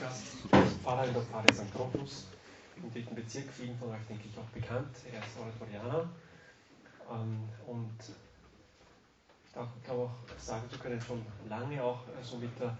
Gast 0.00 0.48
Pfarrer 0.82 1.06
in 1.08 1.12
der 1.12 1.22
Pfarre 1.22 1.52
St. 1.52 1.74
Krokus 1.74 2.26
im 2.76 2.90
dritten 2.90 3.14
Bezirk, 3.14 3.50
vielen 3.52 3.76
von 3.78 3.90
euch 3.90 4.00
denke 4.08 4.24
ich 4.28 4.38
auch 4.38 4.48
bekannt. 4.48 4.96
Er 5.12 5.20
ist 5.20 5.38
Oratorianer 5.38 6.08
ähm, 7.10 7.48
und 7.66 7.98
ich 9.44 9.52
glaube 9.52 10.02
auch 10.02 10.38
sagen 10.38 10.70
zu 10.70 10.78
können, 10.78 10.98
schon 11.02 11.22
lange 11.50 11.82
auch 11.84 12.00
so 12.06 12.12
also 12.16 12.36
mit 12.38 12.58
der 12.58 12.78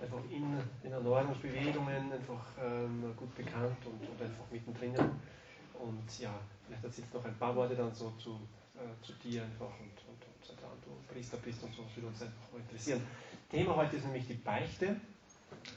einfach 0.00 0.18
in 0.30 0.56
den 0.84 0.92
Erneuerungsbewegungen 0.92 2.12
einfach 2.12 2.44
ähm, 2.62 3.12
gut 3.16 3.34
bekannt 3.34 3.78
und, 3.84 4.08
und, 4.08 4.22
einfach 4.22 4.44
mittendrin. 4.52 4.94
Und 4.94 6.18
ja, 6.20 6.32
vielleicht 6.66 6.84
erzählst 6.84 7.12
du 7.12 7.18
noch 7.18 7.24
ein 7.24 7.38
paar 7.38 7.56
Worte 7.56 7.74
dann 7.74 7.92
so 7.92 8.10
zu, 8.18 8.38
äh, 8.76 9.04
zu 9.04 9.14
dir 9.14 9.42
einfach 9.42 9.66
und, 9.80 9.98
und, 10.06 10.22
und 10.26 10.46
seit 10.46 10.58
du 10.58 11.12
Priester 11.12 11.38
bist 11.38 11.60
und 11.64 11.74
so, 11.74 11.82
das 11.82 11.96
würde 11.96 12.06
uns 12.06 12.22
einfach 12.22 12.54
interessieren. 12.56 13.02
Thema 13.50 13.74
heute 13.74 13.96
ist 13.96 14.04
nämlich 14.04 14.28
die 14.28 14.34
Beichte. 14.34 14.96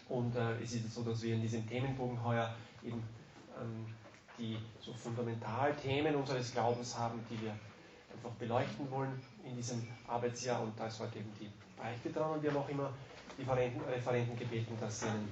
Und 0.10 0.36
äh, 0.36 0.62
es 0.62 0.74
ist 0.74 0.94
so, 0.94 1.04
dass 1.04 1.22
wir 1.22 1.36
in 1.36 1.42
diesem 1.42 1.68
Themenbogen 1.68 2.24
heuer 2.24 2.54
eben 2.84 3.04
ähm, 3.60 3.86
die 4.38 4.58
so 4.82 4.94
Fundamentalthemen 4.94 6.16
unseres 6.16 6.54
Glaubens 6.54 6.98
haben, 6.98 7.20
die 7.30 7.42
wir 7.42 7.52
einfach 8.14 8.32
beleuchten 8.38 8.90
wollen 8.92 9.22
in 9.44 9.56
diesem 9.56 9.88
Arbeitsjahr. 10.08 10.62
Und 10.62 10.78
da 10.80 10.88
ist 10.88 11.00
heute 11.00 11.20
eben 11.20 11.32
die 11.40 11.50
Beichte 11.78 12.10
dran. 12.10 12.32
Und 12.32 12.44
wir 12.44 12.52
haben 12.52 12.58
auch 12.58 12.70
immer 12.70 12.92
die 13.38 13.44
Referenten, 13.44 13.82
Referenten 13.82 14.38
gebeten, 14.38 14.78
dass 14.80 15.02
sie 15.02 15.08
ein, 15.08 15.32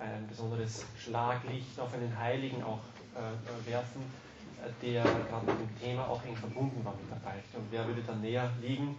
ein 0.00 0.26
besonderes 0.26 0.84
Schlaglicht 0.98 1.78
auf 1.78 1.92
einen 1.94 2.16
Heiligen 2.18 2.62
auch 2.62 2.80
äh, 3.14 3.70
werfen, 3.70 4.02
äh, 4.62 4.70
der 4.84 5.02
gerade 5.02 5.46
mit 5.46 5.60
dem 5.60 5.80
Thema 5.80 6.08
auch 6.08 6.24
eng 6.24 6.36
verbunden 6.36 6.84
war 6.84 6.94
mit 6.94 7.10
der 7.10 7.16
Beichte. 7.16 7.58
Und 7.58 7.66
wer 7.70 7.86
würde 7.86 8.02
da 8.02 8.14
näher 8.14 8.50
liegen 8.60 8.98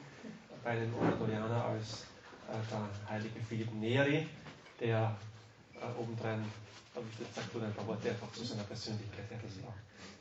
bei 0.64 0.72
einem 0.72 0.94
Oratorianer 0.96 1.66
als 1.66 2.06
äh, 2.50 2.54
der 2.72 3.10
heilige 3.10 3.40
Philipp 3.42 3.74
Neri, 3.74 4.28
der 4.80 5.16
äh, 5.76 6.02
obendrein, 6.02 6.44
ich, 6.96 7.20
jetzt 7.20 7.36
sagt 7.36 7.54
du 7.54 7.60
ein 7.60 7.74
paar 7.74 7.88
Worte 7.88 8.10
einfach 8.10 8.32
zu 8.32 8.44
seiner 8.44 8.64
Persönlichkeit. 8.64 9.26
Ja, 9.32 9.38
das 9.42 9.64
war 9.64 9.74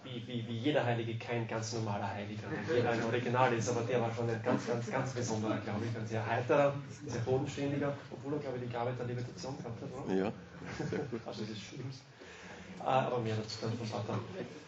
wie, 0.04 0.22
wie, 0.26 0.46
wie 0.46 0.58
jeder 0.58 0.84
Heilige 0.84 1.16
kein 1.16 1.48
ganz 1.48 1.72
normaler 1.72 2.12
Heiliger, 2.12 2.48
jeder 2.72 2.90
ein 2.90 3.02
Original 3.04 3.52
ist, 3.54 3.68
aber 3.70 3.82
der 3.82 4.00
war 4.00 4.14
schon 4.14 4.28
ein 4.28 4.40
ganz, 4.42 4.66
ganz, 4.66 4.90
ganz 4.90 5.12
besonderer, 5.12 5.56
glaube 5.58 5.80
ich, 5.90 5.96
ein 5.96 6.06
sehr 6.06 6.24
heiterer, 6.26 6.74
sehr 7.06 7.20
bodenständiger, 7.22 7.94
obwohl 8.10 8.34
er, 8.34 8.38
glaube 8.40 8.58
ich, 8.58 8.64
die 8.64 8.72
Gabe 8.72 8.92
der 8.92 9.06
Levitation 9.06 9.56
gehabt 9.56 9.80
hat, 9.80 9.88
oder? 9.92 10.14
Ja. 10.14 10.26
also 11.26 11.40
das 11.40 11.50
ist 11.50 11.62
Schlimmes. 11.62 12.02
Äh, 12.80 12.86
aber 12.86 13.18
mehr 13.18 13.34
dazu 13.34 13.58
dann 13.62 13.72
von 13.78 13.86
Vater 13.86 14.18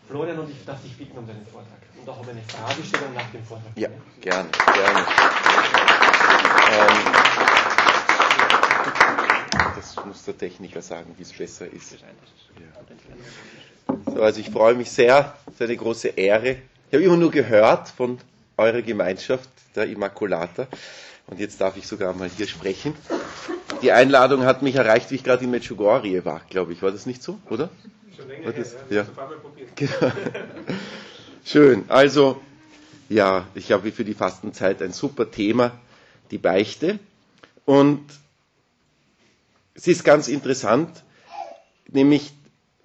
Florian 0.09 0.39
und 0.39 0.51
ich 0.51 0.65
darf 0.65 0.81
dich 0.83 0.97
bitten 0.97 1.19
um 1.19 1.27
deinen 1.27 1.45
Vortrag. 1.47 1.79
Und 2.01 2.09
auch 2.09 2.21
um 2.21 2.29
eine 2.29 2.43
Fragestellung 2.43 3.13
nach 3.15 3.31
dem 3.31 3.45
Vortrag. 3.45 3.73
Ja, 3.77 3.89
gerne, 4.21 4.49
gerne. 4.73 5.07
Ähm, 6.71 7.26
das 9.77 9.97
muss 10.05 10.25
der 10.25 10.37
Techniker 10.37 10.83
sagen, 10.83 11.15
wie 11.17 11.23
es 11.23 11.33
besser 11.33 11.67
ist. 11.71 11.93
Ja. 11.93 12.01
So, 14.13 14.23
also 14.23 14.41
ich 14.41 14.51
freue 14.51 14.75
mich 14.75 14.91
sehr, 14.91 15.37
es 15.47 15.55
ist 15.55 15.63
eine 15.63 15.77
große 15.77 16.09
Ehre. 16.09 16.57
Ich 16.89 16.95
habe 16.95 17.05
immer 17.05 17.17
nur 17.17 17.31
gehört 17.31 17.89
von 17.89 18.19
eurer 18.57 18.83
Gemeinschaft, 18.83 19.49
der 19.75 19.87
Immaculata. 19.87 20.67
Und 21.27 21.41
jetzt 21.41 21.61
darf 21.61 21.77
ich 21.77 21.87
sogar 21.87 22.15
mal 22.15 22.29
hier 22.29 22.47
sprechen. 22.47 22.95
Die 23.83 23.93
Einladung 23.93 24.45
hat 24.45 24.63
mich 24.63 24.77
erreicht, 24.77 25.11
wie 25.11 25.17
ich 25.17 25.25
gerade 25.25 25.45
in 25.45 25.51
Medjugorje 25.51 26.25
war, 26.25 26.41
glaube 26.49 26.73
ich. 26.73 26.83
War 26.83 26.93
das 26.93 27.05
nicht 27.05 27.23
so, 27.23 27.39
oder? 27.51 27.69
Schon 28.17 28.29
länger 28.29 28.53
das, 28.53 28.73
her, 28.73 28.81
ja. 28.91 29.07
Genau. 29.75 30.13
Schön. 31.45 31.85
Also, 31.89 32.41
ja, 33.09 33.47
ich 33.55 33.73
habe 33.73 33.93
für 33.93 34.05
die 34.05 34.15
Fastenzeit 34.15 34.81
ein 34.83 34.93
super 34.93 35.31
Thema, 35.31 35.73
die 36.31 36.39
Beichte. 36.39 36.99
Und 37.65 38.05
es 39.77 39.87
ist 39.87 40.05
ganz 40.05 40.29
interessant, 40.29 41.05
nämlich 41.89 42.33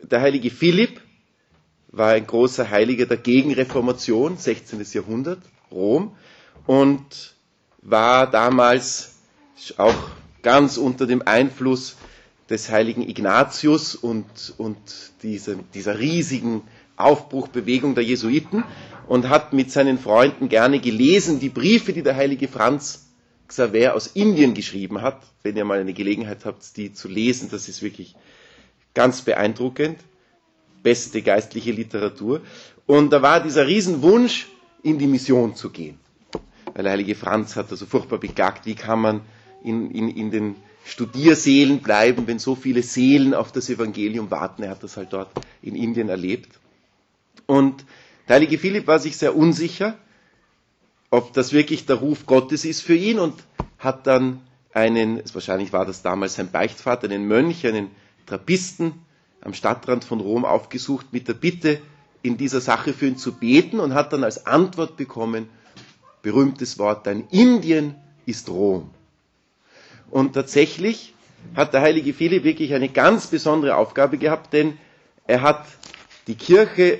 der 0.03 0.21
heilige 0.21 0.49
Philipp 0.51 1.01
war 1.87 2.09
ein 2.11 2.27
großer 2.27 2.69
Heiliger 2.69 3.05
der 3.05 3.17
Gegenreformation, 3.17 4.37
16. 4.37 4.85
Jahrhundert, 4.91 5.39
Rom, 5.71 6.15
und 6.67 7.33
war 7.81 8.29
damals 8.29 9.15
auch 9.77 9.95
ganz 10.41 10.77
unter 10.77 11.07
dem 11.07 11.21
Einfluss 11.25 11.95
des 12.49 12.69
heiligen 12.69 13.07
Ignatius 13.07 13.95
und, 13.95 14.25
und 14.57 14.77
diese, 15.23 15.57
dieser 15.73 15.99
riesigen 15.99 16.63
Aufbruchbewegung 16.97 17.95
der 17.95 18.03
Jesuiten 18.03 18.63
und 19.07 19.29
hat 19.29 19.53
mit 19.53 19.71
seinen 19.71 19.97
Freunden 19.97 20.49
gerne 20.49 20.79
gelesen 20.79 21.39
die 21.39 21.49
Briefe, 21.49 21.93
die 21.93 22.03
der 22.03 22.15
heilige 22.15 22.47
Franz 22.47 23.10
Xaver 23.51 23.93
aus 23.95 24.07
Indien 24.07 24.53
geschrieben 24.53 25.01
hat. 25.01 25.21
Wenn 25.43 25.57
ihr 25.57 25.65
mal 25.65 25.79
eine 25.79 25.93
Gelegenheit 25.93 26.45
habt, 26.45 26.77
die 26.77 26.93
zu 26.93 27.07
lesen, 27.09 27.49
das 27.51 27.67
ist 27.67 27.81
wirklich 27.81 28.15
ganz 28.93 29.21
beeindruckend. 29.21 29.99
Beste 30.83 31.21
geistliche 31.21 31.71
Literatur. 31.71 32.41
Und 32.87 33.11
da 33.11 33.21
war 33.21 33.43
dieser 33.43 33.67
Riesenwunsch, 33.67 34.47
in 34.83 34.97
die 34.97 35.05
Mission 35.07 35.55
zu 35.55 35.69
gehen. 35.69 35.99
Weil 36.73 36.83
der 36.83 36.93
heilige 36.93 37.13
Franz 37.15 37.55
hat 37.55 37.69
also 37.71 37.85
furchtbar 37.85 38.17
beklagt, 38.17 38.65
wie 38.65 38.73
kann 38.75 38.99
man 38.99 39.21
in, 39.63 39.91
in, 39.91 40.09
in 40.09 40.31
den 40.31 40.55
Studierseelen 40.85 41.81
bleiben, 41.81 42.25
wenn 42.25 42.39
so 42.39 42.55
viele 42.55 42.81
Seelen 42.81 43.33
auf 43.35 43.51
das 43.51 43.69
Evangelium 43.69 44.31
warten. 44.31 44.63
Er 44.63 44.71
hat 44.71 44.81
das 44.83 44.97
halt 44.97 45.13
dort 45.13 45.29
in 45.61 45.75
Indien 45.75 46.09
erlebt. 46.09 46.59
Und 47.45 47.85
der 48.27 48.35
heilige 48.37 48.57
Philipp 48.57 48.87
war 48.87 48.97
sich 48.97 49.17
sehr 49.17 49.35
unsicher, 49.35 49.97
ob 51.11 51.33
das 51.33 51.51
wirklich 51.53 51.85
der 51.85 51.97
Ruf 51.97 52.25
Gottes 52.25 52.65
ist 52.65 52.81
für 52.81 52.95
ihn 52.95 53.19
und 53.19 53.35
hat 53.77 54.07
dann 54.07 54.39
einen, 54.73 55.21
wahrscheinlich 55.33 55.73
war 55.73 55.85
das 55.85 56.01
damals 56.01 56.35
sein 56.35 56.49
Beichtvater, 56.51 57.07
einen 57.09 57.27
Mönch, 57.27 57.67
einen 57.67 57.91
Trappisten 58.25 58.93
am 59.41 59.53
Stadtrand 59.53 60.03
von 60.05 60.21
Rom 60.21 60.45
aufgesucht 60.45 61.07
mit 61.11 61.27
der 61.27 61.33
Bitte, 61.33 61.79
in 62.23 62.37
dieser 62.37 62.61
Sache 62.61 62.93
für 62.93 63.07
ihn 63.07 63.17
zu 63.17 63.33
beten 63.33 63.79
und 63.79 63.93
hat 63.93 64.13
dann 64.13 64.23
als 64.23 64.45
Antwort 64.45 64.95
bekommen, 64.95 65.49
berühmtes 66.21 66.77
Wort, 66.79 67.07
dein 67.07 67.27
Indien 67.29 67.95
ist 68.25 68.47
Rom. 68.49 68.89
Und 70.11 70.33
tatsächlich 70.33 71.13
hat 71.55 71.73
der 71.73 71.81
heilige 71.81 72.13
Philipp 72.13 72.43
wirklich 72.43 72.73
eine 72.73 72.89
ganz 72.89 73.27
besondere 73.27 73.75
Aufgabe 73.75 74.17
gehabt, 74.17 74.53
denn 74.53 74.77
er 75.25 75.41
hat 75.41 75.65
die 76.27 76.35
Kirche 76.35 76.99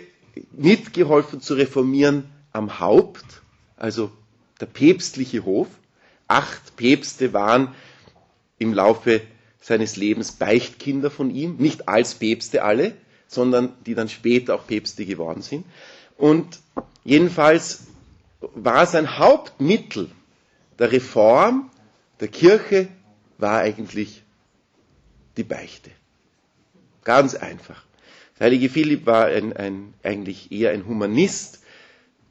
mitgeholfen 0.52 1.40
zu 1.42 1.54
reformieren 1.54 2.24
am 2.52 2.80
Haupt, 2.80 3.24
also 3.81 4.12
der 4.59 4.68
päpstliche 4.68 5.44
Hof. 5.44 5.68
Acht 6.28 6.75
Päpste 6.78 7.34
waren 7.34 7.74
im 8.59 8.74
Laufe 8.74 9.22
seines 9.59 9.96
Lebens 9.96 10.31
Beichtkinder 10.34 11.09
von 11.12 11.30
ihm, 11.30 11.56
nicht 11.58 11.88
als 11.88 12.16
Päpste 12.16 12.64
alle, 12.64 12.94
sondern 13.28 13.74
die 13.86 13.96
dann 13.96 14.08
später 14.09 14.56
auch 14.56 14.66
Päpste 14.68 15.06
geworden 15.06 15.41
sind. 15.41 15.66
Und 16.18 16.59
jedenfalls 17.03 17.84
war 18.56 18.86
sein 18.86 19.18
Hauptmittel 19.18 20.09
der 20.80 20.91
Reform 20.91 21.70
der 22.20 22.28
Kirche 22.28 22.88
war 23.40 23.59
eigentlich 23.59 24.22
die 25.38 25.44
Beichte. 25.44 25.90
Ganz 27.03 27.34
einfach. 27.34 27.84
Der 28.38 28.46
heilige 28.46 28.70
Philipp 28.70 29.08
war 29.08 29.25
ein, 29.25 29.53
ein, 29.53 29.94
eigentlich 30.03 30.52
eher 30.52 30.70
ein 30.72 30.86
Humanist, 30.86 31.61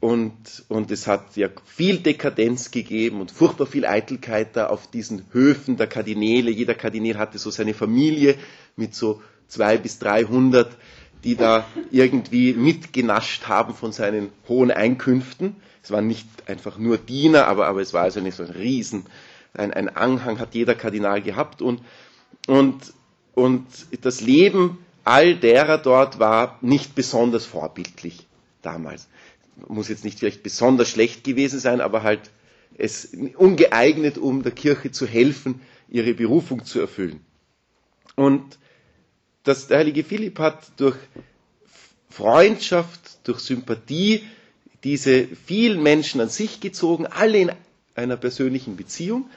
und, 0.01 0.63
und 0.67 0.89
es 0.89 1.05
hat 1.05 1.37
ja 1.37 1.47
viel 1.63 1.99
Dekadenz 1.99 2.71
gegeben 2.71 3.21
und 3.21 3.31
furchtbar 3.31 3.67
viel 3.67 3.85
Eitelkeit 3.85 4.55
da 4.55 4.67
auf 4.67 4.89
diesen 4.89 5.27
Höfen 5.31 5.77
der 5.77 5.85
Kardinäle. 5.85 6.49
Jeder 6.49 6.73
Kardinäl 6.73 7.19
hatte 7.19 7.37
so 7.37 7.51
seine 7.51 7.75
Familie 7.75 8.35
mit 8.75 8.95
so 8.95 9.21
zwei 9.47 9.77
bis 9.77 9.99
dreihundert, 9.99 10.75
die 11.23 11.35
da 11.35 11.65
irgendwie 11.91 12.53
mitgenascht 12.53 13.47
haben 13.47 13.75
von 13.75 13.91
seinen 13.91 14.29
hohen 14.49 14.71
Einkünften. 14.71 15.55
Es 15.83 15.91
waren 15.91 16.07
nicht 16.07 16.27
einfach 16.47 16.79
nur 16.79 16.97
Diener, 16.97 17.45
aber, 17.45 17.67
aber 17.67 17.81
es 17.81 17.93
war 17.93 18.01
also 18.01 18.21
nicht 18.21 18.35
so 18.35 18.43
ein 18.43 18.49
Riesen, 18.49 19.05
ein, 19.53 19.71
ein 19.71 19.87
Anhang 19.87 20.39
hat 20.39 20.55
jeder 20.55 20.73
Kardinal 20.73 21.21
gehabt 21.21 21.61
und, 21.61 21.79
und, 22.47 22.93
und 23.35 23.67
das 24.01 24.21
Leben 24.21 24.79
all 25.03 25.35
derer 25.35 25.77
dort 25.77 26.17
war 26.17 26.57
nicht 26.61 26.95
besonders 26.95 27.45
vorbildlich 27.45 28.25
damals 28.63 29.07
muss 29.67 29.89
jetzt 29.89 30.03
nicht 30.03 30.19
vielleicht 30.19 30.43
besonders 30.43 30.89
schlecht 30.89 31.23
gewesen 31.23 31.59
sein, 31.59 31.81
aber 31.81 32.03
halt 32.03 32.31
es 32.77 33.13
ungeeignet, 33.35 34.17
um 34.17 34.43
der 34.43 34.51
Kirche 34.51 34.91
zu 34.91 35.05
helfen, 35.05 35.61
ihre 35.89 36.13
Berufung 36.13 36.65
zu 36.65 36.79
erfüllen. 36.79 37.19
Und 38.15 38.57
das, 39.43 39.67
der 39.67 39.79
heilige 39.79 40.03
Philipp 40.03 40.39
hat 40.39 40.71
durch 40.77 40.95
Freundschaft, 42.09 43.27
durch 43.27 43.39
Sympathie 43.39 44.23
diese 44.83 45.27
vielen 45.27 45.81
Menschen 45.81 46.21
an 46.21 46.29
sich 46.29 46.59
gezogen, 46.59 47.05
alle 47.07 47.37
in 47.39 47.51
einer 47.95 48.17
persönlichen 48.17 48.75
Beziehung 48.77 49.29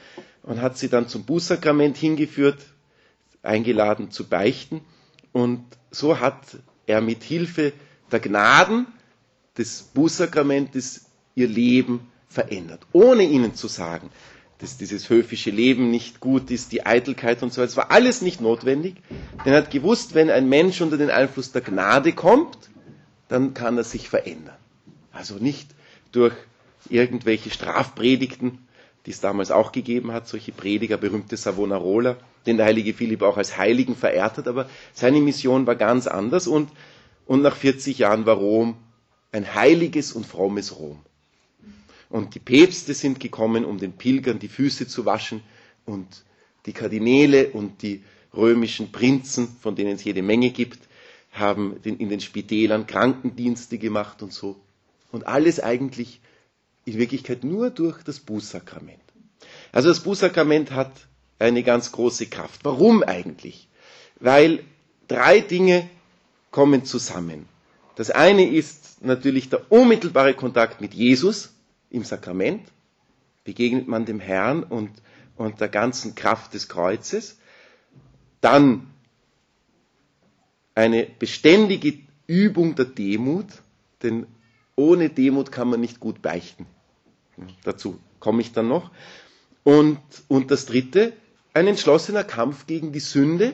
und 0.43 0.61
hat 0.61 0.77
sie 0.77 0.89
dann 0.89 1.07
zum 1.07 1.23
Bußsakrament 1.23 1.97
hingeführt, 1.97 2.59
eingeladen 3.43 4.11
zu 4.11 4.27
beichten. 4.27 4.81
Und 5.31 5.63
so 5.91 6.19
hat 6.19 6.39
er 6.87 7.01
mit 7.01 7.23
Hilfe 7.23 7.73
der 8.11 8.19
Gnaden 8.19 8.87
des 9.57 9.83
Bußsakramentes 9.93 11.05
ihr 11.35 11.47
Leben 11.47 12.07
verändert, 12.29 12.81
ohne 12.91 13.23
ihnen 13.23 13.55
zu 13.55 13.67
sagen, 13.67 14.09
dass 14.59 14.77
dieses 14.77 15.09
höfische 15.09 15.51
Leben 15.51 15.91
nicht 15.91 16.19
gut 16.19 16.49
ist, 16.49 16.71
die 16.71 16.85
Eitelkeit 16.85 17.43
und 17.43 17.51
so 17.53 17.61
weiter. 17.61 17.69
Es 17.71 17.77
war 17.77 17.91
alles 17.91 18.21
nicht 18.21 18.39
notwendig. 18.41 18.95
Denn 19.45 19.53
er 19.53 19.57
hat 19.59 19.71
gewusst, 19.71 20.15
wenn 20.15 20.29
ein 20.29 20.47
Mensch 20.47 20.79
unter 20.81 20.97
den 20.97 21.09
Einfluss 21.09 21.51
der 21.51 21.61
Gnade 21.61 22.13
kommt, 22.13 22.57
dann 23.27 23.53
kann 23.53 23.77
er 23.77 23.83
sich 23.83 24.07
verändern. 24.09 24.55
Also 25.11 25.35
nicht 25.35 25.67
durch 26.11 26.33
irgendwelche 26.89 27.49
Strafpredigten, 27.49 28.59
die 29.05 29.11
es 29.11 29.19
damals 29.19 29.51
auch 29.51 29.71
gegeben 29.71 30.11
hat, 30.13 30.27
solche 30.27 30.51
Prediger, 30.51 30.97
berühmte 30.97 31.35
Savonarola, 31.37 32.15
den 32.45 32.57
der 32.57 32.65
heilige 32.65 32.93
Philipp 32.93 33.21
auch 33.23 33.37
als 33.37 33.57
Heiligen 33.57 33.95
verehrt 33.95 34.37
hat, 34.37 34.47
aber 34.47 34.67
seine 34.93 35.19
Mission 35.19 35.67
war 35.67 35.75
ganz 35.75 36.07
anders 36.07 36.47
und, 36.47 36.69
und 37.25 37.41
nach 37.41 37.55
40 37.55 37.97
Jahren 37.99 38.25
war 38.25 38.35
Rom 38.35 38.75
ein 39.35 39.53
heiliges 39.53 40.13
und 40.13 40.25
frommes 40.25 40.77
Rom. 40.79 40.97
Und 42.09 42.35
die 42.35 42.39
Päpste 42.39 42.93
sind 42.93 43.19
gekommen, 43.19 43.65
um 43.65 43.77
den 43.79 43.91
Pilgern 43.91 44.39
die 44.39 44.47
Füße 44.47 44.87
zu 44.87 45.05
waschen 45.05 45.41
und 45.85 46.07
die 46.65 46.71
Kardinäle 46.71 47.49
und 47.49 47.81
die 47.81 48.01
römischen 48.33 48.93
Prinzen, 48.93 49.49
von 49.59 49.75
denen 49.75 49.95
es 49.95 50.05
jede 50.05 50.21
Menge 50.21 50.51
gibt, 50.51 50.79
haben 51.33 51.75
in 51.83 52.07
den 52.07 52.21
Spitälern 52.21 52.87
Krankendienste 52.87 53.77
gemacht 53.77 54.23
und 54.23 54.31
so. 54.31 54.55
Und 55.11 55.27
alles 55.27 55.59
eigentlich 55.59 56.21
in 56.85 56.97
Wirklichkeit 56.97 57.43
nur 57.43 57.71
durch 57.71 58.03
das 58.03 58.19
Bußsakrament. 58.21 59.01
Also 59.73 59.89
das 59.89 59.99
Bußsakrament 59.99 60.71
hat 60.71 60.93
eine 61.39 61.63
ganz 61.63 61.91
große 61.91 62.27
Kraft. 62.27 62.61
Warum 62.63 63.03
eigentlich? 63.03 63.67
Weil 64.21 64.63
drei 65.09 65.41
Dinge 65.41 65.89
kommen 66.51 66.85
zusammen. 66.85 67.49
Das 67.95 68.11
eine 68.11 68.47
ist 68.49 69.03
natürlich 69.03 69.49
der 69.49 69.71
unmittelbare 69.71 70.33
Kontakt 70.33 70.81
mit 70.81 70.93
Jesus 70.93 71.53
im 71.89 72.03
Sakrament. 72.03 72.67
Begegnet 73.43 73.87
man 73.87 74.05
dem 74.05 74.19
Herrn 74.19 74.63
und, 74.63 74.91
und 75.37 75.61
der 75.61 75.69
ganzen 75.69 76.15
Kraft 76.15 76.53
des 76.53 76.67
Kreuzes. 76.67 77.37
Dann 78.41 78.87
eine 80.73 81.07
beständige 81.19 81.99
Übung 82.27 82.75
der 82.75 82.85
Demut, 82.85 83.47
denn 84.03 84.27
ohne 84.75 85.09
Demut 85.09 85.51
kann 85.51 85.69
man 85.69 85.79
nicht 85.79 85.99
gut 85.99 86.21
beichten. 86.21 86.65
Dazu 87.63 87.99
komme 88.19 88.41
ich 88.41 88.51
dann 88.51 88.67
noch. 88.67 88.91
Und, 89.63 89.99
und 90.27 90.51
das 90.51 90.65
dritte, 90.65 91.13
ein 91.53 91.67
entschlossener 91.67 92.23
Kampf 92.23 92.67
gegen 92.67 92.91
die 92.91 92.99
Sünde 92.99 93.53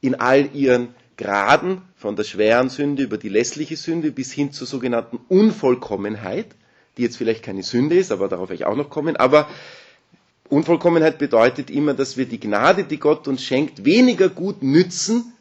in 0.00 0.14
all 0.14 0.54
ihren 0.54 0.94
Graden, 1.18 1.82
von 1.96 2.16
der 2.16 2.24
schweren 2.24 2.70
Sünde 2.70 3.02
über 3.02 3.18
die 3.18 3.28
lässliche 3.28 3.76
Sünde 3.76 4.12
bis 4.12 4.32
hin 4.32 4.52
zur 4.52 4.66
sogenannten 4.66 5.18
Unvollkommenheit, 5.28 6.46
die 6.96 7.02
jetzt 7.02 7.16
vielleicht 7.18 7.42
keine 7.42 7.62
Sünde 7.62 7.96
ist, 7.96 8.12
aber 8.12 8.28
darauf 8.28 8.48
werde 8.48 8.62
ich 8.62 8.66
auch 8.66 8.76
noch 8.76 8.88
kommen. 8.88 9.16
Aber 9.16 9.48
Unvollkommenheit 10.48 11.18
bedeutet 11.18 11.70
immer, 11.70 11.92
dass 11.92 12.16
wir 12.16 12.24
die 12.26 12.40
Gnade, 12.40 12.84
die 12.84 12.98
Gott 12.98 13.28
uns 13.28 13.42
schenkt, 13.42 13.84
weniger 13.84 14.28
gut 14.28 14.62
nützen, 14.62 15.32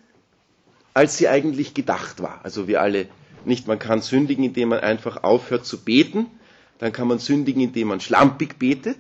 als 0.94 1.18
sie 1.18 1.28
eigentlich 1.30 1.74
gedacht 1.76 2.22
war. 2.22 2.42
Also 2.44 2.68
wir 2.68 2.82
alle 2.82 3.08
nicht, 3.46 3.68
man 3.68 3.80
kann 3.80 4.02
sündigen, 4.02 4.44
indem 4.44 4.70
man 4.70 4.80
einfach 4.80 5.24
aufhört 5.24 5.66
zu 5.66 5.78
beten, 5.84 6.26
dann 6.80 6.92
kann 6.92 7.08
man 7.08 7.20
sündigen, 7.20 7.62
indem 7.62 7.88
man 7.90 8.00
schlampig 8.02 8.58
betet 8.60 8.98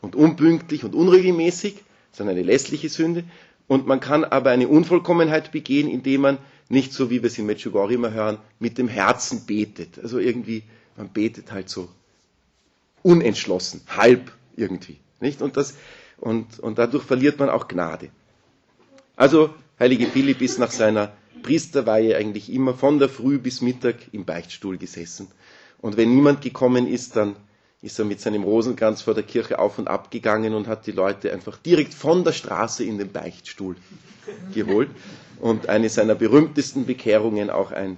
und 0.00 0.16
unpünktlich 0.16 0.84
und 0.84 0.94
unregelmäßig, 0.94 1.74
das 2.12 2.20
ist 2.20 2.26
eine 2.26 2.42
lässliche 2.42 2.88
Sünde. 2.88 3.24
Und 3.68 3.86
man 3.86 4.00
kann 4.00 4.24
aber 4.24 4.50
eine 4.50 4.66
Unvollkommenheit 4.66 5.52
begehen, 5.52 5.88
indem 5.88 6.22
man 6.22 6.38
nicht 6.68 6.92
so, 6.92 7.10
wie 7.10 7.22
wir 7.22 7.28
es 7.28 7.38
in 7.38 7.46
Medjugorje 7.46 7.94
immer 7.94 8.12
hören, 8.12 8.38
mit 8.58 8.78
dem 8.78 8.88
Herzen 8.88 9.46
betet. 9.46 9.98
Also 9.98 10.18
irgendwie, 10.18 10.64
man 10.96 11.10
betet 11.10 11.52
halt 11.52 11.68
so 11.68 11.88
unentschlossen, 13.02 13.82
halb 13.86 14.32
irgendwie. 14.56 14.96
Nicht? 15.20 15.42
Und, 15.42 15.56
das, 15.56 15.76
und, 16.18 16.58
und 16.58 16.78
dadurch 16.78 17.04
verliert 17.04 17.38
man 17.38 17.48
auch 17.50 17.68
Gnade. 17.68 18.10
Also, 19.14 19.54
Heilige 19.78 20.06
Philipp 20.06 20.42
ist 20.42 20.58
nach 20.58 20.72
seiner 20.72 21.12
Priesterweihe 21.44 22.16
eigentlich 22.16 22.52
immer 22.52 22.74
von 22.74 22.98
der 22.98 23.08
Früh 23.08 23.38
bis 23.38 23.60
Mittag 23.60 23.94
im 24.10 24.24
Beichtstuhl 24.24 24.76
gesessen 24.76 25.28
und 25.80 25.96
wenn 25.96 26.14
niemand 26.14 26.42
gekommen 26.42 26.86
ist, 26.86 27.16
dann 27.16 27.36
ist 27.80 27.98
er 27.98 28.04
mit 28.04 28.20
seinem 28.20 28.42
Rosenkranz 28.42 29.02
vor 29.02 29.14
der 29.14 29.22
Kirche 29.22 29.58
auf 29.58 29.78
und 29.78 29.88
ab 29.88 30.10
gegangen 30.10 30.54
und 30.54 30.66
hat 30.66 30.86
die 30.86 30.92
Leute 30.92 31.32
einfach 31.32 31.58
direkt 31.58 31.94
von 31.94 32.24
der 32.24 32.32
Straße 32.32 32.84
in 32.84 32.98
den 32.98 33.12
Beichtstuhl 33.12 33.76
geholt. 34.52 34.90
Und 35.40 35.68
eine 35.68 35.88
seiner 35.88 36.16
berühmtesten 36.16 36.86
Bekehrungen, 36.86 37.50
auch 37.50 37.70
ein, 37.70 37.96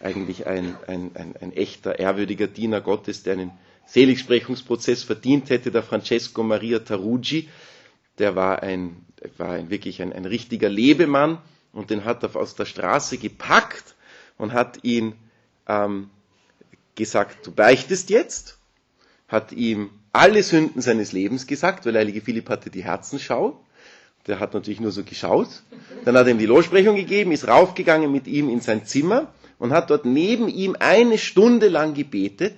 eigentlich 0.00 0.46
ein, 0.46 0.76
ein, 0.88 1.12
ein, 1.14 1.34
ein 1.40 1.52
echter, 1.52 1.98
ehrwürdiger 1.98 2.48
Diener 2.48 2.80
Gottes, 2.80 3.22
der 3.22 3.34
einen 3.34 3.52
Seligsprechungsprozess 3.86 5.04
verdient 5.04 5.50
hätte, 5.50 5.70
der 5.70 5.84
Francesco 5.84 6.42
Maria 6.42 6.80
Tarugi, 6.80 7.48
der 8.18 8.34
war 8.34 8.62
ein, 8.62 9.04
war 9.36 9.50
ein 9.50 9.70
wirklich 9.70 10.02
ein, 10.02 10.12
ein 10.12 10.24
richtiger 10.24 10.68
Lebemann 10.68 11.38
und 11.72 11.90
den 11.90 12.04
hat 12.04 12.22
er 12.24 12.34
aus 12.34 12.56
der 12.56 12.66
Straße 12.66 13.18
gepackt 13.18 13.94
und 14.38 14.52
hat 14.52 14.82
ihn 14.82 15.14
ähm, 15.68 16.10
gesagt, 16.96 17.46
du 17.46 17.52
beichtest 17.52 18.10
jetzt, 18.10 18.59
hat 19.30 19.52
ihm 19.52 19.90
alle 20.12 20.42
Sünden 20.42 20.82
seines 20.82 21.12
Lebens 21.12 21.46
gesagt, 21.46 21.86
weil 21.86 21.96
Heilige 21.96 22.20
Philipp 22.20 22.48
hatte 22.48 22.68
die 22.68 22.82
Herzenschau. 22.82 23.60
Der 24.26 24.40
hat 24.40 24.52
natürlich 24.54 24.80
nur 24.80 24.90
so 24.90 25.04
geschaut. 25.04 25.48
Dann 26.04 26.16
hat 26.16 26.26
er 26.26 26.32
ihm 26.32 26.38
die 26.38 26.46
Lossprechung 26.46 26.96
gegeben, 26.96 27.32
ist 27.32 27.46
raufgegangen 27.48 28.10
mit 28.10 28.26
ihm 28.26 28.48
in 28.50 28.60
sein 28.60 28.84
Zimmer 28.84 29.32
und 29.58 29.72
hat 29.72 29.88
dort 29.90 30.04
neben 30.04 30.48
ihm 30.48 30.76
eine 30.78 31.16
Stunde 31.16 31.68
lang 31.68 31.94
gebetet, 31.94 32.54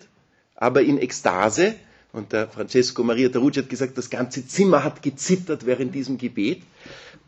aber 0.56 0.82
in 0.82 0.98
Ekstase. 0.98 1.74
Und 2.12 2.32
der 2.32 2.48
Francesco 2.48 3.04
Maria 3.04 3.28
Tarucci 3.28 3.60
hat 3.60 3.68
gesagt, 3.68 3.96
das 3.98 4.10
ganze 4.10 4.46
Zimmer 4.46 4.82
hat 4.82 5.02
gezittert 5.02 5.66
während 5.66 5.94
diesem 5.94 6.18
Gebet. 6.18 6.62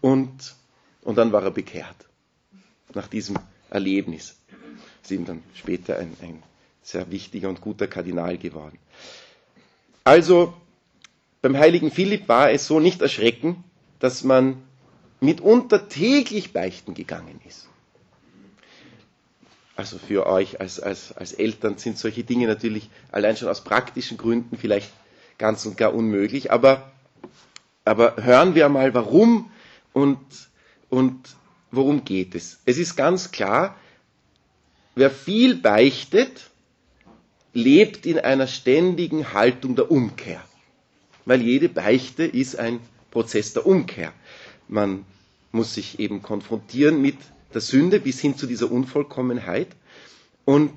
Und, 0.01 0.55
und 1.03 1.17
dann 1.17 1.33
war 1.33 1.43
er 1.43 1.51
bekehrt. 1.51 1.97
Nach 2.95 3.09
diesem 3.09 3.37
Erlebnis. 3.71 4.37
ist 5.03 5.11
ihm 5.11 5.25
dann 5.27 5.43
später 5.55 5.99
ein, 5.99 6.13
ein 6.23 6.43
sehr 6.83 7.11
wichtiger 7.11 7.49
und 7.49 7.61
guter 7.61 7.87
Kardinal 7.89 8.37
geworden. 8.39 8.79
Also 10.05 10.53
beim 11.41 11.57
heiligen 11.57 11.91
Philipp 11.91 12.29
war 12.29 12.51
es 12.51 12.67
so 12.67 12.79
nicht 12.79 13.01
erschrecken, 13.01 13.65
dass 13.99 14.23
man 14.23 14.63
mitunter 15.21 15.89
täglich 15.89 16.53
beichten 16.53 16.95
gegangen 16.95 17.41
ist. 17.49 17.69
Also 19.77 19.99
für 19.99 20.27
euch 20.27 20.61
als, 20.61 20.79
als, 20.79 21.13
als 21.13 21.33
Eltern 21.33 21.79
sind 21.79 21.99
solche 21.99 22.23
Dinge 22.23 22.47
natürlich 22.47 22.91
allein 23.11 23.37
schon 23.37 23.49
aus 23.49 23.65
praktischen 23.65 24.19
Gründen 24.19 24.57
vielleicht 24.57 24.93
ganz 25.39 25.67
und 25.67 25.77
gar 25.77 25.93
unmöglich, 25.95 26.53
aber, 26.53 26.93
aber 27.85 28.17
hören 28.23 28.55
wir 28.55 28.69
mal, 28.69 28.95
warum 28.95 29.51
und, 29.93 30.21
und 30.91 31.35
worum 31.73 32.05
geht 32.05 32.35
es. 32.37 32.61
Es 32.67 32.79
ist 32.79 32.95
ganz 32.95 33.33
klar, 33.33 33.75
wer 34.95 35.11
viel 35.11 35.57
beichtet, 35.57 36.51
lebt 37.55 38.05
in 38.05 38.19
einer 38.19 38.47
ständigen 38.47 39.33
Haltung 39.33 39.77
der 39.77 39.91
Umkehr. 39.91 40.43
Weil 41.25 41.41
jede 41.41 41.69
Beichte 41.71 42.25
ist 42.25 42.59
ein 42.59 42.81
Prozess 43.11 43.55
der 43.55 43.65
Umkehr. 43.67 44.13
Man 44.69 45.07
muss 45.53 45.75
sich 45.75 45.99
eben 46.01 46.21
konfrontieren 46.21 47.01
mit 47.01 47.17
der 47.55 47.61
Sünde 47.61 48.01
bis 48.01 48.21
hin 48.21 48.37
zu 48.37 48.47
dieser 48.47 48.71
Unvollkommenheit 48.71 49.69
und 50.45 50.73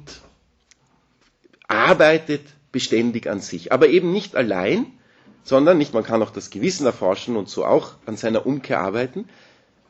arbeitet 1.68 2.42
beständig 2.72 3.28
an 3.28 3.40
sich. 3.42 3.72
Aber 3.72 3.90
eben 3.90 4.14
nicht 4.14 4.36
allein, 4.36 4.86
sondern 5.44 5.78
nicht, 5.80 5.94
man 5.94 6.04
kann 6.04 6.22
auch 6.22 6.30
das 6.30 6.52
Gewissen 6.52 6.86
erforschen 6.86 7.36
und 7.36 7.50
so 7.50 7.66
auch 7.66 7.96
an 8.06 8.18
seiner 8.18 8.46
Umkehr 8.46 8.80
arbeiten. 8.80 9.28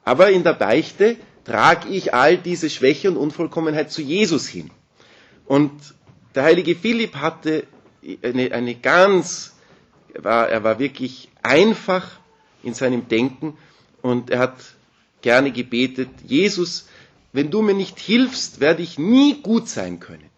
Aber 0.05 0.29
in 0.31 0.43
der 0.43 0.53
Beichte 0.53 1.17
trage 1.43 1.89
ich 1.89 2.13
all 2.13 2.37
diese 2.37 2.69
Schwäche 2.69 3.09
und 3.11 3.17
Unvollkommenheit 3.17 3.91
zu 3.91 4.01
Jesus 4.01 4.47
hin. 4.47 4.71
Und 5.45 5.71
der 6.37 6.43
heilige 6.43 6.75
Philipp 6.75 7.15
hatte 7.15 7.65
eine, 8.21 8.51
eine 8.51 8.75
ganz, 8.75 9.55
war, 10.13 10.47
er 10.47 10.63
war 10.63 10.77
wirklich 10.77 11.29
einfach 11.41 12.19
in 12.61 12.75
seinem 12.75 13.07
Denken 13.07 13.57
und 14.03 14.29
er 14.29 14.37
hat 14.37 14.55
gerne 15.23 15.51
gebetet, 15.51 16.09
Jesus, 16.23 16.89
wenn 17.33 17.49
du 17.49 17.63
mir 17.63 17.73
nicht 17.73 17.97
hilfst, 17.97 18.59
werde 18.59 18.83
ich 18.83 18.99
nie 18.99 19.41
gut 19.41 19.67
sein 19.67 19.99
können. 19.99 20.29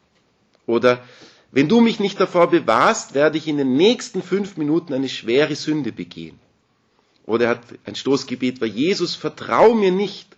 Oder 0.65 1.03
wenn 1.51 1.67
du 1.67 1.81
mich 1.81 1.99
nicht 1.99 2.17
davor 2.17 2.49
bewahrst, 2.49 3.13
werde 3.13 3.37
ich 3.37 3.49
in 3.49 3.57
den 3.57 3.75
nächsten 3.75 4.23
fünf 4.23 4.55
Minuten 4.55 4.93
eine 4.93 5.09
schwere 5.09 5.57
Sünde 5.57 5.91
begehen. 5.91 6.39
Oder 7.25 7.43
er 7.47 7.51
hat 7.51 7.63
ein 7.83 7.95
Stoßgebet 7.95 8.61
war, 8.61 8.69
Jesus, 8.69 9.15
vertrau 9.15 9.73
mir 9.73 9.91
nicht, 9.91 10.37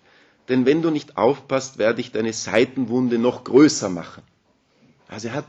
denn 0.49 0.65
wenn 0.65 0.81
du 0.81 0.89
nicht 0.89 1.17
aufpasst, 1.17 1.77
werde 1.77 2.01
ich 2.01 2.11
deine 2.11 2.33
Seitenwunde 2.33 3.19
noch 3.19 3.43
größer 3.43 3.89
machen. 3.89 4.23
Also 5.11 5.27
er 5.27 5.35
hat 5.35 5.45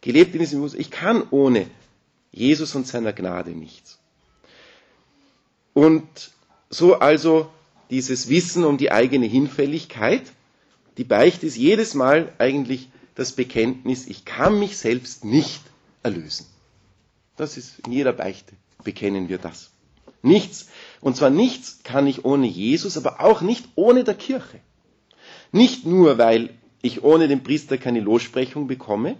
gelebt 0.00 0.34
in 0.34 0.40
diesem 0.40 0.58
Bewusstsein, 0.58 0.80
ich 0.80 0.90
kann 0.90 1.22
ohne 1.30 1.68
Jesus 2.32 2.74
und 2.74 2.86
seiner 2.86 3.12
Gnade 3.12 3.50
nichts. 3.50 3.98
Und 5.74 6.32
so 6.70 6.94
also 6.98 7.50
dieses 7.90 8.28
Wissen 8.28 8.64
um 8.64 8.78
die 8.78 8.90
eigene 8.90 9.26
Hinfälligkeit, 9.26 10.22
die 10.96 11.04
Beichte 11.04 11.46
ist 11.46 11.56
jedes 11.56 11.94
Mal 11.94 12.32
eigentlich 12.38 12.88
das 13.14 13.32
Bekenntnis, 13.32 14.06
ich 14.06 14.24
kann 14.24 14.58
mich 14.58 14.78
selbst 14.78 15.24
nicht 15.24 15.62
erlösen. 16.02 16.46
Das 17.36 17.58
ist 17.58 17.80
in 17.86 17.92
jeder 17.92 18.14
Beichte, 18.14 18.54
bekennen 18.82 19.28
wir 19.28 19.38
das. 19.38 19.70
Nichts, 20.22 20.68
Und 21.00 21.16
zwar 21.16 21.30
nichts 21.30 21.80
kann 21.82 22.06
ich 22.06 22.24
ohne 22.24 22.46
Jesus, 22.46 22.96
aber 22.96 23.20
auch 23.20 23.42
nicht 23.42 23.66
ohne 23.74 24.04
der 24.04 24.14
Kirche. 24.14 24.60
Nicht 25.50 25.84
nur, 25.84 26.16
weil 26.16 26.50
ich 26.82 27.02
ohne 27.02 27.28
den 27.28 27.42
Priester 27.42 27.78
keine 27.78 28.00
Lossprechung 28.00 28.66
bekomme, 28.66 29.16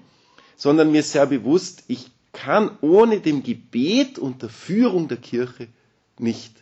sondern 0.57 0.93
mir 0.93 1.03
sehr 1.03 1.27
bewusst, 1.27 1.85
ich 1.89 2.11
kann 2.33 2.71
ohne 2.81 3.21
dem 3.21 3.43
Gebet 3.43 4.19
und 4.19 4.43
der 4.43 4.49
Führung 4.49 5.09
der 5.09 5.19
Kirche 5.19 5.69
nicht 6.19 6.53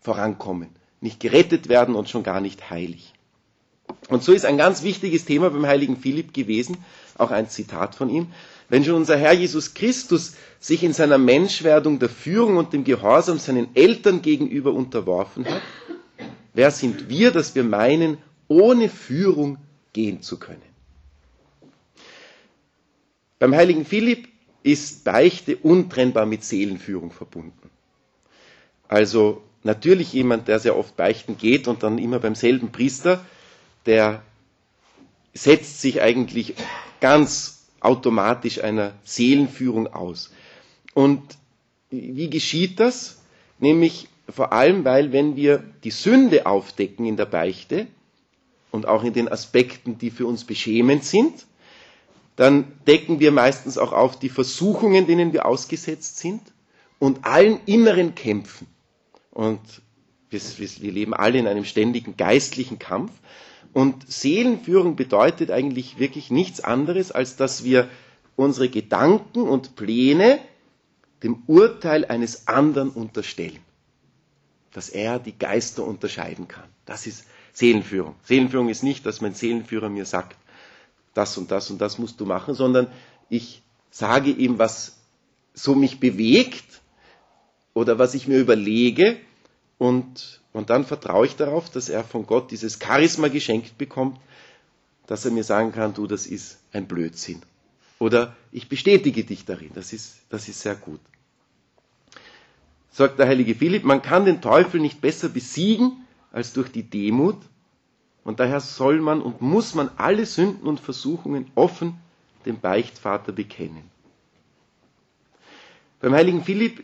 vorankommen, 0.00 0.70
nicht 1.00 1.20
gerettet 1.20 1.68
werden 1.68 1.94
und 1.94 2.08
schon 2.08 2.22
gar 2.22 2.40
nicht 2.40 2.70
heilig. 2.70 3.12
Und 4.08 4.22
so 4.22 4.32
ist 4.32 4.44
ein 4.44 4.56
ganz 4.56 4.82
wichtiges 4.82 5.24
Thema 5.24 5.50
beim 5.50 5.66
heiligen 5.66 5.96
Philipp 5.96 6.32
gewesen, 6.32 6.78
auch 7.18 7.30
ein 7.30 7.48
Zitat 7.48 7.94
von 7.94 8.08
ihm, 8.08 8.28
wenn 8.68 8.84
schon 8.84 8.94
unser 8.94 9.16
Herr 9.18 9.32
Jesus 9.32 9.74
Christus 9.74 10.34
sich 10.58 10.82
in 10.82 10.92
seiner 10.92 11.18
Menschwerdung 11.18 11.98
der 11.98 12.08
Führung 12.08 12.56
und 12.56 12.72
dem 12.72 12.84
Gehorsam 12.84 13.38
seinen 13.38 13.74
Eltern 13.76 14.22
gegenüber 14.22 14.72
unterworfen 14.72 15.44
hat, 15.44 15.62
wer 16.54 16.70
sind 16.70 17.08
wir, 17.08 17.30
dass 17.32 17.54
wir 17.54 17.64
meinen, 17.64 18.18
ohne 18.48 18.88
Führung 18.88 19.58
gehen 19.92 20.22
zu 20.22 20.38
können? 20.38 20.62
Beim 23.38 23.54
heiligen 23.54 23.84
Philipp 23.84 24.28
ist 24.62 25.04
Beichte 25.04 25.56
untrennbar 25.56 26.26
mit 26.26 26.44
Seelenführung 26.44 27.10
verbunden. 27.10 27.70
Also 28.88 29.42
natürlich 29.64 30.12
jemand, 30.12 30.48
der 30.48 30.58
sehr 30.60 30.76
oft 30.76 30.96
beichten 30.96 31.36
geht 31.38 31.66
und 31.66 31.82
dann 31.82 31.98
immer 31.98 32.18
beim 32.18 32.34
selben 32.34 32.70
Priester, 32.70 33.24
der 33.86 34.22
setzt 35.34 35.80
sich 35.80 36.00
eigentlich 36.02 36.54
ganz 37.00 37.66
automatisch 37.80 38.62
einer 38.62 38.92
Seelenführung 39.02 39.92
aus. 39.92 40.30
Und 40.94 41.22
wie 41.90 42.30
geschieht 42.30 42.78
das? 42.80 43.18
Nämlich 43.58 44.08
vor 44.28 44.52
allem, 44.52 44.84
weil 44.84 45.12
wenn 45.12 45.36
wir 45.36 45.62
die 45.84 45.90
Sünde 45.90 46.46
aufdecken 46.46 47.06
in 47.06 47.16
der 47.16 47.26
Beichte 47.26 47.86
und 48.72 48.88
auch 48.88 49.04
in 49.04 49.12
den 49.12 49.28
Aspekten, 49.28 49.98
die 49.98 50.10
für 50.10 50.26
uns 50.26 50.44
beschämend 50.44 51.04
sind, 51.04 51.46
dann 52.34 52.72
decken 52.86 53.20
wir 53.20 53.30
meistens 53.30 53.78
auch 53.78 53.92
auf 53.92 54.18
die 54.18 54.30
Versuchungen, 54.30 55.06
denen 55.06 55.32
wir 55.32 55.46
ausgesetzt 55.46 56.18
sind 56.18 56.40
und 56.98 57.24
allen 57.24 57.60
inneren 57.66 58.14
Kämpfen. 58.14 58.66
Und 59.30 59.60
wir 60.30 60.40
leben 60.90 61.14
alle 61.14 61.38
in 61.38 61.46
einem 61.46 61.64
ständigen 61.64 62.16
geistlichen 62.16 62.78
Kampf. 62.78 63.12
Und 63.74 64.10
Seelenführung 64.10 64.96
bedeutet 64.96 65.50
eigentlich 65.50 65.98
wirklich 65.98 66.30
nichts 66.30 66.60
anderes, 66.60 67.12
als 67.12 67.36
dass 67.36 67.64
wir 67.64 67.88
unsere 68.36 68.68
Gedanken 68.70 69.42
und 69.42 69.76
Pläne 69.76 70.38
dem 71.22 71.42
Urteil 71.46 72.06
eines 72.06 72.48
anderen 72.48 72.88
unterstellen. 72.90 73.60
Dass 74.72 74.88
er 74.88 75.18
die 75.18 75.38
Geister 75.38 75.84
unterscheiden 75.86 76.48
kann. 76.48 76.68
Das 76.86 77.06
ist 77.06 77.26
Seelenführung. 77.52 78.14
Seelenführung 78.24 78.68
ist 78.68 78.82
nicht, 78.82 79.04
dass 79.06 79.20
mein 79.20 79.34
Seelenführer 79.34 79.88
mir 79.88 80.04
sagt, 80.06 80.36
das 81.14 81.36
und 81.36 81.50
das 81.50 81.70
und 81.70 81.80
das 81.80 81.98
musst 81.98 82.20
du 82.20 82.26
machen, 82.26 82.54
sondern 82.54 82.86
ich 83.28 83.62
sage 83.90 84.30
ihm, 84.30 84.58
was 84.58 84.96
so 85.54 85.74
mich 85.74 86.00
bewegt 86.00 86.80
oder 87.74 87.98
was 87.98 88.14
ich 88.14 88.26
mir 88.26 88.38
überlege 88.38 89.18
und, 89.78 90.40
und 90.52 90.70
dann 90.70 90.84
vertraue 90.86 91.26
ich 91.26 91.36
darauf, 91.36 91.68
dass 91.70 91.88
er 91.88 92.04
von 92.04 92.26
Gott 92.26 92.50
dieses 92.50 92.78
Charisma 92.82 93.28
geschenkt 93.28 93.76
bekommt, 93.76 94.18
dass 95.06 95.24
er 95.24 95.30
mir 95.30 95.44
sagen 95.44 95.72
kann, 95.72 95.92
du, 95.92 96.06
das 96.06 96.26
ist 96.26 96.58
ein 96.72 96.86
Blödsinn. 96.86 97.42
Oder 97.98 98.34
ich 98.50 98.68
bestätige 98.68 99.24
dich 99.24 99.44
darin, 99.44 99.70
das 99.74 99.92
ist, 99.92 100.16
das 100.30 100.48
ist 100.48 100.60
sehr 100.60 100.74
gut. 100.74 101.00
Sagt 102.90 103.18
der 103.18 103.26
heilige 103.26 103.54
Philipp, 103.54 103.84
man 103.84 104.02
kann 104.02 104.24
den 104.24 104.40
Teufel 104.40 104.80
nicht 104.80 105.00
besser 105.00 105.28
besiegen 105.28 106.01
als 106.32 106.52
durch 106.52 106.72
die 106.72 106.82
Demut 106.82 107.36
und 108.24 108.40
daher 108.40 108.60
soll 108.60 109.00
man 109.00 109.20
und 109.20 109.40
muss 109.40 109.74
man 109.74 109.90
alle 109.96 110.26
Sünden 110.26 110.66
und 110.66 110.80
Versuchungen 110.80 111.50
offen 111.54 111.98
dem 112.46 112.58
Beichtvater 112.60 113.32
bekennen. 113.32 113.90
Beim 116.00 116.14
heiligen 116.14 116.42
Philipp 116.42 116.82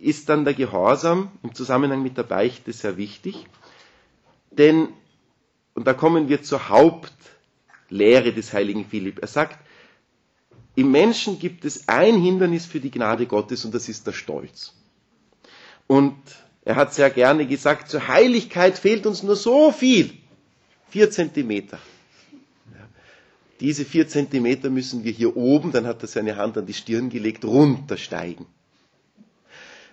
ist 0.00 0.28
dann 0.28 0.44
der 0.44 0.54
Gehorsam 0.54 1.30
im 1.42 1.54
Zusammenhang 1.54 2.02
mit 2.02 2.16
der 2.16 2.24
Beichte 2.24 2.72
sehr 2.72 2.96
wichtig, 2.96 3.46
denn, 4.50 4.88
und 5.74 5.86
da 5.86 5.94
kommen 5.94 6.28
wir 6.28 6.42
zur 6.42 6.68
Hauptlehre 6.68 8.32
des 8.32 8.52
heiligen 8.52 8.84
Philipp, 8.86 9.18
er 9.20 9.28
sagt, 9.28 9.58
im 10.74 10.90
Menschen 10.90 11.38
gibt 11.38 11.64
es 11.64 11.88
ein 11.88 12.16
Hindernis 12.20 12.66
für 12.66 12.80
die 12.80 12.90
Gnade 12.90 13.26
Gottes 13.26 13.64
und 13.64 13.74
das 13.74 13.88
ist 13.88 14.06
der 14.06 14.12
Stolz. 14.12 14.74
Und 15.86 16.16
er 16.66 16.74
hat 16.74 16.92
sehr 16.92 17.10
gerne 17.10 17.46
gesagt, 17.46 17.88
zur 17.88 18.08
Heiligkeit 18.08 18.76
fehlt 18.76 19.06
uns 19.06 19.22
nur 19.22 19.36
so 19.36 19.70
viel. 19.70 20.10
Vier 20.90 21.12
Zentimeter. 21.12 21.78
Diese 23.60 23.84
vier 23.84 24.08
Zentimeter 24.08 24.68
müssen 24.68 25.04
wir 25.04 25.12
hier 25.12 25.36
oben, 25.36 25.70
dann 25.70 25.86
hat 25.86 26.02
er 26.02 26.08
seine 26.08 26.36
Hand 26.36 26.58
an 26.58 26.66
die 26.66 26.74
Stirn 26.74 27.08
gelegt, 27.08 27.44
runtersteigen. 27.44 28.46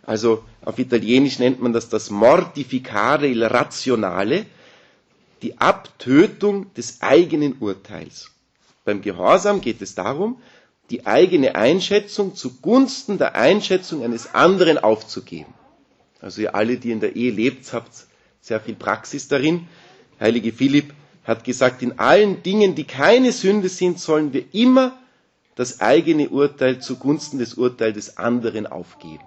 Also 0.02 0.44
auf 0.66 0.80
Italienisch 0.80 1.38
nennt 1.38 1.62
man 1.62 1.74
das 1.74 1.90
das 1.90 2.10
Mortificare 2.10 3.28
il 3.28 3.44
Razionale, 3.44 4.48
die 5.44 5.60
Abtötung 5.60 6.74
des 6.74 7.04
eigenen 7.04 7.54
Urteils. 7.60 8.32
Beim 8.84 9.04
Gehorsam 9.04 9.62
geht 9.62 9.80
es 9.84 9.94
darum, 9.94 10.42
die 10.90 11.06
eigene 11.06 11.54
Einschätzung 11.54 12.34
zugunsten 12.36 13.20
der 13.20 13.36
Einschätzung 13.36 14.04
eines 14.04 14.34
anderen 14.34 14.80
aufzugeben. 14.80 15.54
Also 16.24 16.42
ihr 16.42 16.56
alle, 16.56 16.78
die 16.78 16.92
in 16.92 17.02
der 17.02 17.16
Ehe 17.18 17.32
lebt, 17.32 17.72
habt 17.74 17.92
sehr 18.40 18.60
viel 18.62 18.76
Praxis 18.76 19.28
darin. 19.28 19.68
Heilige 20.20 20.54
Philipp 20.54 20.94
hat 21.26 21.44
gesagt, 21.44 21.82
in 21.82 22.00
allen 22.00 22.42
Dingen, 22.44 22.76
die 22.76 22.86
keine 22.86 23.32
Sünde 23.34 23.68
sind, 23.68 24.00
sollen 24.00 24.32
wir 24.32 24.46
immer 24.54 24.98
das 25.56 25.82
eigene 25.82 26.30
Urteil 26.30 26.80
zugunsten 26.80 27.40
des 27.40 27.56
Urteils 27.56 27.96
des 27.96 28.18
anderen 28.18 28.66
aufgeben. 28.68 29.24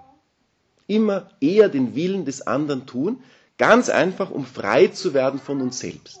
Immer 0.87 1.29
eher 1.39 1.69
den 1.69 1.95
Willen 1.95 2.25
des 2.25 2.45
anderen 2.47 2.85
tun, 2.87 3.19
ganz 3.59 3.89
einfach, 3.89 4.31
um 4.31 4.45
frei 4.45 4.87
zu 4.87 5.13
werden 5.13 5.39
von 5.39 5.61
uns 5.61 5.79
selbst. 5.79 6.19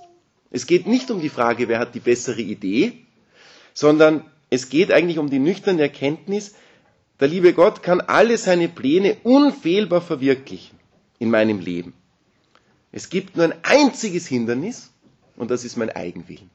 Es 0.51 0.67
geht 0.67 0.85
nicht 0.85 1.09
um 1.09 1.21
die 1.21 1.29
Frage, 1.29 1.67
wer 1.67 1.79
hat 1.79 1.95
die 1.95 1.99
bessere 1.99 2.41
Idee, 2.41 2.93
sondern 3.73 4.23
es 4.49 4.69
geht 4.69 4.91
eigentlich 4.91 5.17
um 5.17 5.29
die 5.29 5.39
nüchterne 5.39 5.81
Erkenntnis, 5.81 6.53
der 7.19 7.27
liebe 7.27 7.53
Gott 7.53 7.81
kann 7.83 8.01
alle 8.01 8.37
seine 8.37 8.69
Pläne 8.69 9.17
unfehlbar 9.23 10.01
verwirklichen 10.01 10.77
in 11.19 11.29
meinem 11.31 11.59
Leben. 11.59 11.93
Es 12.91 13.09
gibt 13.09 13.35
nur 13.35 13.45
ein 13.45 13.53
einziges 13.63 14.27
Hindernis 14.27 14.91
und 15.35 15.51
das 15.51 15.63
ist 15.65 15.77
mein 15.77 15.89
Eigenwillen. 15.89 16.49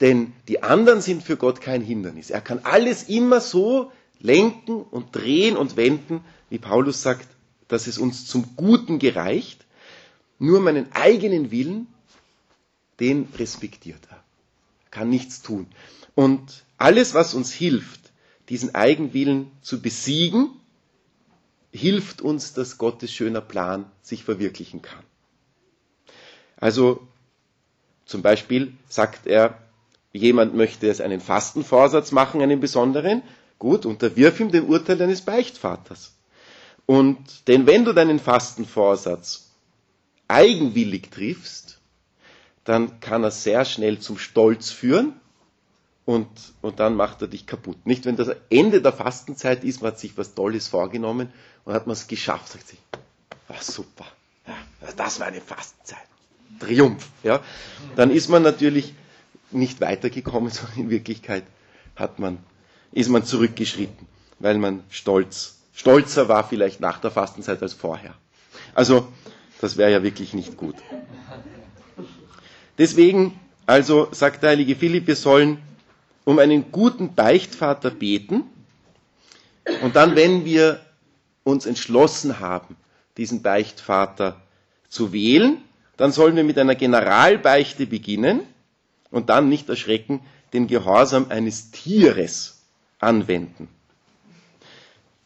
Denn 0.00 0.32
die 0.48 0.62
anderen 0.62 1.00
sind 1.00 1.22
für 1.22 1.36
Gott 1.36 1.60
kein 1.60 1.80
Hindernis. 1.80 2.30
Er 2.30 2.42
kann 2.42 2.60
alles 2.64 3.04
immer 3.04 3.40
so 3.40 3.90
lenken 4.20 4.82
und 4.82 5.14
drehen 5.14 5.56
und 5.56 5.76
wenden, 5.76 6.20
wie 6.50 6.58
Paulus 6.58 7.02
sagt, 7.02 7.26
dass 7.68 7.86
es 7.86 7.98
uns 7.98 8.26
zum 8.26 8.56
Guten 8.56 8.98
gereicht. 8.98 9.64
Nur 10.38 10.60
meinen 10.60 10.92
eigenen 10.92 11.50
Willen, 11.50 11.86
den 13.00 13.28
respektiert 13.38 14.00
er. 14.10 14.16
Er 14.16 14.90
kann 14.90 15.08
nichts 15.08 15.40
tun. 15.42 15.66
Und 16.14 16.64
alles, 16.76 17.14
was 17.14 17.32
uns 17.34 17.52
hilft, 17.52 18.05
diesen 18.48 18.74
Eigenwillen 18.74 19.50
zu 19.62 19.80
besiegen, 19.80 20.50
hilft 21.72 22.22
uns, 22.22 22.54
dass 22.54 22.78
Gottes 22.78 23.12
schöner 23.12 23.40
Plan 23.40 23.90
sich 24.02 24.24
verwirklichen 24.24 24.82
kann. 24.82 25.02
Also 26.56 27.06
zum 28.06 28.22
Beispiel 28.22 28.72
sagt 28.88 29.26
er, 29.26 29.58
jemand 30.12 30.54
möchte 30.54 30.88
es 30.88 31.00
einen 31.00 31.20
Fastenvorsatz 31.20 32.12
machen, 32.12 32.40
einen 32.40 32.60
besonderen, 32.60 33.22
gut, 33.58 33.84
unterwirf 33.84 34.40
ihm 34.40 34.50
dem 34.50 34.66
Urteil 34.68 34.96
deines 34.96 35.22
Beichtvaters. 35.22 36.14
Und 36.86 37.48
denn 37.48 37.66
wenn 37.66 37.84
du 37.84 37.92
deinen 37.92 38.20
Fastenvorsatz 38.20 39.50
eigenwillig 40.28 41.10
triffst, 41.10 41.78
dann 42.64 43.00
kann 43.00 43.22
er 43.24 43.30
sehr 43.32 43.64
schnell 43.64 43.98
zum 43.98 44.18
Stolz 44.18 44.70
führen 44.70 45.20
und, 46.06 46.28
und 46.62 46.80
dann 46.80 46.94
macht 46.94 47.20
er 47.20 47.28
dich 47.28 47.46
kaputt. 47.46 47.84
Nicht, 47.84 48.06
wenn 48.06 48.16
das 48.16 48.28
Ende 48.48 48.80
der 48.80 48.92
Fastenzeit 48.92 49.64
ist, 49.64 49.82
man 49.82 49.90
hat 49.90 49.98
sich 49.98 50.16
was 50.16 50.34
Tolles 50.34 50.68
vorgenommen 50.68 51.30
und 51.64 51.74
hat 51.74 51.86
man 51.86 51.94
es 51.94 52.06
geschafft, 52.06 52.48
sagt 52.48 52.68
sich, 52.68 52.78
war 53.48 53.60
super, 53.60 54.06
ja, 54.46 54.54
das 54.96 55.20
war 55.20 55.26
eine 55.26 55.40
Fastenzeit. 55.40 55.98
Triumph. 56.60 57.08
Ja. 57.22 57.40
Dann 57.96 58.10
ist 58.10 58.28
man 58.28 58.42
natürlich 58.42 58.94
nicht 59.50 59.80
weitergekommen, 59.80 60.50
sondern 60.52 60.78
in 60.78 60.90
Wirklichkeit 60.90 61.44
hat 61.96 62.18
man, 62.18 62.38
ist 62.92 63.10
man 63.10 63.24
zurückgeschritten, 63.24 64.06
weil 64.38 64.58
man 64.58 64.84
stolz, 64.90 65.58
stolzer 65.74 66.28
war 66.28 66.48
vielleicht 66.48 66.80
nach 66.80 67.00
der 67.00 67.10
Fastenzeit 67.10 67.60
als 67.62 67.74
vorher. 67.74 68.14
Also, 68.74 69.08
das 69.60 69.76
wäre 69.76 69.90
ja 69.90 70.02
wirklich 70.02 70.34
nicht 70.34 70.56
gut. 70.56 70.76
Deswegen, 72.78 73.38
also 73.66 74.08
sagt 74.12 74.44
der 74.44 74.50
heilige 74.50 74.76
Philipp, 74.76 75.06
wir 75.08 75.16
sollen 75.16 75.58
um 76.26 76.40
einen 76.40 76.72
guten 76.72 77.14
Beichtvater 77.14 77.90
beten 77.90 78.42
und 79.82 79.94
dann, 79.96 80.16
wenn 80.16 80.44
wir 80.44 80.80
uns 81.44 81.66
entschlossen 81.66 82.40
haben, 82.40 82.76
diesen 83.16 83.42
Beichtvater 83.42 84.42
zu 84.88 85.12
wählen, 85.12 85.58
dann 85.96 86.10
sollen 86.10 86.34
wir 86.34 86.42
mit 86.42 86.58
einer 86.58 86.74
Generalbeichte 86.74 87.86
beginnen 87.86 88.40
und 89.12 89.30
dann 89.30 89.48
nicht 89.48 89.68
erschrecken, 89.68 90.20
den 90.52 90.66
Gehorsam 90.66 91.26
eines 91.30 91.70
Tieres 91.70 92.60
anwenden. 92.98 93.68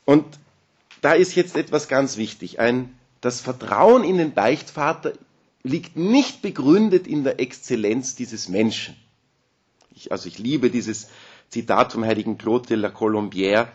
Und 0.05 0.27
da 1.01 1.15
ist 1.15 1.35
jetzt 1.35 1.57
etwas 1.57 1.89
ganz 1.89 2.19
wichtig. 2.19 2.61
Ein, 2.61 2.95
das 3.23 3.41
Vertrauen 3.41 4.05
in 4.05 4.19
den 4.19 4.35
Beichtvater 4.35 5.15
liegt 5.63 5.97
nicht 5.97 6.43
begründet 6.43 7.07
in 7.07 7.25
der 7.25 7.41
Exzellenz 7.41 8.17
dieses 8.17 8.51
Menschen. 8.51 8.97
Ich, 10.01 10.11
also 10.13 10.29
ich 10.29 10.39
liebe 10.39 10.71
dieses 10.71 11.09
Zitat 11.51 11.93
vom 11.93 12.07
heiligen 12.07 12.39
Claude 12.39 12.67
de 12.69 12.77
la 12.79 12.89
Colombière, 12.89 13.67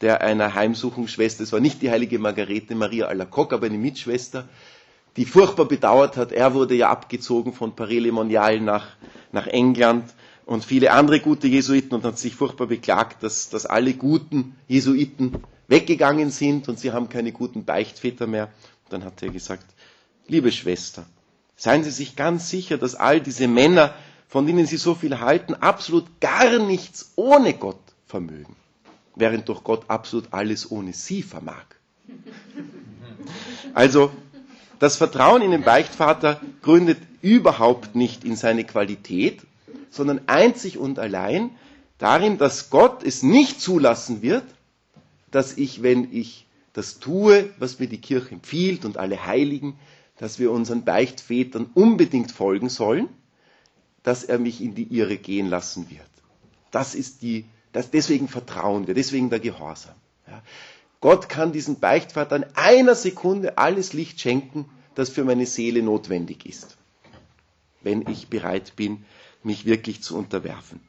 der 0.00 0.20
einer 0.20 0.54
Heimsuchungsschwester, 0.54 1.42
es 1.42 1.52
war 1.52 1.58
nicht 1.58 1.82
die 1.82 1.90
heilige 1.90 2.20
Margarete 2.20 2.76
Maria 2.76 3.06
Alacoque, 3.06 3.54
aber 3.56 3.66
eine 3.66 3.78
Mitschwester, 3.78 4.48
die 5.16 5.24
furchtbar 5.24 5.64
bedauert 5.66 6.16
hat, 6.16 6.30
er 6.30 6.54
wurde 6.54 6.76
ja 6.76 6.88
abgezogen 6.88 7.52
von 7.52 7.74
Paris-le-Monial 7.74 8.60
nach, 8.60 8.90
nach 9.32 9.48
England 9.48 10.04
und 10.46 10.64
viele 10.64 10.92
andere 10.92 11.18
gute 11.18 11.48
Jesuiten 11.48 11.94
und 11.96 12.04
hat 12.04 12.16
sich 12.16 12.36
furchtbar 12.36 12.68
beklagt, 12.68 13.24
dass, 13.24 13.50
dass 13.50 13.66
alle 13.66 13.94
guten 13.94 14.54
Jesuiten 14.68 15.42
weggegangen 15.66 16.30
sind 16.30 16.68
und 16.68 16.78
sie 16.78 16.92
haben 16.92 17.08
keine 17.08 17.32
guten 17.32 17.64
Beichtväter 17.64 18.28
mehr. 18.28 18.50
Und 18.84 18.92
dann 18.92 19.04
hat 19.04 19.20
er 19.20 19.30
gesagt, 19.30 19.66
liebe 20.28 20.52
Schwester, 20.52 21.06
seien 21.56 21.82
Sie 21.82 21.90
sich 21.90 22.14
ganz 22.14 22.48
sicher, 22.50 22.78
dass 22.78 22.94
all 22.94 23.20
diese 23.20 23.48
Männer, 23.48 23.92
von 24.32 24.46
denen 24.46 24.64
Sie 24.64 24.78
so 24.78 24.94
viel 24.94 25.20
halten, 25.20 25.52
absolut 25.52 26.06
gar 26.18 26.58
nichts 26.58 27.12
ohne 27.16 27.52
Gott 27.52 27.82
vermögen, 28.06 28.56
während 29.14 29.46
doch 29.50 29.62
Gott 29.62 29.84
absolut 29.90 30.32
alles 30.32 30.70
ohne 30.70 30.94
Sie 30.94 31.22
vermag. 31.22 31.66
Also 33.74 34.10
das 34.80 34.96
Vertrauen 34.96 35.42
in 35.42 35.50
den 35.52 35.62
Beichtvater 35.62 36.40
gründet 36.62 36.98
überhaupt 37.20 37.94
nicht 37.94 38.24
in 38.24 38.34
seine 38.36 38.64
Qualität, 38.64 39.42
sondern 39.90 40.22
einzig 40.26 40.76
und 40.78 40.98
allein 40.98 41.50
darin, 41.98 42.36
dass 42.38 42.68
Gott 42.70 43.02
es 43.04 43.22
nicht 43.22 43.60
zulassen 43.60 44.22
wird, 44.22 44.44
dass 45.30 45.56
ich, 45.58 45.82
wenn 45.82 46.12
ich 46.12 46.46
das 46.72 46.98
tue, 46.98 47.50
was 47.58 47.78
mir 47.78 47.86
die 47.86 48.00
Kirche 48.00 48.30
empfiehlt 48.34 48.84
und 48.86 48.96
alle 48.96 49.24
Heiligen, 49.26 49.78
dass 50.18 50.38
wir 50.38 50.50
unseren 50.50 50.84
Beichtvätern 50.84 51.70
unbedingt 51.74 52.32
folgen 52.32 52.68
sollen, 52.70 53.08
dass 54.02 54.24
er 54.24 54.38
mich 54.38 54.60
in 54.60 54.74
die 54.74 54.94
Irre 54.96 55.16
gehen 55.16 55.48
lassen 55.48 55.90
wird. 55.90 56.08
Das 56.70 56.94
ist 56.94 57.22
die, 57.22 57.44
das, 57.72 57.90
deswegen 57.90 58.28
vertrauen 58.28 58.86
wir, 58.86 58.94
deswegen 58.94 59.30
der 59.30 59.40
Gehorsam. 59.40 59.94
Ja. 60.26 60.42
Gott 61.00 61.28
kann 61.28 61.52
diesen 61.52 61.80
Beichtvater 61.80 62.36
in 62.36 62.44
einer 62.54 62.94
Sekunde 62.94 63.58
alles 63.58 63.92
Licht 63.92 64.20
schenken, 64.20 64.66
das 64.94 65.10
für 65.10 65.24
meine 65.24 65.46
Seele 65.46 65.82
notwendig 65.82 66.46
ist, 66.46 66.76
wenn 67.82 68.06
ich 68.08 68.28
bereit 68.28 68.76
bin, 68.76 69.04
mich 69.42 69.64
wirklich 69.64 70.02
zu 70.02 70.16
unterwerfen. 70.16 70.80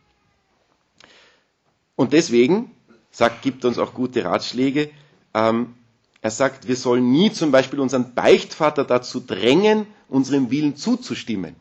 Und 1.96 2.14
deswegen 2.14 2.72
sagt, 3.12 3.42
gibt 3.42 3.66
uns 3.66 3.78
auch 3.78 3.94
gute 3.94 4.26
Ratschläge. 4.26 4.90
Ähm, 5.34 5.76
er 6.22 6.32
sagt, 6.32 6.68
wir 6.68 6.76
sollen 6.76 7.12
nie 7.12 7.32
zum 7.32 7.52
Beispiel 7.52 7.80
unseren 7.80 8.14
Beichtvater 8.14 8.86
dazu 8.86 9.20
drängen, 9.20 9.86
unserem 10.10 10.52
Willen 10.52 10.76
zuzustimmen. 10.76 11.56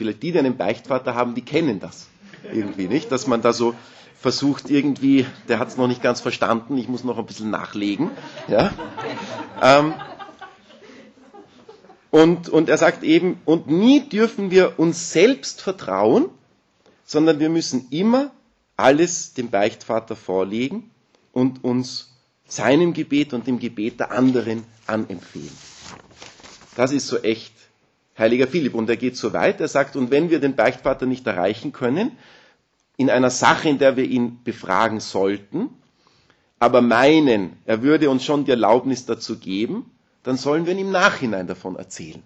Vielleicht 0.00 0.22
die, 0.22 0.32
die 0.32 0.38
einen 0.38 0.56
Beichtvater 0.56 1.14
haben, 1.14 1.34
die 1.34 1.42
kennen 1.42 1.78
das 1.78 2.06
irgendwie 2.54 2.88
nicht, 2.88 3.12
dass 3.12 3.26
man 3.26 3.42
da 3.42 3.52
so 3.52 3.74
versucht 4.18 4.70
irgendwie, 4.70 5.26
der 5.46 5.58
hat 5.58 5.68
es 5.68 5.76
noch 5.76 5.88
nicht 5.88 6.00
ganz 6.02 6.22
verstanden, 6.22 6.78
ich 6.78 6.88
muss 6.88 7.04
noch 7.04 7.18
ein 7.18 7.26
bisschen 7.26 7.50
nachlegen. 7.50 8.10
Ja? 8.48 8.72
Ähm, 9.60 9.92
und, 12.10 12.48
und 12.48 12.70
er 12.70 12.78
sagt 12.78 13.02
eben, 13.02 13.42
und 13.44 13.66
nie 13.66 14.00
dürfen 14.00 14.50
wir 14.50 14.78
uns 14.78 15.12
selbst 15.12 15.60
vertrauen, 15.60 16.30
sondern 17.04 17.38
wir 17.38 17.50
müssen 17.50 17.88
immer 17.90 18.30
alles 18.78 19.34
dem 19.34 19.50
Beichtvater 19.50 20.16
vorlegen 20.16 20.90
und 21.32 21.62
uns 21.62 22.16
seinem 22.48 22.94
Gebet 22.94 23.34
und 23.34 23.46
dem 23.46 23.58
Gebet 23.58 24.00
der 24.00 24.12
anderen 24.12 24.64
anempfehlen. 24.86 25.52
Das 26.74 26.90
ist 26.90 27.06
so 27.06 27.18
echt 27.18 27.52
heiliger 28.20 28.46
Philipp. 28.46 28.74
Und 28.74 28.88
er 28.88 28.96
geht 28.96 29.16
so 29.16 29.32
weit, 29.32 29.60
er 29.60 29.68
sagt, 29.68 29.96
und 29.96 30.10
wenn 30.10 30.30
wir 30.30 30.38
den 30.40 30.54
Beichtvater 30.54 31.06
nicht 31.06 31.26
erreichen 31.26 31.72
können, 31.72 32.12
in 32.96 33.10
einer 33.10 33.30
Sache, 33.30 33.68
in 33.68 33.78
der 33.78 33.96
wir 33.96 34.04
ihn 34.04 34.40
befragen 34.44 35.00
sollten, 35.00 35.70
aber 36.58 36.82
meinen, 36.82 37.56
er 37.64 37.82
würde 37.82 38.10
uns 38.10 38.24
schon 38.24 38.44
die 38.44 38.50
Erlaubnis 38.50 39.06
dazu 39.06 39.38
geben, 39.38 39.90
dann 40.22 40.36
sollen 40.36 40.66
wir 40.66 40.74
ihn 40.74 40.78
im 40.80 40.90
Nachhinein 40.90 41.46
davon 41.46 41.76
erzählen. 41.76 42.22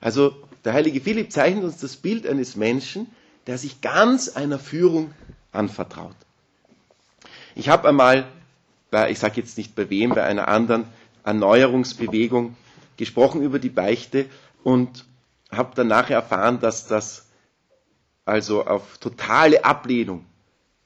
Also 0.00 0.36
der 0.64 0.74
heilige 0.74 1.00
Philipp 1.00 1.32
zeichnet 1.32 1.64
uns 1.64 1.78
das 1.78 1.96
Bild 1.96 2.26
eines 2.26 2.56
Menschen, 2.56 3.06
der 3.46 3.56
sich 3.56 3.80
ganz 3.80 4.28
einer 4.28 4.58
Führung 4.58 5.12
anvertraut. 5.52 6.14
Ich 7.54 7.70
habe 7.70 7.88
einmal, 7.88 8.26
bei, 8.90 9.10
ich 9.10 9.18
sage 9.18 9.40
jetzt 9.40 9.56
nicht 9.56 9.74
bei 9.74 9.88
wem, 9.88 10.10
bei 10.10 10.24
einer 10.24 10.48
anderen 10.48 10.84
Erneuerungsbewegung 11.24 12.56
gesprochen 12.98 13.42
über 13.42 13.58
die 13.58 13.70
Beichte 13.70 14.26
und 14.66 15.04
habe 15.52 15.76
dann 15.76 15.86
nachher 15.86 16.16
erfahren, 16.16 16.58
dass 16.58 16.88
das 16.88 17.26
also 18.24 18.66
auf 18.66 18.98
totale 18.98 19.64
Ablehnung 19.64 20.24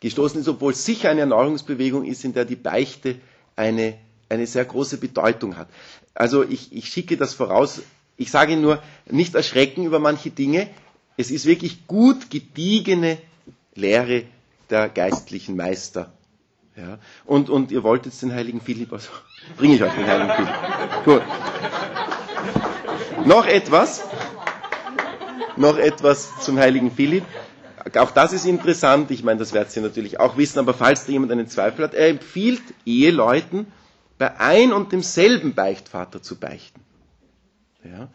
gestoßen 0.01 0.39
ist, 0.39 0.49
obwohl 0.49 0.75
sicher 0.75 1.09
eine 1.09 1.21
Erneuerungsbewegung 1.21 2.05
ist, 2.05 2.23
in 2.27 2.35
der 2.35 2.45
die 2.45 2.57
Beichte 2.57 3.17
eine, 3.57 3.95
eine 4.29 4.47
sehr 4.47 4.67
große 4.67 4.99
Bedeutung 4.99 5.57
hat. 5.57 5.69
Also 6.13 6.45
ich, 6.45 6.75
ich 6.75 6.89
schicke 6.89 7.17
das 7.17 7.33
voraus. 7.33 7.81
Ich 8.19 8.31
sage 8.31 8.59
nur, 8.59 8.83
nicht 9.11 9.35
erschrecken 9.35 9.87
über 9.87 9.99
manche 9.99 10.29
Dinge. 10.29 10.69
Es 11.17 11.31
ist 11.31 11.47
wirklich 11.47 11.87
gut 11.87 12.29
gediegene 12.29 13.17
Lehre 13.75 14.25
der 14.69 14.91
geistlichen 14.91 15.57
Meister. 15.57 16.13
Ja. 16.77 16.99
Und, 17.25 17.49
und 17.49 17.73
ihr 17.73 17.83
wollt 17.83 18.05
jetzt 18.05 18.21
den 18.21 18.35
heiligen 18.35 18.61
Philipp, 18.61 18.93
also 18.93 19.09
bringe 19.57 19.77
ich 19.77 19.83
euch 19.83 19.95
den 19.95 20.07
heiligen 20.07 20.33
Philipp. 20.35 21.05
Gut. 21.07 21.23
Noch 23.25 23.47
etwas 23.47 24.03
noch 25.61 25.77
etwas 25.79 26.41
zum 26.41 26.59
heiligen 26.59 26.91
Philipp. 26.91 27.25
Auch 27.99 28.11
das 28.11 28.33
ist 28.33 28.45
interessant. 28.47 29.11
Ich 29.11 29.23
meine, 29.23 29.39
das 29.39 29.53
werdet 29.53 29.75
ihr 29.77 29.83
natürlich 29.83 30.19
auch 30.21 30.37
wissen, 30.37 30.59
aber 30.59 30.75
falls 30.75 31.07
da 31.07 31.13
jemand 31.13 31.33
einen 31.33 31.49
Zweifel 31.49 31.85
hat, 31.85 31.95
er 31.95 32.09
empfiehlt 32.09 32.63
Eheleuten, 32.87 33.67
bei 34.19 34.39
ein 34.39 34.73
und 34.73 34.93
demselben 34.93 35.55
Beichtvater 35.55 36.23
zu 36.23 36.37
beichten. 36.37 36.81
Ja? 37.85 38.09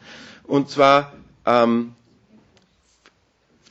Und 0.44 0.70
zwar, 0.70 1.14
ähm, 1.46 1.94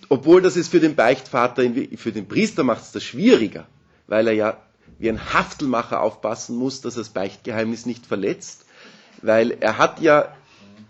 obwohl 0.09 0.43
das 0.43 0.57
ist 0.57 0.69
für 0.69 0.81
den 0.81 0.97
Beichtvater, 0.97 1.63
für 1.97 2.13
den 2.13 2.27
Priester 2.27 2.65
macht 2.65 2.83
es 2.83 2.93
das 2.93 3.05
schwieriger, 3.05 3.67
weil 4.09 4.27
er 4.27 4.35
ja 4.35 4.57
wie 4.99 5.09
ein 5.09 5.33
Haftelmacher 5.33 6.01
aufpassen 6.01 6.57
muss, 6.57 6.81
dass 6.81 6.97
er 6.97 7.01
das 7.03 7.09
Beichtgeheimnis 7.11 7.87
nicht 7.87 8.07
verletzt, 8.07 8.65
weil 9.23 9.53
er 9.53 9.79
hat 9.79 10.01
ja 10.01 10.35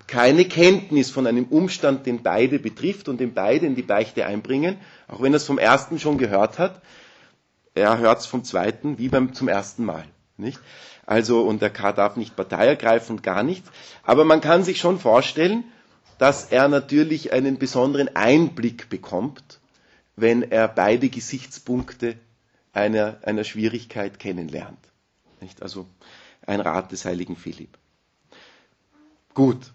keine 0.07 0.45
Kenntnis 0.45 1.11
von 1.11 1.27
einem 1.27 1.47
Umstand, 1.47 2.07
den 2.07 2.23
beide 2.23 2.59
betrifft 2.59 3.09
und 3.09 3.21
den 3.21 3.35
beide 3.35 3.67
in 3.67 3.75
die 3.75 3.83
Beichte 3.83 4.27
einbringen, 4.27 4.77
auch 5.09 5.23
wenn 5.23 5.33
er 5.33 5.39
es 5.39 5.45
vom 5.45 5.59
ersten 5.59 5.99
schon 5.99 6.19
gehört 6.19 6.59
hat. 6.59 6.83
Er 7.75 7.99
hört 7.99 8.21
es 8.21 8.27
vom 8.27 8.45
zweiten 8.45 8.99
wie 8.99 9.09
beim 9.09 9.35
zum 9.35 9.49
ersten 9.49 9.85
Mal, 9.85 10.05
nicht? 10.37 10.61
Also 11.07 11.43
und 11.43 11.61
der 11.61 11.71
K 11.71 11.93
darf 11.93 12.17
nicht 12.17 12.37
Partei 12.37 12.67
ergreifen 12.67 13.21
gar 13.23 13.43
nichts. 13.43 13.71
Aber 14.05 14.25
man 14.25 14.41
kann 14.41 14.63
sich 14.63 14.79
schon 14.79 14.99
vorstellen, 14.99 15.65
dass 16.19 16.45
er 16.45 16.69
natürlich 16.69 17.33
einen 17.33 17.59
besonderen 17.59 18.15
Einblick 18.15 18.89
bekommt, 18.89 19.61
wenn 20.17 20.43
er 20.43 20.69
beide 20.69 21.09
Gesichtspunkte 21.09 22.17
einer, 22.73 23.19
einer 23.23 23.45
Schwierigkeit 23.45 24.19
kennenlernt. 24.19 24.79
Nicht? 25.41 25.63
Also 25.63 25.87
ein 26.47 26.61
Rat 26.61 26.93
des 26.93 27.05
heiligen 27.05 27.37
Philipp. 27.37 27.77
Gut, 29.35 29.73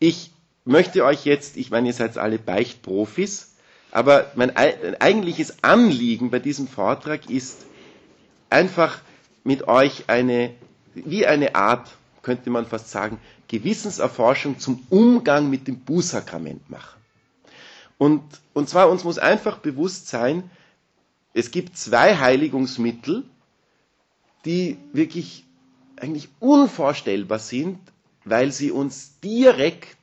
ich 0.00 0.32
möchte 0.64 1.04
euch 1.04 1.24
jetzt, 1.24 1.56
ich 1.56 1.70
meine, 1.70 1.88
ihr 1.88 1.94
seid 1.94 2.18
alle 2.18 2.38
Beichtprofis, 2.38 3.54
aber 3.92 4.32
mein 4.34 4.56
eigentliches 4.56 5.62
Anliegen 5.62 6.30
bei 6.30 6.38
diesem 6.38 6.66
Vortrag 6.66 7.28
ist 7.30 7.66
einfach 8.48 9.00
mit 9.44 9.68
euch 9.68 10.04
eine, 10.08 10.52
wie 10.94 11.26
eine 11.26 11.54
Art, 11.54 11.88
könnte 12.22 12.50
man 12.50 12.66
fast 12.66 12.90
sagen, 12.90 13.18
Gewissenserforschung 13.48 14.58
zum 14.58 14.84
Umgang 14.90 15.50
mit 15.50 15.66
dem 15.68 15.80
Bußsakrament 15.80 16.68
machen. 16.70 17.00
Und, 17.98 18.22
und 18.54 18.68
zwar 18.68 18.88
uns 18.90 19.04
muss 19.04 19.18
einfach 19.18 19.58
bewusst 19.58 20.08
sein, 20.08 20.50
es 21.34 21.50
gibt 21.50 21.76
zwei 21.76 22.16
Heiligungsmittel, 22.16 23.24
die 24.44 24.78
wirklich 24.92 25.44
eigentlich 25.96 26.28
unvorstellbar 26.38 27.38
sind, 27.38 27.78
weil 28.24 28.52
sie 28.52 28.70
uns 28.70 29.18
direkt 29.20 29.96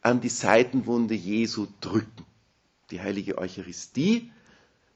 an 0.00 0.20
die 0.20 0.28
Seitenwunde 0.28 1.14
Jesu 1.14 1.66
drücken. 1.80 2.24
Die 2.90 3.00
heilige 3.00 3.38
Eucharistie 3.38 4.30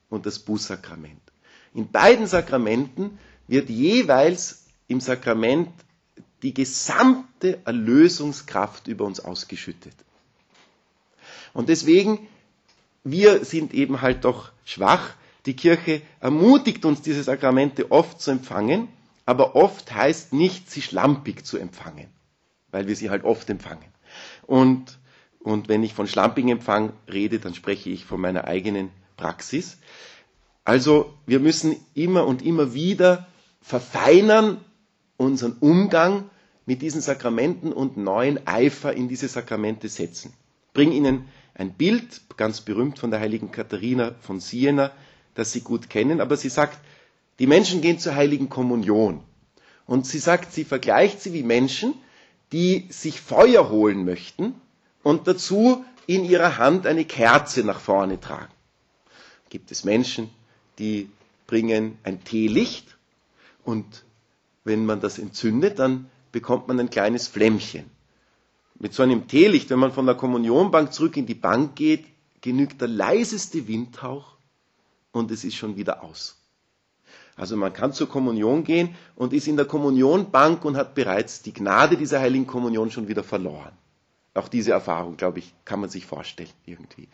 und 0.09 0.27
das 0.27 0.39
Bußsakrament. 0.39 1.21
In 1.75 1.91
beiden 1.91 2.27
Sakramenten 2.27 3.19
wird 3.49 3.69
jeweils 3.69 4.67
im 4.89 5.01
Sakrament 5.01 5.71
die 6.43 6.55
gesamte 6.55 7.61
Erlösungskraft 7.65 8.89
über 8.89 9.05
uns 9.05 9.21
ausgeschüttet. 9.21 9.95
Und 11.53 11.69
deswegen, 11.69 12.27
wir 13.05 13.45
sind 13.45 13.75
eben 13.75 14.01
halt 14.01 14.25
doch 14.25 14.53
schwach. 14.65 15.15
Die 15.47 15.55
Kirche 15.55 16.03
ermutigt 16.21 16.85
uns, 16.85 17.03
diese 17.03 17.23
Sakramente 17.23 17.91
oft 17.91 18.21
zu 18.21 18.31
empfangen, 18.31 18.89
aber 19.27 19.55
oft 19.57 19.93
heißt 19.95 20.33
nicht, 20.33 20.71
sie 20.71 20.83
schlampig 20.83 21.45
zu 21.45 21.59
empfangen, 21.59 22.09
weil 22.73 22.89
wir 22.89 22.97
sie 22.97 23.11
halt 23.11 23.23
oft 23.23 23.49
empfangen. 23.49 23.85
Und, 24.47 24.99
und 25.41 25.69
wenn 25.69 25.85
ich 25.85 25.95
von 25.95 26.09
schlampigen 26.09 26.51
Empfang 26.51 26.93
rede, 27.11 27.39
dann 27.39 27.55
spreche 27.55 27.91
ich 27.91 28.05
von 28.05 28.21
meiner 28.21 28.45
eigenen 28.49 28.91
Praxis. 29.17 29.79
Also 30.65 31.15
wir 31.27 31.39
müssen 31.39 31.77
immer 31.95 32.27
und 32.27 32.43
immer 32.43 32.75
wieder 32.75 33.29
verfeinern 33.61 34.59
unseren 35.17 35.53
Umgang 35.61 36.29
mit 36.67 36.83
diesen 36.83 37.01
Sakramenten 37.01 37.73
und 37.73 37.97
neuen 37.97 38.47
Eifer 38.47 38.93
in 38.93 39.09
diese 39.09 39.29
Sakramente 39.29 39.89
setzen. 39.89 40.33
Ich 40.69 40.73
bringe 40.75 40.95
Ihnen 40.95 41.25
ein 41.55 41.75
Bild, 41.75 42.23
ganz 42.37 42.61
berühmt 42.61 42.99
von 42.99 43.11
der 43.11 43.21
heiligen 43.21 43.53
Katharina 43.53 44.15
von 44.21 44.41
Siena, 44.41 44.91
das 45.35 45.53
Sie 45.53 45.61
gut 45.61 45.91
kennen, 45.91 46.21
aber 46.21 46.37
sie 46.37 46.49
sagt, 46.49 46.79
die 47.39 47.47
Menschen 47.47 47.81
gehen 47.81 47.99
zur 47.99 48.15
heiligen 48.15 48.49
Kommunion. 48.49 49.21
Und 49.87 50.07
sie 50.07 50.19
sagt, 50.19 50.53
sie 50.53 50.65
vergleicht 50.65 51.21
sie 51.21 51.33
wie 51.33 51.43
Menschen, 51.43 51.95
die 52.53 52.87
sich 52.91 53.21
Feuer 53.21 53.71
holen 53.71 54.05
möchten 54.05 54.55
und 55.03 55.27
dazu 55.27 55.85
in 56.07 56.25
ihrer 56.25 56.59
Hand 56.59 56.87
eine 56.87 57.05
Kerze 57.05 57.65
nach 57.65 57.81
vorne 57.81 58.21
tragen. 58.21 58.53
Gibt 59.49 59.71
es 59.71 59.85
Menschen, 59.85 60.31
die 60.79 61.09
bringen 61.47 61.99
ein 62.05 62.25
Teelicht 62.25 62.97
und 63.65 64.05
wenn 64.65 64.87
man 64.87 65.01
das 65.01 65.19
entzündet, 65.19 65.79
dann 65.79 66.11
bekommt 66.31 66.69
man 66.69 66.79
ein 66.81 66.91
kleines 66.91 67.27
Flämmchen. 67.29 67.91
Mit 68.79 68.95
so 68.95 69.03
einem 69.03 69.29
Teelicht, 69.29 69.71
wenn 69.71 69.79
man 69.79 69.93
von 69.93 70.07
der 70.07 70.15
Kommunionbank 70.15 70.93
zurück 70.93 71.17
in 71.17 71.27
die 71.27 71.35
Bank 71.35 71.77
geht, 71.77 72.05
genügt 72.41 72.81
der 72.81 72.89
leiseste 72.89 73.69
Windhauch 73.69 74.37
und 75.13 75.31
es 75.31 75.45
ist 75.45 75.55
schon 75.57 75.77
wieder 75.77 76.03
aus. 76.03 76.42
Also 77.43 77.57
man 77.57 77.73
kann 77.73 77.93
zur 77.93 78.09
Kommunion 78.09 78.63
gehen 78.63 78.95
und 79.17 79.33
ist 79.33 79.49
in 79.49 79.57
der 79.57 79.67
Kommunionbank 79.67 80.65
und 80.65 80.77
hat 80.77 80.95
bereits 80.95 81.43
die 81.43 81.53
Gnade 81.53 81.97
dieser 81.97 82.21
heiligen 82.21 82.47
Kommunion 82.47 82.93
schon 82.93 83.09
wieder 83.09 83.25
verloren. 83.25 83.73
Auch 84.33 84.47
diese 84.47 84.71
Erfahrung, 84.71 85.17
glaube 85.17 85.41
ich, 85.41 85.53
kann 85.65 85.81
man 85.81 85.91
sich 85.91 86.07
vorstellen 86.07 86.55
irgendwie. 86.67 87.09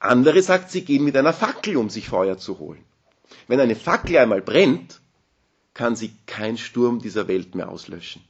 Andere 0.00 0.42
sagt, 0.42 0.72
sie 0.72 0.84
gehen 0.84 1.04
mit 1.04 1.16
einer 1.16 1.32
Fackel, 1.32 1.76
um 1.76 1.88
sich 1.88 2.08
Feuer 2.08 2.36
zu 2.36 2.58
holen. 2.58 2.84
Wenn 3.46 3.60
eine 3.60 3.76
Fackel 3.76 4.16
einmal 4.18 4.42
brennt, 4.42 5.00
kann 5.72 5.94
sie 5.94 6.10
kein 6.26 6.58
Sturm 6.58 6.98
dieser 6.98 7.28
Welt 7.28 7.54
mehr 7.54 7.68
auslöschen. 7.68 8.22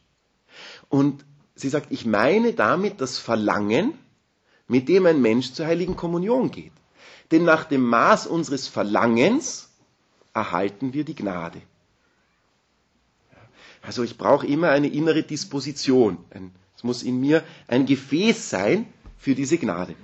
Und 0.91 1.25
sie 1.55 1.71
sagt, 1.71 1.91
ich 1.91 2.05
meine 2.05 2.53
damit 2.53 3.01
das 3.01 3.17
Verlangen, 3.17 3.95
mit 4.69 4.91
dem 4.91 5.07
ein 5.07 5.23
Mensch 5.23 5.55
zur 5.55 5.65
heiligen 5.65 5.97
Kommunion 5.97 6.51
geht. 6.51 6.73
Denn 7.31 7.45
nach 7.45 7.65
dem 7.65 7.81
Maß 7.87 8.27
unseres 8.27 8.69
Verlangens 8.69 9.70
erhalten 10.35 10.93
wir 10.93 11.05
die 11.05 11.15
Gnade. 11.15 11.61
Also 13.83 14.03
ich 14.03 14.19
brauche 14.19 14.47
immer 14.47 14.71
eine 14.71 14.89
innere 14.89 15.23
Disposition. 15.23 16.19
Es 16.77 16.85
muss 16.85 17.03
in 17.03 17.21
mir 17.21 17.43
ein 17.67 17.87
Gefäß 17.87 18.51
sein 18.51 18.87
für 19.19 19.35
diese 19.35 19.59
Gnade. 19.59 19.95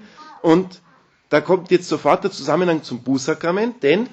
Und 0.42 0.80
da 1.28 1.40
kommt 1.40 1.70
jetzt 1.70 1.88
sofort 1.88 2.24
der 2.24 2.30
Zusammenhang 2.30 2.82
zum 2.82 3.02
Bußsakrament, 3.02 3.82
denn 3.82 4.08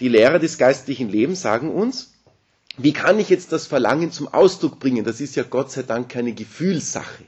die 0.00 0.08
Lehrer 0.08 0.38
des 0.38 0.58
geistlichen 0.58 1.08
Lebens 1.08 1.42
sagen 1.42 1.70
uns, 1.70 2.14
wie 2.78 2.92
kann 2.92 3.18
ich 3.18 3.28
jetzt 3.28 3.52
das 3.52 3.66
Verlangen 3.66 4.12
zum 4.12 4.28
Ausdruck 4.28 4.78
bringen? 4.78 5.04
Das 5.04 5.20
ist 5.20 5.36
ja 5.36 5.42
Gott 5.42 5.70
sei 5.70 5.82
Dank 5.82 6.08
keine 6.08 6.32
Gefühlssache. 6.32 7.24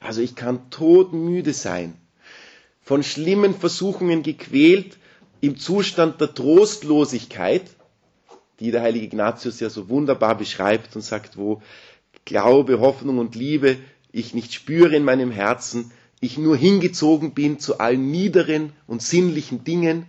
Also 0.00 0.20
ich 0.20 0.34
kann 0.36 0.70
todmüde 0.70 1.52
sein, 1.52 1.94
von 2.82 3.02
schlimmen 3.02 3.54
Versuchungen 3.54 4.22
gequält, 4.22 4.98
im 5.40 5.56
Zustand 5.58 6.20
der 6.20 6.34
Trostlosigkeit, 6.34 7.64
die 8.60 8.70
der 8.70 8.82
heilige 8.82 9.06
Ignatius 9.06 9.60
ja 9.60 9.70
so 9.70 9.88
wunderbar 9.88 10.36
beschreibt 10.36 10.96
und 10.96 11.02
sagt, 11.02 11.36
wo 11.36 11.62
Glaube, 12.24 12.80
Hoffnung 12.80 13.18
und 13.18 13.34
Liebe 13.34 13.76
ich 14.12 14.32
nicht 14.34 14.54
spüre 14.54 14.96
in 14.96 15.04
meinem 15.04 15.30
Herzen, 15.30 15.92
ich 16.20 16.38
nur 16.38 16.56
hingezogen 16.56 17.34
bin 17.34 17.58
zu 17.60 17.78
allen 17.78 18.10
niederen 18.10 18.72
und 18.86 19.02
sinnlichen 19.02 19.64
Dingen, 19.64 20.06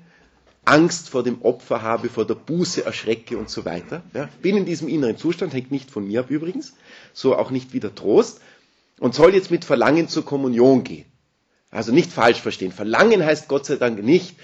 Angst 0.63 1.09
vor 1.09 1.23
dem 1.23 1.41
Opfer 1.43 1.81
habe, 1.81 2.09
vor 2.09 2.25
der 2.25 2.35
Buße 2.35 2.85
erschrecke 2.85 3.37
und 3.37 3.49
so 3.49 3.65
weiter. 3.65 4.03
Ja, 4.13 4.29
bin 4.41 4.57
in 4.57 4.65
diesem 4.65 4.87
inneren 4.87 5.17
Zustand, 5.17 5.53
hängt 5.53 5.71
nicht 5.71 5.91
von 5.91 6.07
mir 6.07 6.21
ab 6.21 6.29
übrigens, 6.29 6.73
so 7.13 7.35
auch 7.35 7.51
nicht 7.51 7.73
wieder 7.73 7.93
Trost 7.95 8.41
und 8.99 9.13
soll 9.13 9.33
jetzt 9.33 9.51
mit 9.51 9.63
Verlangen 9.65 10.07
zur 10.07 10.25
Kommunion 10.25 10.83
gehen. 10.83 11.05
Also 11.69 11.91
nicht 11.91 12.11
falsch 12.11 12.41
verstehen. 12.41 12.71
Verlangen 12.71 13.23
heißt 13.23 13.47
Gott 13.47 13.65
sei 13.65 13.75
Dank 13.75 14.01
nicht, 14.03 14.35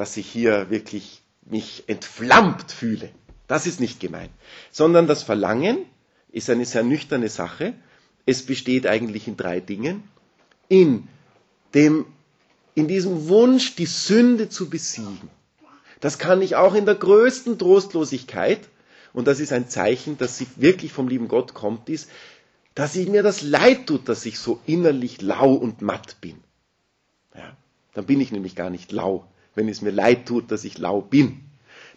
dass 0.00 0.16
ich 0.16 0.26
hier 0.26 0.70
wirklich 0.70 1.20
mich 1.42 1.84
entflammt 1.86 2.72
fühle. 2.72 3.10
Das 3.48 3.66
ist 3.66 3.80
nicht 3.80 4.00
gemeint. 4.00 4.30
Sondern 4.70 5.06
das 5.06 5.22
Verlangen 5.22 5.76
ist 6.32 6.48
eine 6.48 6.64
sehr 6.64 6.82
nüchterne 6.82 7.28
Sache. 7.28 7.74
Es 8.24 8.46
besteht 8.46 8.86
eigentlich 8.86 9.28
in 9.28 9.36
drei 9.36 9.60
Dingen 9.60 10.02
in 10.70 11.06
dem, 11.74 12.06
in 12.74 12.88
diesem 12.88 13.28
Wunsch, 13.28 13.74
die 13.76 13.84
Sünde 13.84 14.48
zu 14.48 14.70
besiegen. 14.70 15.28
Das 16.00 16.18
kann 16.18 16.40
ich 16.40 16.56
auch 16.56 16.74
in 16.74 16.86
der 16.86 16.94
größten 16.94 17.58
Trostlosigkeit, 17.58 18.60
und 19.12 19.26
das 19.26 19.38
ist 19.38 19.52
ein 19.52 19.68
Zeichen, 19.68 20.16
dass 20.16 20.38
sie 20.38 20.46
wirklich 20.56 20.94
vom 20.94 21.08
lieben 21.08 21.28
Gott 21.28 21.52
kommt, 21.52 21.90
ist, 21.90 22.08
dass 22.74 22.96
ich 22.96 23.06
mir 23.06 23.22
das 23.22 23.42
leid 23.42 23.86
tut, 23.86 24.08
dass 24.08 24.24
ich 24.24 24.38
so 24.38 24.60
innerlich 24.64 25.20
lau 25.20 25.52
und 25.52 25.82
matt 25.82 26.22
bin. 26.22 26.38
Ja, 27.34 27.54
dann 27.92 28.06
bin 28.06 28.18
ich 28.18 28.32
nämlich 28.32 28.56
gar 28.56 28.70
nicht 28.70 28.92
lau, 28.92 29.26
wenn 29.66 29.68
es 29.72 29.82
mir 29.82 29.90
leid 29.90 30.26
tut, 30.26 30.50
dass 30.50 30.64
ich 30.64 30.78
lau 30.78 31.00
bin. 31.00 31.40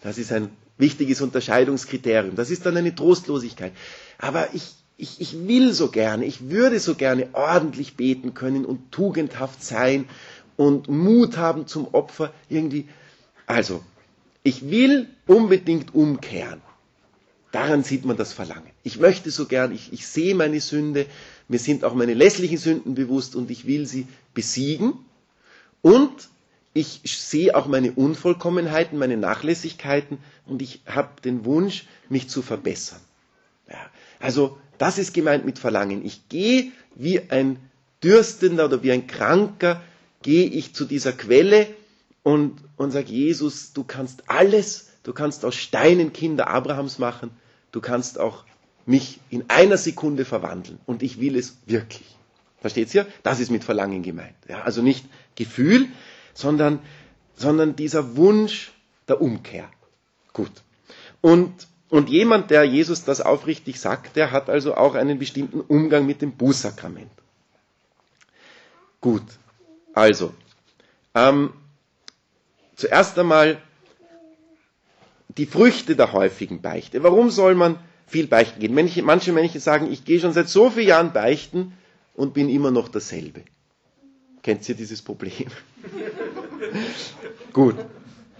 Das 0.02 0.18
ist 0.18 0.32
ein 0.32 0.50
wichtiges 0.78 1.20
Unterscheidungskriterium. 1.20 2.36
Das 2.36 2.50
ist 2.50 2.66
dann 2.66 2.76
eine 2.76 2.94
Trostlosigkeit. 2.94 3.72
Aber 4.18 4.48
ich, 4.54 4.74
ich, 4.96 5.20
ich 5.20 5.46
will 5.48 5.72
so 5.72 5.88
gerne, 5.88 6.24
ich 6.24 6.50
würde 6.50 6.78
so 6.80 6.94
gerne 6.94 7.28
ordentlich 7.32 7.96
beten 7.96 8.34
können 8.34 8.64
und 8.64 8.92
tugendhaft 8.92 9.62
sein 9.64 10.06
und 10.56 10.88
Mut 10.88 11.36
haben 11.36 11.66
zum 11.66 11.88
Opfer 11.92 12.32
irgendwie. 12.48 12.86
Also, 13.46 13.82
ich 14.42 14.70
will 14.70 15.08
unbedingt 15.26 15.94
umkehren. 15.94 16.60
Daran 17.50 17.84
sieht 17.84 18.04
man 18.04 18.16
das 18.16 18.32
Verlangen. 18.32 18.70
Ich 18.82 18.98
möchte 18.98 19.30
so 19.30 19.46
gern, 19.46 19.72
ich, 19.72 19.92
ich 19.92 20.06
sehe 20.06 20.34
meine 20.34 20.60
Sünde, 20.60 21.06
mir 21.48 21.58
sind 21.60 21.84
auch 21.84 21.94
meine 21.94 22.14
lässlichen 22.14 22.58
Sünden 22.58 22.94
bewusst 22.94 23.36
und 23.36 23.50
ich 23.50 23.66
will 23.66 23.86
sie 23.86 24.06
besiegen. 24.34 24.94
Und 25.80 26.10
ich 26.74 27.00
sehe 27.04 27.54
auch 27.54 27.66
meine 27.66 27.92
Unvollkommenheiten, 27.92 28.98
meine 28.98 29.16
Nachlässigkeiten 29.16 30.18
und 30.44 30.60
ich 30.60 30.82
habe 30.86 31.20
den 31.22 31.44
Wunsch, 31.44 31.86
mich 32.08 32.28
zu 32.28 32.42
verbessern. 32.42 33.00
Ja, 33.70 33.78
also 34.20 34.58
das 34.76 34.98
ist 34.98 35.14
gemeint 35.14 35.46
mit 35.46 35.58
Verlangen. 35.58 36.04
Ich 36.04 36.28
gehe 36.28 36.72
wie 36.96 37.30
ein 37.30 37.58
Dürstender 38.02 38.66
oder 38.66 38.82
wie 38.82 38.92
ein 38.92 39.06
Kranker, 39.06 39.80
gehe 40.22 40.46
ich 40.46 40.74
zu 40.74 40.84
dieser 40.84 41.12
Quelle 41.12 41.68
und, 42.22 42.60
und 42.76 42.90
sage, 42.90 43.12
Jesus, 43.12 43.72
du 43.72 43.84
kannst 43.84 44.28
alles, 44.28 44.90
du 45.04 45.12
kannst 45.12 45.44
aus 45.44 45.54
Steinen 45.54 46.12
Kinder 46.12 46.48
Abrahams 46.48 46.98
machen, 46.98 47.30
du 47.70 47.80
kannst 47.80 48.18
auch 48.18 48.44
mich 48.84 49.20
in 49.30 49.44
einer 49.48 49.78
Sekunde 49.78 50.24
verwandeln 50.24 50.78
und 50.86 51.02
ich 51.02 51.20
will 51.20 51.36
es 51.36 51.56
wirklich. 51.66 52.16
Versteht 52.60 52.92
ihr? 52.94 53.06
Das 53.22 53.40
ist 53.40 53.50
mit 53.50 53.62
Verlangen 53.62 54.02
gemeint. 54.02 54.34
Ja, 54.48 54.62
also 54.62 54.82
nicht 54.82 55.04
Gefühl, 55.36 55.86
sondern, 56.34 56.80
sondern 57.36 57.76
dieser 57.76 58.16
Wunsch 58.16 58.72
der 59.08 59.20
Umkehr. 59.20 59.68
Gut. 60.32 60.52
Und 61.20 61.66
und 61.94 62.08
jemand, 62.08 62.50
der 62.50 62.64
Jesus 62.64 63.04
das 63.04 63.20
aufrichtig 63.20 63.78
sagt, 63.78 64.16
der 64.16 64.32
hat 64.32 64.50
also 64.50 64.74
auch 64.74 64.96
einen 64.96 65.20
bestimmten 65.20 65.60
Umgang 65.60 66.06
mit 66.06 66.22
dem 66.22 66.32
Bußsakrament. 66.32 67.10
Gut, 69.00 69.22
also, 69.92 70.34
ähm, 71.14 71.52
zuerst 72.74 73.16
einmal 73.16 73.62
die 75.28 75.46
Früchte 75.46 75.94
der 75.94 76.12
häufigen 76.12 76.60
Beichte. 76.62 77.02
Warum 77.04 77.30
soll 77.30 77.54
man 77.54 77.78
viel 78.08 78.26
beichten 78.26 78.58
gehen? 78.58 78.74
Manche, 78.74 79.02
manche 79.02 79.32
Menschen 79.32 79.60
sagen, 79.60 79.92
ich 79.92 80.04
gehe 80.04 80.18
schon 80.18 80.32
seit 80.32 80.48
so 80.48 80.70
vielen 80.70 80.88
Jahren 80.88 81.12
beichten 81.12 81.74
und 82.14 82.34
bin 82.34 82.48
immer 82.48 82.72
noch 82.72 82.88
dasselbe. 82.88 83.42
Kennt 84.42 84.68
ihr 84.68 84.74
dieses 84.74 85.00
Problem? 85.00 85.46
Gut. 87.52 87.76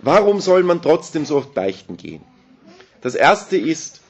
Warum 0.02 0.40
soll 0.40 0.62
man 0.64 0.82
trotzdem 0.82 1.24
so 1.24 1.36
oft 1.36 1.54
beichten 1.54 1.96
gehen? 1.96 2.22
Das 3.00 3.14
erste 3.14 3.56
ist, 3.56 4.00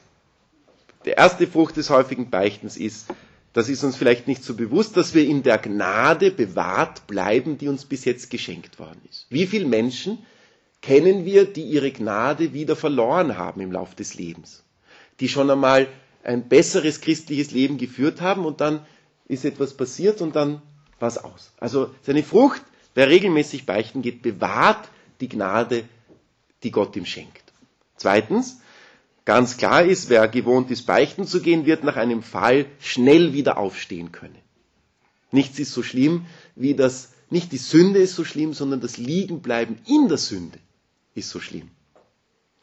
der 1.04 1.18
erste 1.18 1.46
Frucht 1.46 1.76
des 1.76 1.90
häufigen 1.90 2.30
Beichtens 2.30 2.76
ist, 2.76 3.06
das 3.52 3.68
ist 3.68 3.84
uns 3.84 3.94
vielleicht 3.96 4.26
nicht 4.26 4.42
so 4.42 4.54
bewusst, 4.54 4.96
dass 4.96 5.14
wir 5.14 5.24
in 5.24 5.44
der 5.44 5.58
Gnade 5.58 6.32
bewahrt 6.32 7.06
bleiben, 7.06 7.56
die 7.56 7.68
uns 7.68 7.84
bis 7.84 8.04
jetzt 8.04 8.28
geschenkt 8.30 8.80
worden 8.80 9.00
ist. 9.08 9.26
Wie 9.30 9.46
viele 9.46 9.66
Menschen 9.66 10.18
kennen 10.82 11.24
wir, 11.24 11.44
die 11.44 11.62
ihre 11.62 11.92
Gnade 11.92 12.52
wieder 12.52 12.74
verloren 12.74 13.38
haben 13.38 13.60
im 13.60 13.70
Lauf 13.70 13.94
des 13.94 14.14
Lebens? 14.14 14.64
Die 15.20 15.28
schon 15.28 15.48
einmal 15.50 15.86
ein 16.24 16.48
besseres 16.48 17.00
christliches 17.00 17.52
Leben 17.52 17.78
geführt 17.78 18.20
haben 18.20 18.44
und 18.44 18.60
dann 18.60 18.84
ist 19.28 19.44
etwas 19.44 19.74
passiert 19.74 20.20
und 20.20 20.34
dann 20.34 20.60
war 20.98 21.08
es 21.08 21.18
aus. 21.18 21.52
Also 21.58 21.94
seine 22.02 22.24
Frucht, 22.24 22.62
wer 22.94 23.08
regelmäßig 23.08 23.66
beichten 23.66 24.02
geht, 24.02 24.22
bewahrt 24.22 24.88
die 25.20 25.28
Gnade, 25.28 25.84
die 26.62 26.70
Gott 26.70 26.96
ihm 26.96 27.06
schenkt. 27.06 27.42
Zweitens, 27.96 28.60
ganz 29.24 29.56
klar 29.56 29.84
ist, 29.84 30.08
wer 30.08 30.28
gewohnt 30.28 30.70
ist, 30.70 30.82
beichten 30.86 31.26
zu 31.26 31.40
gehen, 31.40 31.66
wird 31.66 31.84
nach 31.84 31.96
einem 31.96 32.22
Fall 32.22 32.66
schnell 32.80 33.32
wieder 33.32 33.58
aufstehen 33.58 34.12
können. 34.12 34.38
Nichts 35.30 35.58
ist 35.58 35.72
so 35.72 35.82
schlimm 35.82 36.26
wie 36.54 36.74
das, 36.74 37.12
nicht 37.30 37.52
die 37.52 37.58
Sünde 37.58 37.98
ist 37.98 38.14
so 38.14 38.24
schlimm, 38.24 38.54
sondern 38.54 38.80
das 38.80 38.96
Liegenbleiben 38.96 39.78
in 39.86 40.08
der 40.08 40.18
Sünde 40.18 40.58
ist 41.14 41.30
so 41.30 41.40
schlimm. 41.40 41.70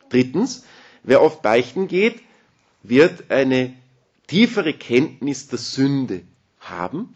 Drittens, 0.10 0.64
wer 1.04 1.22
oft 1.22 1.42
beichten 1.42 1.88
geht, 1.88 2.22
wird 2.84 3.30
eine 3.30 3.74
tiefere 4.28 4.74
Kenntnis 4.74 5.48
der 5.48 5.60
Sünde 5.60 6.24
haben 6.60 7.16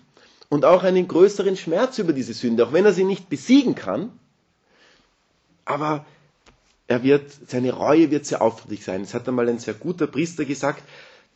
und 0.50 0.66
auch 0.66 0.84
einen 0.84 1.08
größeren 1.08 1.58
Schmerz 1.58 1.98
über 2.00 2.14
diese 2.14 2.34
Sünde, 2.34 2.66
auch 2.68 2.74
wenn 2.74 2.86
er 2.86 2.94
sie 2.94 3.04
nicht 3.04 3.30
besiegen 3.30 3.76
kann. 3.76 4.12
Aber 5.66 6.06
er 6.88 7.04
wird, 7.04 7.32
seine 7.48 7.74
Reue 7.74 8.12
wird 8.12 8.26
sehr 8.26 8.42
aufrichtig 8.42 8.84
sein. 8.84 9.02
Es 9.02 9.14
hat 9.14 9.28
einmal 9.28 9.50
ein 9.50 9.60
sehr 9.60 9.74
guter 9.74 10.08
Priester 10.08 10.46
gesagt, 10.46 10.84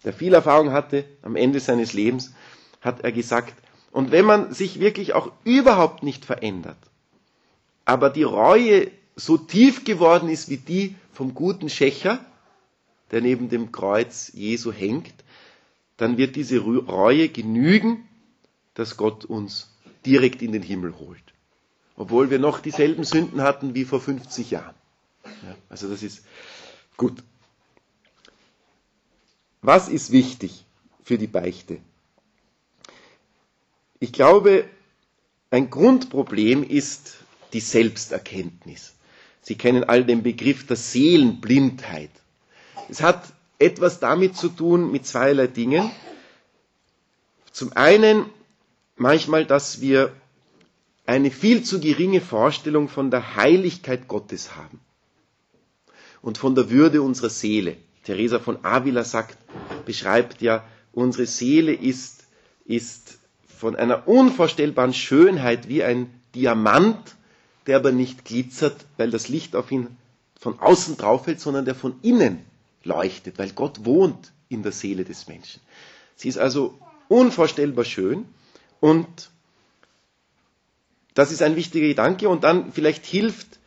der 0.03 0.13
viel 0.13 0.33
Erfahrung 0.33 0.71
hatte 0.71 1.05
am 1.21 1.35
Ende 1.35 1.59
seines 1.59 1.93
Lebens, 1.93 2.33
hat 2.81 3.01
er 3.01 3.11
gesagt, 3.11 3.53
und 3.91 4.11
wenn 4.11 4.25
man 4.25 4.53
sich 4.53 4.79
wirklich 4.79 5.13
auch 5.13 5.31
überhaupt 5.43 6.03
nicht 6.03 6.25
verändert, 6.25 6.77
aber 7.85 8.09
die 8.09 8.23
Reue 8.23 8.91
so 9.15 9.37
tief 9.37 9.83
geworden 9.83 10.29
ist 10.29 10.49
wie 10.49 10.57
die 10.57 10.95
vom 11.11 11.33
guten 11.33 11.69
Schächer, 11.69 12.23
der 13.11 13.21
neben 13.21 13.49
dem 13.49 13.71
Kreuz 13.71 14.31
Jesu 14.33 14.71
hängt, 14.71 15.13
dann 15.97 16.17
wird 16.17 16.35
diese 16.35 16.59
Reue 16.59 17.27
genügen, 17.29 18.07
dass 18.79 18.95
Gott 18.95 19.25
uns 19.25 19.67
direkt 20.05 20.41
in 20.41 20.53
den 20.53 20.63
Himmel 20.63 20.97
holt. 20.97 21.21
Obwohl 21.97 22.29
wir 22.29 22.39
noch 22.39 22.61
dieselben 22.61 23.03
Sünden 23.03 23.41
hatten 23.41 23.75
wie 23.75 23.83
vor 23.83 23.99
50 23.99 24.51
Jahren. 24.51 24.73
Ja, 25.25 25.55
also 25.67 25.89
das 25.89 26.01
ist 26.01 26.23
gut. 26.95 27.21
Was 29.61 29.89
ist 29.89 30.11
wichtig 30.13 30.63
für 31.03 31.17
die 31.17 31.27
Beichte? 31.27 31.79
Ich 33.99 34.13
glaube, 34.13 34.63
ein 35.51 35.69
Grundproblem 35.69 36.63
ist 36.63 37.17
die 37.51 37.59
Selbsterkenntnis. 37.59 38.93
Sie 39.41 39.55
kennen 39.55 39.83
all 39.83 40.05
den 40.05 40.23
Begriff 40.23 40.65
der 40.67 40.77
Seelenblindheit. 40.77 42.11
Es 42.87 43.01
hat 43.01 43.25
etwas 43.57 43.99
damit 43.99 44.37
zu 44.37 44.47
tun 44.47 44.89
mit 44.89 45.05
zweierlei 45.05 45.47
Dingen. 45.47 45.91
Zum 47.51 47.73
einen 47.73 48.29
manchmal, 48.99 49.45
dass 49.45 49.81
wir 49.81 50.13
eine 51.05 51.31
viel 51.31 51.63
zu 51.63 51.79
geringe 51.79 52.21
Vorstellung 52.21 52.87
von 52.87 53.09
der 53.09 53.35
Heiligkeit 53.35 54.07
Gottes 54.07 54.55
haben 54.55 54.79
und 56.21 56.37
von 56.37 56.53
der 56.55 56.69
Würde 56.69 57.01
unserer 57.01 57.29
Seele. 57.29 57.77
Teresa 58.03 58.39
von 58.39 58.63
Avila 58.63 59.03
sagt, 59.03 59.37
beschreibt 59.85 60.41
ja, 60.41 60.63
unsere 60.93 61.25
Seele 61.25 61.73
ist, 61.73 62.27
ist 62.65 63.17
von 63.47 63.75
einer 63.75 64.07
unvorstellbaren 64.07 64.93
Schönheit 64.93 65.67
wie 65.67 65.83
ein 65.83 66.09
Diamant, 66.35 67.15
der 67.67 67.77
aber 67.77 67.91
nicht 67.91 68.25
glitzert, 68.25 68.85
weil 68.97 69.09
das 69.11 69.27
Licht 69.29 69.55
auf 69.55 69.71
ihn 69.71 69.87
von 70.39 70.59
außen 70.59 70.97
drauf 70.97 71.25
fällt, 71.25 71.39
sondern 71.39 71.65
der 71.65 71.75
von 71.75 71.95
innen 72.01 72.39
leuchtet, 72.83 73.37
weil 73.37 73.49
Gott 73.51 73.83
wohnt 73.85 74.31
in 74.47 74.63
der 74.63 74.71
Seele 74.71 75.03
des 75.03 75.27
Menschen. 75.27 75.59
Sie 76.15 76.29
ist 76.29 76.37
also 76.37 76.77
unvorstellbar 77.07 77.85
schön 77.85 78.25
und 78.79 79.29
das 81.13 81.31
ist 81.31 81.41
ein 81.41 81.55
wichtiger 81.55 81.87
Gedanke. 81.87 82.29
Und 82.29 82.43
dann 82.43 82.71
vielleicht 82.71 83.05
hilft 83.05 83.59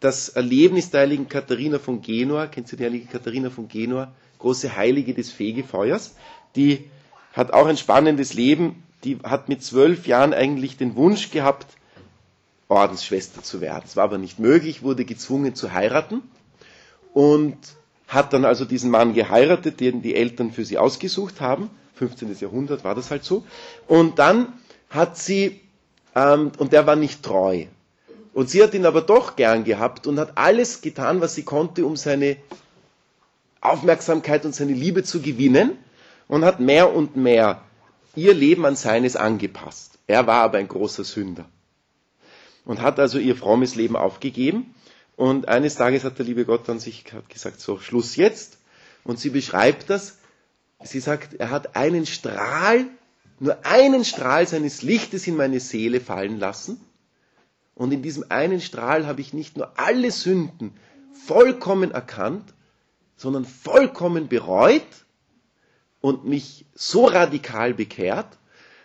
das 0.00 0.28
Erlebnis 0.28 0.90
der 0.90 1.00
heiligen 1.02 1.28
Katharina 1.28 1.78
von 1.78 2.02
Genua, 2.02 2.46
kennst 2.46 2.72
du 2.72 2.76
die 2.76 2.84
heilige 2.84 3.06
Katharina 3.06 3.50
von 3.50 3.68
Genua, 3.68 4.12
große 4.38 4.76
Heilige 4.76 5.14
des 5.14 5.32
Fegefeuers, 5.32 6.14
die 6.56 6.84
hat 7.32 7.52
auch 7.52 7.66
ein 7.66 7.76
spannendes 7.76 8.34
Leben, 8.34 8.82
die 9.02 9.18
hat 9.24 9.48
mit 9.48 9.62
zwölf 9.62 10.06
Jahren 10.06 10.32
eigentlich 10.34 10.76
den 10.76 10.94
Wunsch 10.96 11.30
gehabt, 11.30 11.66
Ordensschwester 12.68 13.42
zu 13.42 13.60
werden. 13.60 13.84
Es 13.86 13.96
war 13.96 14.04
aber 14.04 14.18
nicht 14.18 14.38
möglich, 14.38 14.82
wurde 14.82 15.04
gezwungen 15.04 15.54
zu 15.54 15.72
heiraten. 15.72 16.22
Und 17.12 17.56
hat 18.14 18.32
dann 18.32 18.44
also 18.44 18.64
diesen 18.64 18.90
Mann 18.90 19.14
geheiratet, 19.14 19.80
den 19.80 20.02
die 20.02 20.14
Eltern 20.14 20.52
für 20.52 20.64
sie 20.64 20.78
ausgesucht 20.78 21.40
haben. 21.40 21.70
15. 21.94 22.36
Jahrhundert 22.40 22.84
war 22.84 22.94
das 22.94 23.10
halt 23.10 23.24
so. 23.24 23.44
Und 23.86 24.18
dann 24.18 24.52
hat 24.90 25.16
sie, 25.16 25.60
ähm, 26.14 26.52
und 26.58 26.72
der 26.72 26.86
war 26.86 26.96
nicht 26.96 27.22
treu. 27.22 27.66
Und 28.32 28.50
sie 28.50 28.62
hat 28.62 28.74
ihn 28.74 28.86
aber 28.86 29.00
doch 29.00 29.36
gern 29.36 29.64
gehabt 29.64 30.06
und 30.06 30.18
hat 30.18 30.36
alles 30.36 30.80
getan, 30.80 31.20
was 31.20 31.34
sie 31.34 31.44
konnte, 31.44 31.86
um 31.86 31.96
seine 31.96 32.36
Aufmerksamkeit 33.60 34.44
und 34.44 34.54
seine 34.54 34.72
Liebe 34.72 35.04
zu 35.04 35.20
gewinnen 35.20 35.78
und 36.26 36.44
hat 36.44 36.60
mehr 36.60 36.94
und 36.94 37.16
mehr 37.16 37.62
ihr 38.16 38.34
Leben 38.34 38.66
an 38.66 38.76
seines 38.76 39.16
angepasst. 39.16 39.98
Er 40.06 40.26
war 40.26 40.42
aber 40.42 40.58
ein 40.58 40.68
großer 40.68 41.04
Sünder 41.04 41.46
und 42.64 42.82
hat 42.82 42.98
also 42.98 43.18
ihr 43.18 43.36
frommes 43.36 43.74
Leben 43.74 43.96
aufgegeben 43.96 44.73
und 45.16 45.48
eines 45.48 45.76
Tages 45.76 46.04
hat 46.04 46.18
der 46.18 46.26
liebe 46.26 46.44
Gott 46.44 46.68
dann 46.68 46.80
sich 46.80 47.04
gesagt, 47.28 47.60
so, 47.60 47.78
Schluss 47.78 48.16
jetzt. 48.16 48.58
Und 49.04 49.20
sie 49.20 49.30
beschreibt 49.30 49.90
das. 49.90 50.18
Sie 50.82 51.00
sagt, 51.00 51.34
er 51.34 51.50
hat 51.50 51.76
einen 51.76 52.04
Strahl, 52.06 52.86
nur 53.38 53.64
einen 53.64 54.04
Strahl 54.04 54.46
seines 54.48 54.82
Lichtes 54.82 55.26
in 55.26 55.36
meine 55.36 55.60
Seele 55.60 56.00
fallen 56.00 56.38
lassen. 56.38 56.80
Und 57.74 57.92
in 57.92 58.02
diesem 58.02 58.24
einen 58.28 58.60
Strahl 58.60 59.06
habe 59.06 59.20
ich 59.20 59.32
nicht 59.32 59.56
nur 59.56 59.78
alle 59.78 60.10
Sünden 60.10 60.72
vollkommen 61.26 61.90
erkannt, 61.92 62.52
sondern 63.16 63.44
vollkommen 63.44 64.28
bereut 64.28 64.82
und 66.00 66.24
mich 66.24 66.66
so 66.74 67.06
radikal 67.06 67.72
bekehrt, 67.74 68.38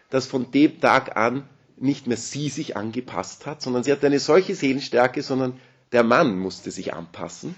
dass 0.09 0.27
von 0.27 0.51
dem 0.51 0.79
Tag 0.79 1.17
an 1.17 1.47
nicht 1.77 2.07
mehr 2.07 2.17
sie 2.17 2.49
sich 2.49 2.75
angepasst 2.77 3.45
hat, 3.45 3.61
sondern 3.61 3.83
sie 3.83 3.91
hat 3.91 4.03
eine 4.03 4.19
solche 4.19 4.55
Seelenstärke, 4.55 5.21
sondern 5.21 5.59
der 5.91 6.03
Mann 6.03 6.37
musste 6.37 6.71
sich 6.71 6.93
anpassen. 6.93 7.55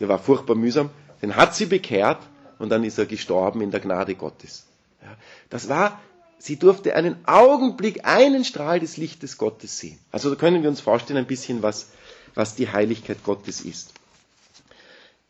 Der 0.00 0.08
war 0.08 0.18
furchtbar 0.18 0.56
mühsam. 0.56 0.90
Den 1.22 1.36
hat 1.36 1.54
sie 1.54 1.66
bekehrt 1.66 2.18
und 2.58 2.70
dann 2.70 2.84
ist 2.84 2.98
er 2.98 3.06
gestorben 3.06 3.60
in 3.60 3.70
der 3.70 3.80
Gnade 3.80 4.14
Gottes. 4.14 4.66
Ja, 5.02 5.16
das 5.50 5.68
war, 5.68 6.00
sie 6.38 6.56
durfte 6.56 6.96
einen 6.96 7.16
Augenblick, 7.26 8.04
einen 8.04 8.44
Strahl 8.44 8.80
des 8.80 8.96
Lichtes 8.96 9.38
Gottes 9.38 9.78
sehen. 9.78 9.98
Also 10.10 10.30
da 10.30 10.36
können 10.36 10.62
wir 10.62 10.68
uns 10.70 10.80
vorstellen 10.80 11.18
ein 11.18 11.26
bisschen, 11.26 11.62
was, 11.62 11.90
was 12.34 12.56
die 12.56 12.70
Heiligkeit 12.70 13.22
Gottes 13.24 13.60
ist. 13.60 13.92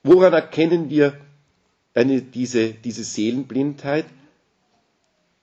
Woran 0.03 0.33
erkennen 0.33 0.91
wir 0.91 1.19
eine, 1.95 2.23
diese, 2.23 2.71
diese 2.71 3.05
Seelenblindheit? 3.05 4.07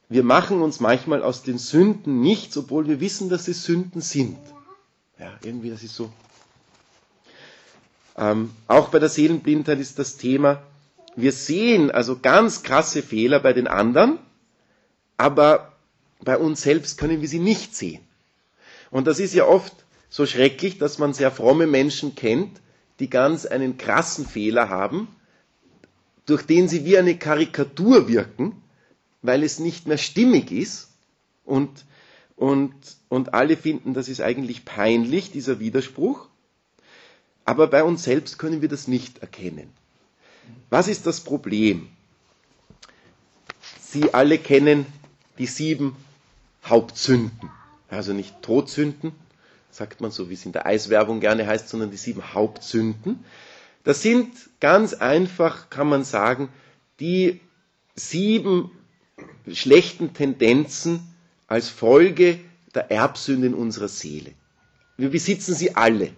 Wir 0.09 0.23
machen 0.23 0.61
uns 0.61 0.79
manchmal 0.79 1.23
aus 1.23 1.43
den 1.43 1.57
Sünden 1.57 2.19
nichts, 2.19 2.57
obwohl 2.57 2.87
wir 2.87 2.99
wissen, 2.99 3.29
dass 3.29 3.47
es 3.47 3.63
Sünden 3.63 4.01
sind. 4.01 4.37
Ja, 5.17 5.31
irgendwie, 5.43 5.69
das 5.69 5.83
ist 5.83 5.95
so 5.95 6.11
ähm, 8.17 8.51
auch 8.67 8.89
bei 8.89 8.99
der 8.99 9.09
Seelenblindheit 9.09 9.79
ist 9.79 9.99
das 9.99 10.17
Thema, 10.17 10.61
wir 11.15 11.31
sehen 11.31 11.91
also 11.91 12.19
ganz 12.19 12.63
krasse 12.63 13.03
Fehler 13.03 13.39
bei 13.39 13.53
den 13.53 13.67
anderen, 13.67 14.17
aber 15.17 15.73
bei 16.23 16.37
uns 16.37 16.61
selbst 16.61 16.97
können 16.97 17.21
wir 17.21 17.27
sie 17.27 17.39
nicht 17.39 17.75
sehen. 17.75 18.01
Und 18.91 19.07
das 19.07 19.19
ist 19.19 19.33
ja 19.33 19.45
oft 19.45 19.73
so 20.09 20.25
schrecklich, 20.25 20.77
dass 20.77 20.99
man 20.99 21.13
sehr 21.13 21.31
fromme 21.31 21.67
Menschen 21.67 22.15
kennt, 22.15 22.59
die 22.99 23.09
ganz 23.09 23.45
einen 23.45 23.77
krassen 23.77 24.25
Fehler 24.27 24.69
haben, 24.69 25.07
durch 26.25 26.43
den 26.43 26.67
sie 26.67 26.85
wie 26.85 26.97
eine 26.97 27.17
Karikatur 27.17 28.07
wirken, 28.07 28.61
weil 29.21 29.43
es 29.43 29.59
nicht 29.59 29.87
mehr 29.87 29.97
stimmig 29.97 30.51
ist 30.51 30.89
und, 31.45 31.69
und, 32.35 32.73
und 33.09 33.33
alle 33.33 33.57
finden, 33.57 33.93
das 33.93 34.07
ist 34.09 34.21
eigentlich 34.21 34.65
peinlich, 34.65 35.31
dieser 35.31 35.59
Widerspruch. 35.59 36.27
Aber 37.45 37.67
bei 37.67 37.83
uns 37.83 38.03
selbst 38.03 38.37
können 38.37 38.61
wir 38.61 38.69
das 38.69 38.87
nicht 38.87 39.19
erkennen. 39.19 39.69
Was 40.69 40.87
ist 40.87 41.05
das 41.05 41.21
Problem? 41.21 41.89
Sie 43.81 44.13
alle 44.13 44.37
kennen 44.37 44.85
die 45.37 45.47
sieben 45.47 45.95
Hauptsünden. 46.65 47.49
Also 47.89 48.13
nicht 48.13 48.41
Todsünden, 48.41 49.11
sagt 49.69 49.99
man 50.01 50.11
so, 50.11 50.29
wie 50.29 50.33
es 50.35 50.45
in 50.45 50.53
der 50.53 50.65
Eiswerbung 50.65 51.19
gerne 51.19 51.45
heißt, 51.45 51.67
sondern 51.67 51.91
die 51.91 51.97
sieben 51.97 52.33
Hauptsünden. 52.33 53.23
Das 53.83 54.01
sind 54.01 54.31
ganz 54.59 54.93
einfach, 54.93 55.69
kann 55.69 55.89
man 55.89 56.03
sagen, 56.03 56.47
die 56.99 57.41
sieben 57.95 58.71
schlechten 59.51 60.13
Tendenzen 60.13 61.01
als 61.47 61.67
Folge 61.69 62.39
der 62.73 62.91
Erbsünde 62.91 63.47
in 63.47 63.53
unserer 63.53 63.87
Seele. 63.89 64.31
Wir 64.97 65.09
besitzen 65.09 65.53
sie 65.55 65.75
alle 65.75 66.11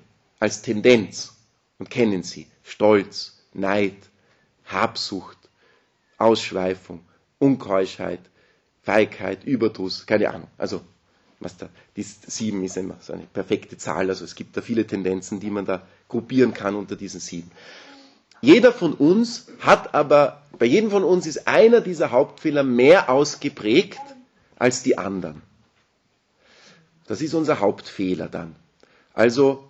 als 0.43 0.62
Tendenz 0.62 1.38
und 1.79 1.89
kennen 1.89 2.21
sie. 2.21 2.47
Stolz, 2.63 3.38
Neid, 3.53 3.95
Habsucht, 4.65 5.38
Ausschweifung, 6.17 6.99
Unkeuschheit, 7.39 8.19
Feigheit, 8.82 9.45
Überdruss, 9.45 10.06
keine 10.06 10.32
Ahnung. 10.32 10.49
Also, 10.58 10.82
was 11.39 11.56
da, 11.56 11.69
die 11.95 12.03
sieben 12.03 12.62
ist 12.65 12.75
immer 12.75 12.97
so 12.99 13.13
eine 13.13 13.23
perfekte 13.23 13.77
Zahl, 13.77 14.10
also 14.10 14.25
es 14.25 14.36
gibt 14.36 14.58
da 14.58 14.62
viele 14.62 14.86
Tendenzen, 14.86 15.39
die 15.39 15.49
man 15.49 15.63
da 15.65 15.88
gruppieren 16.10 16.53
kann 16.53 16.75
unter 16.75 16.97
diesen 16.97 17.21
sieben. 17.21 17.49
Jeder 18.41 18.73
von 18.73 18.91
uns 18.93 19.47
hat 19.62 19.93
aber, 19.95 20.41
bei 20.60 20.65
jedem 20.65 20.91
von 20.91 21.06
uns 21.06 21.25
ist 21.25 21.47
einer 21.47 21.79
dieser 21.79 22.12
Hauptfehler 22.12 22.63
mehr 22.63 23.10
ausgeprägt 23.10 24.01
als 24.58 24.84
die 24.84 24.97
anderen. 24.97 25.41
Das 27.08 27.21
ist 27.21 27.34
unser 27.34 27.62
Hauptfehler 27.62 28.27
dann. 28.27 28.58
Also, 29.13 29.69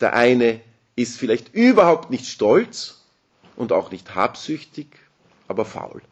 der 0.00 0.14
eine 0.14 0.60
ist 0.96 1.18
vielleicht 1.18 1.54
überhaupt 1.54 2.10
nicht 2.10 2.26
stolz 2.26 3.04
und 3.56 3.72
auch 3.72 3.90
nicht 3.90 4.14
habsüchtig, 4.14 4.86
aber 5.48 5.64
faul 5.64 6.02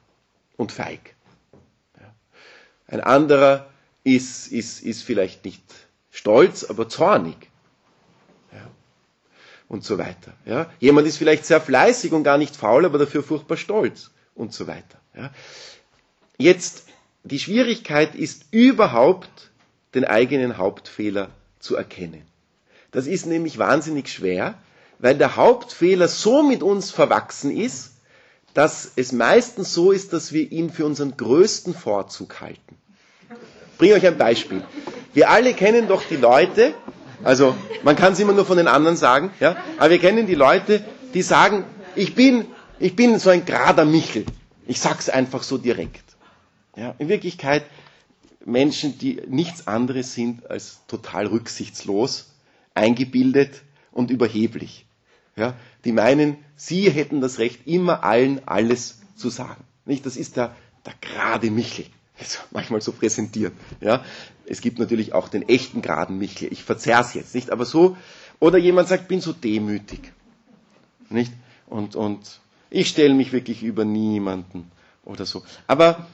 und 0.56 0.72
feig. 0.72 1.14
Ein 2.88 3.02
anderer 3.02 3.68
ist, 4.02 4.48
ist, 4.48 4.82
ist 4.82 5.02
vielleicht 5.02 5.44
nicht 5.44 5.62
stolz, 6.10 6.64
aber 6.64 6.88
zornig. 6.88 7.36
Ja. 8.50 8.70
Und 9.68 9.84
so 9.84 9.98
weiter. 9.98 10.32
Ja. 10.46 10.70
Jemand 10.80 11.06
ist 11.06 11.18
vielleicht 11.18 11.44
sehr 11.44 11.60
fleißig 11.60 12.12
und 12.12 12.24
gar 12.24 12.38
nicht 12.38 12.56
faul, 12.56 12.86
aber 12.86 12.98
dafür 12.98 13.22
furchtbar 13.22 13.58
stolz. 13.58 14.10
Und 14.34 14.54
so 14.54 14.66
weiter. 14.66 14.98
Ja. 15.14 15.30
Jetzt, 16.38 16.86
die 17.24 17.38
Schwierigkeit 17.38 18.14
ist 18.14 18.46
überhaupt, 18.52 19.50
den 19.94 20.04
eigenen 20.04 20.56
Hauptfehler 20.56 21.28
zu 21.58 21.76
erkennen. 21.76 22.22
Das 22.90 23.06
ist 23.06 23.26
nämlich 23.26 23.58
wahnsinnig 23.58 24.08
schwer, 24.08 24.54
weil 24.98 25.16
der 25.16 25.36
Hauptfehler 25.36 26.08
so 26.08 26.42
mit 26.42 26.62
uns 26.62 26.90
verwachsen 26.90 27.54
ist, 27.56 27.92
dass 28.54 28.92
es 28.96 29.12
meistens 29.12 29.74
so 29.74 29.92
ist, 29.92 30.12
dass 30.12 30.32
wir 30.32 30.50
ihn 30.50 30.70
für 30.70 30.84
unseren 30.86 31.16
größten 31.16 31.74
Vorzug 31.74 32.40
halten. 32.40 32.76
Ich 33.72 33.78
bringe 33.78 33.94
euch 33.94 34.06
ein 34.06 34.18
Beispiel. 34.18 34.64
Wir 35.14 35.30
alle 35.30 35.54
kennen 35.54 35.86
doch 35.86 36.02
die 36.08 36.16
Leute, 36.16 36.74
also 37.22 37.54
man 37.84 37.94
kann 37.96 38.14
es 38.14 38.20
immer 38.20 38.32
nur 38.32 38.46
von 38.46 38.56
den 38.56 38.68
anderen 38.68 38.96
sagen, 38.96 39.30
ja, 39.40 39.56
aber 39.78 39.90
wir 39.90 39.98
kennen 39.98 40.26
die 40.26 40.34
Leute, 40.34 40.84
die 41.14 41.22
sagen, 41.22 41.64
ich 41.94 42.14
bin, 42.14 42.46
ich 42.78 42.96
bin 42.96 43.18
so 43.18 43.30
ein 43.30 43.44
gerader 43.44 43.84
Michel. 43.84 44.24
Ich 44.66 44.80
sag's 44.80 45.08
einfach 45.08 45.42
so 45.42 45.58
direkt. 45.58 46.04
Ja, 46.76 46.94
in 46.98 47.08
Wirklichkeit 47.08 47.64
Menschen, 48.44 48.98
die 48.98 49.20
nichts 49.28 49.66
anderes 49.66 50.14
sind 50.14 50.50
als 50.50 50.80
total 50.86 51.26
rücksichtslos, 51.26 52.27
eingebildet 52.78 53.62
und 53.92 54.10
überheblich. 54.10 54.86
Ja, 55.36 55.54
die 55.84 55.92
meinen, 55.92 56.36
sie 56.56 56.90
hätten 56.90 57.20
das 57.20 57.38
Recht, 57.38 57.66
immer 57.66 58.02
allen 58.04 58.40
alles 58.46 59.00
zu 59.16 59.28
sagen. 59.30 59.62
Nicht? 59.84 60.04
Das 60.06 60.16
ist 60.16 60.36
der, 60.36 60.54
der 60.86 60.94
gerade 61.00 61.50
Michel. 61.50 61.86
Manchmal 62.50 62.80
so 62.80 62.92
präsentiert. 62.92 63.52
Ja, 63.80 64.04
es 64.46 64.60
gibt 64.60 64.78
natürlich 64.78 65.12
auch 65.12 65.28
den 65.28 65.48
echten 65.48 65.82
geraden 65.82 66.18
Michel. 66.18 66.52
Ich 66.52 66.64
verzerr's 66.64 67.14
jetzt 67.14 67.34
nicht, 67.34 67.50
aber 67.50 67.64
so. 67.64 67.96
Oder 68.40 68.58
jemand 68.58 68.88
sagt, 68.88 69.08
bin 69.08 69.20
so 69.20 69.32
demütig. 69.32 70.12
Nicht? 71.10 71.32
Und, 71.66 71.96
und 71.96 72.40
ich 72.70 72.88
stelle 72.88 73.14
mich 73.14 73.32
wirklich 73.32 73.62
über 73.62 73.84
niemanden 73.84 74.70
oder 75.04 75.26
so. 75.26 75.42
Aber 75.66 76.06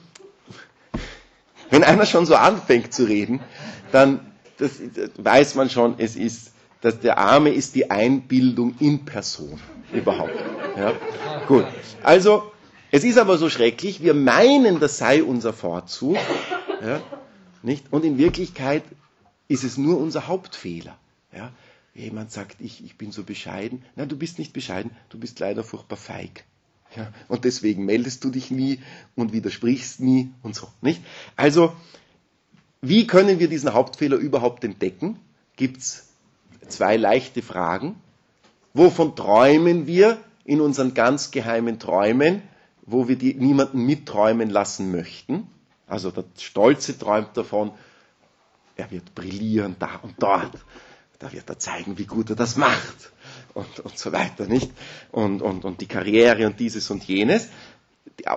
wenn 1.69 1.83
einer 1.83 2.05
schon 2.05 2.25
so 2.25 2.35
anfängt 2.35 2.93
zu 2.93 3.05
reden, 3.05 3.41
dann 3.91 4.19
das, 4.57 4.79
das 4.93 5.09
weiß 5.17 5.55
man 5.55 5.69
schon, 5.69 5.95
es 5.97 6.15
ist 6.15 6.51
dass 6.85 6.99
der 6.99 7.17
Arme 7.17 7.49
ist 7.49 7.73
die 7.73 7.89
Einbildung 7.89 8.75
in 8.79 9.05
Person 9.05 9.59
überhaupt. 9.91 10.35
Ja? 10.77 10.93
Gut. 11.47 11.65
Also, 12.03 12.51
es 12.91 13.03
ist 13.03 13.17
aber 13.17 13.39
so 13.39 13.49
schrecklich, 13.49 14.03
wir 14.03 14.13
meinen, 14.13 14.79
das 14.79 14.99
sei 14.99 15.23
unser 15.23 15.51
Vorzug, 15.51 16.15
ja? 16.83 17.01
nicht? 17.63 17.91
Und 17.91 18.05
in 18.05 18.19
Wirklichkeit 18.19 18.83
ist 19.47 19.63
es 19.63 19.79
nur 19.79 19.97
unser 19.97 20.27
Hauptfehler. 20.27 20.95
Ja? 21.35 21.51
Jemand 21.95 22.31
sagt, 22.31 22.57
ich, 22.59 22.85
ich 22.85 22.99
bin 22.99 23.11
so 23.11 23.23
bescheiden. 23.23 23.83
Nein, 23.95 24.07
du 24.07 24.15
bist 24.15 24.37
nicht 24.37 24.53
bescheiden, 24.53 24.91
du 25.09 25.17
bist 25.17 25.39
leider 25.39 25.63
furchtbar 25.63 25.97
feig. 25.97 26.43
Ja? 26.95 27.11
Und 27.27 27.45
deswegen 27.45 27.85
meldest 27.85 28.23
du 28.23 28.29
dich 28.29 28.51
nie 28.51 28.79
und 29.15 29.33
widersprichst 29.33 30.01
nie 30.01 30.29
und 30.43 30.53
so. 30.53 30.67
Nicht? 30.81 31.01
Also, 31.35 31.73
wie 32.81 33.07
können 33.07 33.39
wir 33.39 33.47
diesen 33.47 33.73
Hauptfehler 33.73 34.17
überhaupt 34.17 34.63
entdecken? 34.63 35.17
Gibt's 35.55 36.04
zwei 36.69 36.97
leichte 36.97 37.41
Fragen. 37.41 37.95
Wovon 38.73 39.15
träumen 39.15 39.87
wir 39.87 40.17
in 40.43 40.61
unseren 40.61 40.93
ganz 40.93 41.31
geheimen 41.31 41.79
Träumen, 41.79 42.41
wo 42.85 43.07
wir 43.07 43.15
die 43.15 43.33
niemanden 43.33 43.85
mitträumen 43.85 44.49
lassen 44.49 44.91
möchten? 44.91 45.47
Also 45.87 46.11
der 46.11 46.25
Stolze 46.39 46.97
träumt 46.97 47.37
davon, 47.37 47.71
er 48.75 48.91
wird 48.91 49.15
brillieren 49.15 49.75
da 49.79 49.99
und 50.01 50.15
dort. 50.19 50.51
Da 51.19 51.31
wird 51.31 51.49
er 51.49 51.57
zeigen, 51.59 51.97
wie 51.97 52.05
gut 52.05 52.29
er 52.29 52.35
das 52.35 52.57
macht. 52.57 53.11
Und, 53.53 53.79
und 53.79 53.97
so 53.97 54.11
weiter, 54.11 54.47
nicht? 54.47 54.71
Und, 55.11 55.41
und, 55.41 55.63
und 55.63 55.79
die 55.79 55.87
Karriere 55.87 56.45
und 56.45 56.59
dieses 56.59 56.91
und 56.91 57.03
jenes. 57.05 57.47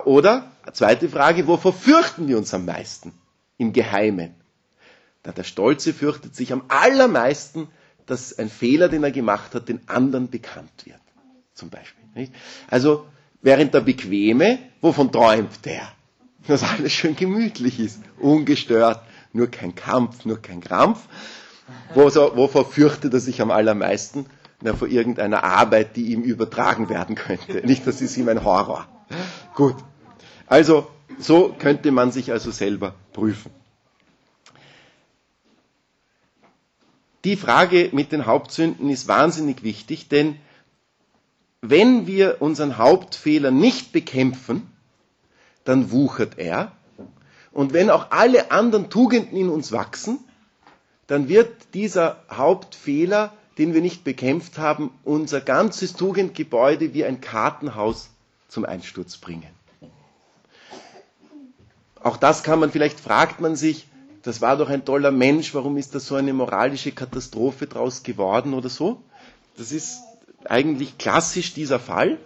Oder, 0.05 0.49
zweite 0.71 1.09
Frage, 1.09 1.45
wovor 1.47 1.73
fürchten 1.73 2.27
wir 2.27 2.37
uns 2.37 2.53
am 2.53 2.65
meisten? 2.65 3.11
Im 3.57 3.73
Geheimen. 3.73 4.33
Da 5.23 5.33
der 5.33 5.43
Stolze 5.43 5.93
fürchtet 5.93 6.35
sich 6.35 6.53
am 6.53 6.63
allermeisten 6.69 7.67
dass 8.09 8.37
ein 8.37 8.49
Fehler, 8.49 8.89
den 8.89 9.03
er 9.03 9.11
gemacht 9.11 9.53
hat, 9.55 9.69
den 9.69 9.81
anderen 9.87 10.29
bekannt 10.29 10.85
wird. 10.85 10.99
Zum 11.53 11.69
Beispiel. 11.69 12.03
Nicht? 12.15 12.33
Also, 12.69 13.05
während 13.41 13.73
der 13.73 13.81
Bequeme, 13.81 14.59
wovon 14.81 15.11
träumt 15.11 15.65
der? 15.65 15.91
Dass 16.47 16.63
alles 16.63 16.93
schön 16.93 17.15
gemütlich 17.15 17.79
ist, 17.79 18.01
ungestört, 18.17 19.01
nur 19.33 19.47
kein 19.47 19.75
Kampf, 19.75 20.25
nur 20.25 20.41
kein 20.41 20.61
Krampf. 20.61 20.99
Wovor 21.93 22.65
fürchtet 22.65 23.13
er 23.13 23.19
sich 23.19 23.41
am 23.41 23.51
allermeisten? 23.51 24.25
Na, 24.61 24.73
vor 24.73 24.87
irgendeiner 24.87 25.43
Arbeit, 25.43 25.95
die 25.95 26.11
ihm 26.11 26.23
übertragen 26.23 26.89
werden 26.89 27.15
könnte. 27.15 27.61
Nicht, 27.65 27.85
das 27.87 28.01
ist 28.01 28.17
ihm 28.17 28.27
ein 28.27 28.43
Horror. 28.43 28.87
Gut. 29.55 29.75
Also, 30.47 30.87
so 31.17 31.55
könnte 31.57 31.91
man 31.91 32.11
sich 32.11 32.31
also 32.31 32.51
selber 32.51 32.95
prüfen. 33.13 33.51
Die 37.23 37.35
Frage 37.35 37.89
mit 37.91 38.11
den 38.11 38.25
Hauptsünden 38.25 38.89
ist 38.89 39.07
wahnsinnig 39.07 39.63
wichtig, 39.63 40.07
denn 40.07 40.37
wenn 41.61 42.07
wir 42.07 42.41
unseren 42.41 42.77
Hauptfehler 42.77 43.51
nicht 43.51 43.91
bekämpfen, 43.91 44.71
dann 45.65 45.91
wuchert 45.91 46.37
er. 46.37 46.71
Und 47.51 47.73
wenn 47.73 47.89
auch 47.89 48.11
alle 48.11 48.51
anderen 48.51 48.89
Tugenden 48.89 49.37
in 49.37 49.49
uns 49.49 49.71
wachsen, 49.71 50.19
dann 51.07 51.27
wird 51.27 51.73
dieser 51.73 52.23
Hauptfehler, 52.31 53.33
den 53.57 53.73
wir 53.73 53.81
nicht 53.81 54.03
bekämpft 54.05 54.57
haben, 54.57 54.91
unser 55.03 55.41
ganzes 55.41 55.93
Tugendgebäude 55.93 56.93
wie 56.93 57.03
ein 57.03 57.19
Kartenhaus 57.19 58.09
zum 58.47 58.63
Einsturz 58.63 59.17
bringen. 59.17 59.49
Auch 62.01 62.15
das 62.15 62.43
kann 62.43 62.59
man, 62.59 62.71
vielleicht 62.71 62.99
fragt 62.99 63.41
man 63.41 63.57
sich, 63.57 63.88
das 64.23 64.41
war 64.41 64.57
doch 64.57 64.69
ein 64.69 64.85
toller 64.85 65.11
Mensch, 65.11 65.53
warum 65.53 65.77
ist 65.77 65.95
da 65.95 65.99
so 65.99 66.15
eine 66.15 66.33
moralische 66.33 66.91
Katastrophe 66.91 67.67
draus 67.67 68.03
geworden 68.03 68.53
oder 68.53 68.69
so? 68.69 69.01
Das 69.57 69.71
ist 69.71 69.99
eigentlich 70.45 70.97
klassisch 70.97 71.53
dieser 71.53 71.79
Fall. 71.79 72.17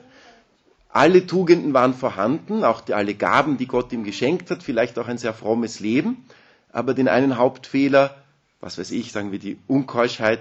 Alle 0.90 1.26
Tugenden 1.26 1.74
waren 1.74 1.94
vorhanden, 1.94 2.64
auch 2.64 2.82
die, 2.82 2.94
alle 2.94 3.16
Gaben, 3.16 3.58
die 3.58 3.66
Gott 3.68 3.92
ihm 3.92 4.04
geschenkt 4.04 4.52
hat, 4.52 4.62
vielleicht 4.62 5.00
auch 5.00 5.08
ein 5.08 5.18
sehr 5.18 5.34
frommes 5.34 5.80
Leben, 5.80 6.26
aber 6.72 6.94
den 6.94 7.08
einen 7.08 7.38
Hauptfehler, 7.38 8.16
was 8.60 8.78
weiß 8.78 8.92
ich, 8.92 9.12
sagen 9.12 9.32
wir 9.32 9.40
die 9.40 9.58
Unkeuschheit, 9.68 10.40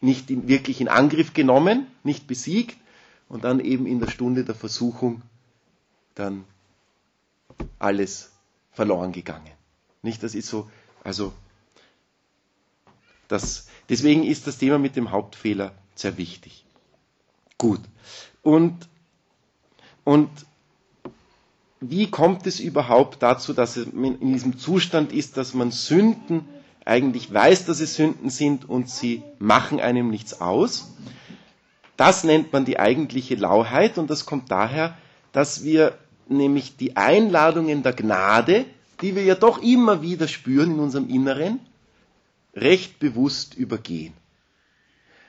nicht 0.00 0.30
in, 0.30 0.48
wirklich 0.48 0.80
in 0.80 0.88
Angriff 0.88 1.34
genommen, 1.34 1.86
nicht 2.04 2.26
besiegt 2.26 2.76
und 3.28 3.44
dann 3.44 3.60
eben 3.60 3.86
in 3.86 4.00
der 4.00 4.08
Stunde 4.08 4.44
der 4.44 4.54
Versuchung 4.54 5.22
dann 6.14 6.44
alles 7.78 8.30
verloren 8.72 9.12
gegangen. 9.12 9.50
Nicht, 10.02 10.22
das 10.22 10.34
ist 10.34 10.48
so 10.48 10.70
also 11.04 11.32
das, 13.28 13.68
deswegen 13.88 14.24
ist 14.24 14.46
das 14.46 14.58
Thema 14.58 14.78
mit 14.78 14.96
dem 14.96 15.10
Hauptfehler 15.12 15.72
sehr 15.94 16.16
wichtig. 16.18 16.64
Gut. 17.58 17.80
Und, 18.42 18.88
und 20.04 20.30
wie 21.80 22.10
kommt 22.10 22.46
es 22.46 22.58
überhaupt 22.60 23.22
dazu, 23.22 23.52
dass 23.52 23.76
es 23.76 23.86
in 23.86 24.32
diesem 24.32 24.58
Zustand 24.58 25.12
ist, 25.12 25.36
dass 25.36 25.54
man 25.54 25.70
Sünden 25.70 26.48
eigentlich 26.84 27.32
weiß, 27.32 27.66
dass 27.66 27.80
es 27.80 27.94
Sünden 27.94 28.30
sind 28.30 28.68
und 28.68 28.88
sie 28.90 29.22
machen 29.38 29.78
einem 29.80 30.10
nichts 30.10 30.40
aus? 30.40 30.90
Das 31.96 32.24
nennt 32.24 32.52
man 32.52 32.64
die 32.64 32.78
eigentliche 32.78 33.34
Lauheit 33.34 33.98
und 33.98 34.10
das 34.10 34.26
kommt 34.26 34.50
daher, 34.50 34.96
dass 35.32 35.62
wir 35.64 35.98
nämlich 36.28 36.76
die 36.76 36.96
Einladungen 36.96 37.82
der 37.82 37.92
Gnade 37.92 38.64
die 39.00 39.14
wir 39.14 39.24
ja 39.24 39.34
doch 39.34 39.62
immer 39.62 40.02
wieder 40.02 40.28
spüren 40.28 40.72
in 40.72 40.78
unserem 40.80 41.08
Inneren, 41.08 41.60
recht 42.54 42.98
bewusst 42.98 43.54
übergehen. 43.54 44.14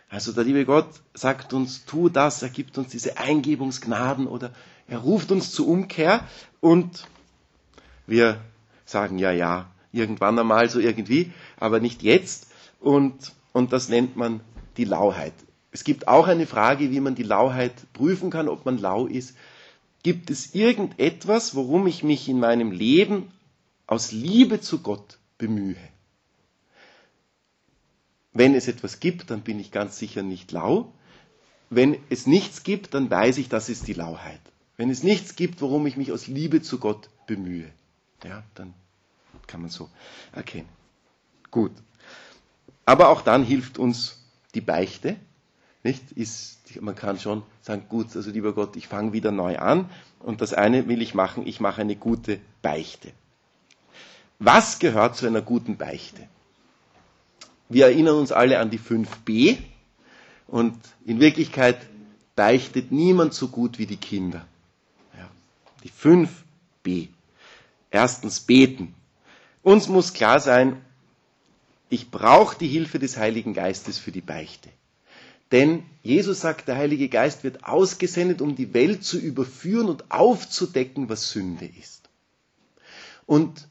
Also 0.09 0.33
der 0.33 0.43
liebe 0.43 0.65
Gott 0.65 0.89
sagt 1.13 1.53
uns, 1.53 1.85
tu 1.85 2.09
das, 2.09 2.41
er 2.41 2.49
gibt 2.49 2.77
uns 2.77 2.89
diese 2.89 3.17
Eingebungsgnaden 3.17 4.27
oder 4.27 4.51
er 4.87 4.99
ruft 4.99 5.31
uns 5.31 5.51
zur 5.51 5.67
Umkehr 5.67 6.27
und 6.59 7.07
wir 8.07 8.41
sagen 8.83 9.19
ja, 9.19 9.31
ja, 9.31 9.71
irgendwann 9.93 10.37
einmal 10.37 10.69
so 10.69 10.79
irgendwie, 10.79 11.31
aber 11.57 11.79
nicht 11.79 12.03
jetzt 12.03 12.47
und, 12.81 13.31
und 13.53 13.71
das 13.71 13.87
nennt 13.87 14.17
man 14.17 14.41
die 14.75 14.83
Lauheit. 14.83 15.33
Es 15.71 15.85
gibt 15.85 16.09
auch 16.09 16.27
eine 16.27 16.45
Frage, 16.45 16.91
wie 16.91 16.99
man 16.99 17.15
die 17.15 17.23
Lauheit 17.23 17.73
prüfen 17.93 18.29
kann, 18.29 18.49
ob 18.49 18.65
man 18.65 18.77
lau 18.77 19.05
ist. 19.05 19.37
Gibt 20.03 20.29
es 20.29 20.53
irgendetwas, 20.53 21.55
worum 21.55 21.87
ich 21.87 22.03
mich 22.03 22.27
in 22.27 22.39
meinem 22.39 22.71
Leben 22.71 23.31
aus 23.91 24.13
Liebe 24.13 24.61
zu 24.61 24.79
Gott 24.79 25.19
bemühe? 25.37 25.75
Wenn 28.31 28.55
es 28.55 28.69
etwas 28.69 29.01
gibt, 29.01 29.29
dann 29.29 29.41
bin 29.41 29.59
ich 29.59 29.69
ganz 29.69 29.99
sicher 29.99 30.23
nicht 30.23 30.53
lau. 30.53 30.93
Wenn 31.69 31.97
es 32.09 32.25
nichts 32.25 32.63
gibt, 32.63 32.93
dann 32.93 33.09
weiß 33.09 33.37
ich, 33.37 33.49
das 33.49 33.67
ist 33.67 33.89
die 33.89 33.93
Lauheit. 33.93 34.39
Wenn 34.77 34.89
es 34.89 35.03
nichts 35.03 35.35
gibt, 35.35 35.59
worum 35.59 35.85
ich 35.87 35.97
mich 35.97 36.13
aus 36.13 36.27
Liebe 36.27 36.61
zu 36.61 36.79
Gott 36.79 37.09
bemühe, 37.27 37.69
ja, 38.23 38.43
dann 38.55 38.73
kann 39.45 39.59
man 39.59 39.69
so 39.69 39.89
erkennen. 40.31 40.69
Gut. 41.51 41.73
Aber 42.85 43.09
auch 43.09 43.21
dann 43.21 43.43
hilft 43.43 43.77
uns 43.77 44.23
die 44.55 44.61
Beichte. 44.61 45.17
Nicht? 45.83 46.13
Ist, 46.13 46.59
man 46.79 46.95
kann 46.95 47.19
schon 47.19 47.43
sagen, 47.61 47.87
gut, 47.89 48.15
also 48.15 48.31
lieber 48.31 48.53
Gott, 48.53 48.77
ich 48.77 48.87
fange 48.87 49.11
wieder 49.11 49.33
neu 49.33 49.59
an 49.59 49.89
und 50.19 50.39
das 50.39 50.53
eine 50.53 50.87
will 50.87 51.01
ich 51.01 51.13
machen, 51.13 51.45
ich 51.45 51.59
mache 51.59 51.81
eine 51.81 51.97
gute 51.97 52.39
Beichte. 52.61 53.11
Was 54.43 54.79
gehört 54.79 55.15
zu 55.17 55.27
einer 55.27 55.43
guten 55.43 55.77
Beichte? 55.77 56.27
Wir 57.69 57.85
erinnern 57.85 58.15
uns 58.15 58.31
alle 58.31 58.57
an 58.57 58.71
die 58.71 58.79
5b 58.79 59.59
und 60.47 60.75
in 61.05 61.19
Wirklichkeit 61.19 61.77
beichtet 62.35 62.91
niemand 62.91 63.35
so 63.35 63.49
gut 63.49 63.77
wie 63.77 63.85
die 63.85 63.97
Kinder. 63.97 64.43
Ja, 65.15 65.29
die 65.83 65.91
5b. 65.91 67.09
Erstens 67.91 68.39
beten. 68.39 68.95
Uns 69.61 69.87
muss 69.89 70.11
klar 70.11 70.39
sein, 70.39 70.83
ich 71.89 72.09
brauche 72.09 72.57
die 72.57 72.67
Hilfe 72.67 72.97
des 72.97 73.17
Heiligen 73.17 73.53
Geistes 73.53 73.99
für 73.99 74.11
die 74.11 74.21
Beichte. 74.21 74.69
Denn 75.51 75.83
Jesus 76.01 76.41
sagt, 76.41 76.67
der 76.67 76.77
Heilige 76.77 77.09
Geist 77.09 77.43
wird 77.43 77.63
ausgesendet, 77.63 78.41
um 78.41 78.55
die 78.55 78.73
Welt 78.73 79.03
zu 79.03 79.19
überführen 79.19 79.87
und 79.87 80.09
aufzudecken, 80.09 81.09
was 81.09 81.29
Sünde 81.29 81.69
ist. 81.79 82.09
Und 83.27 83.67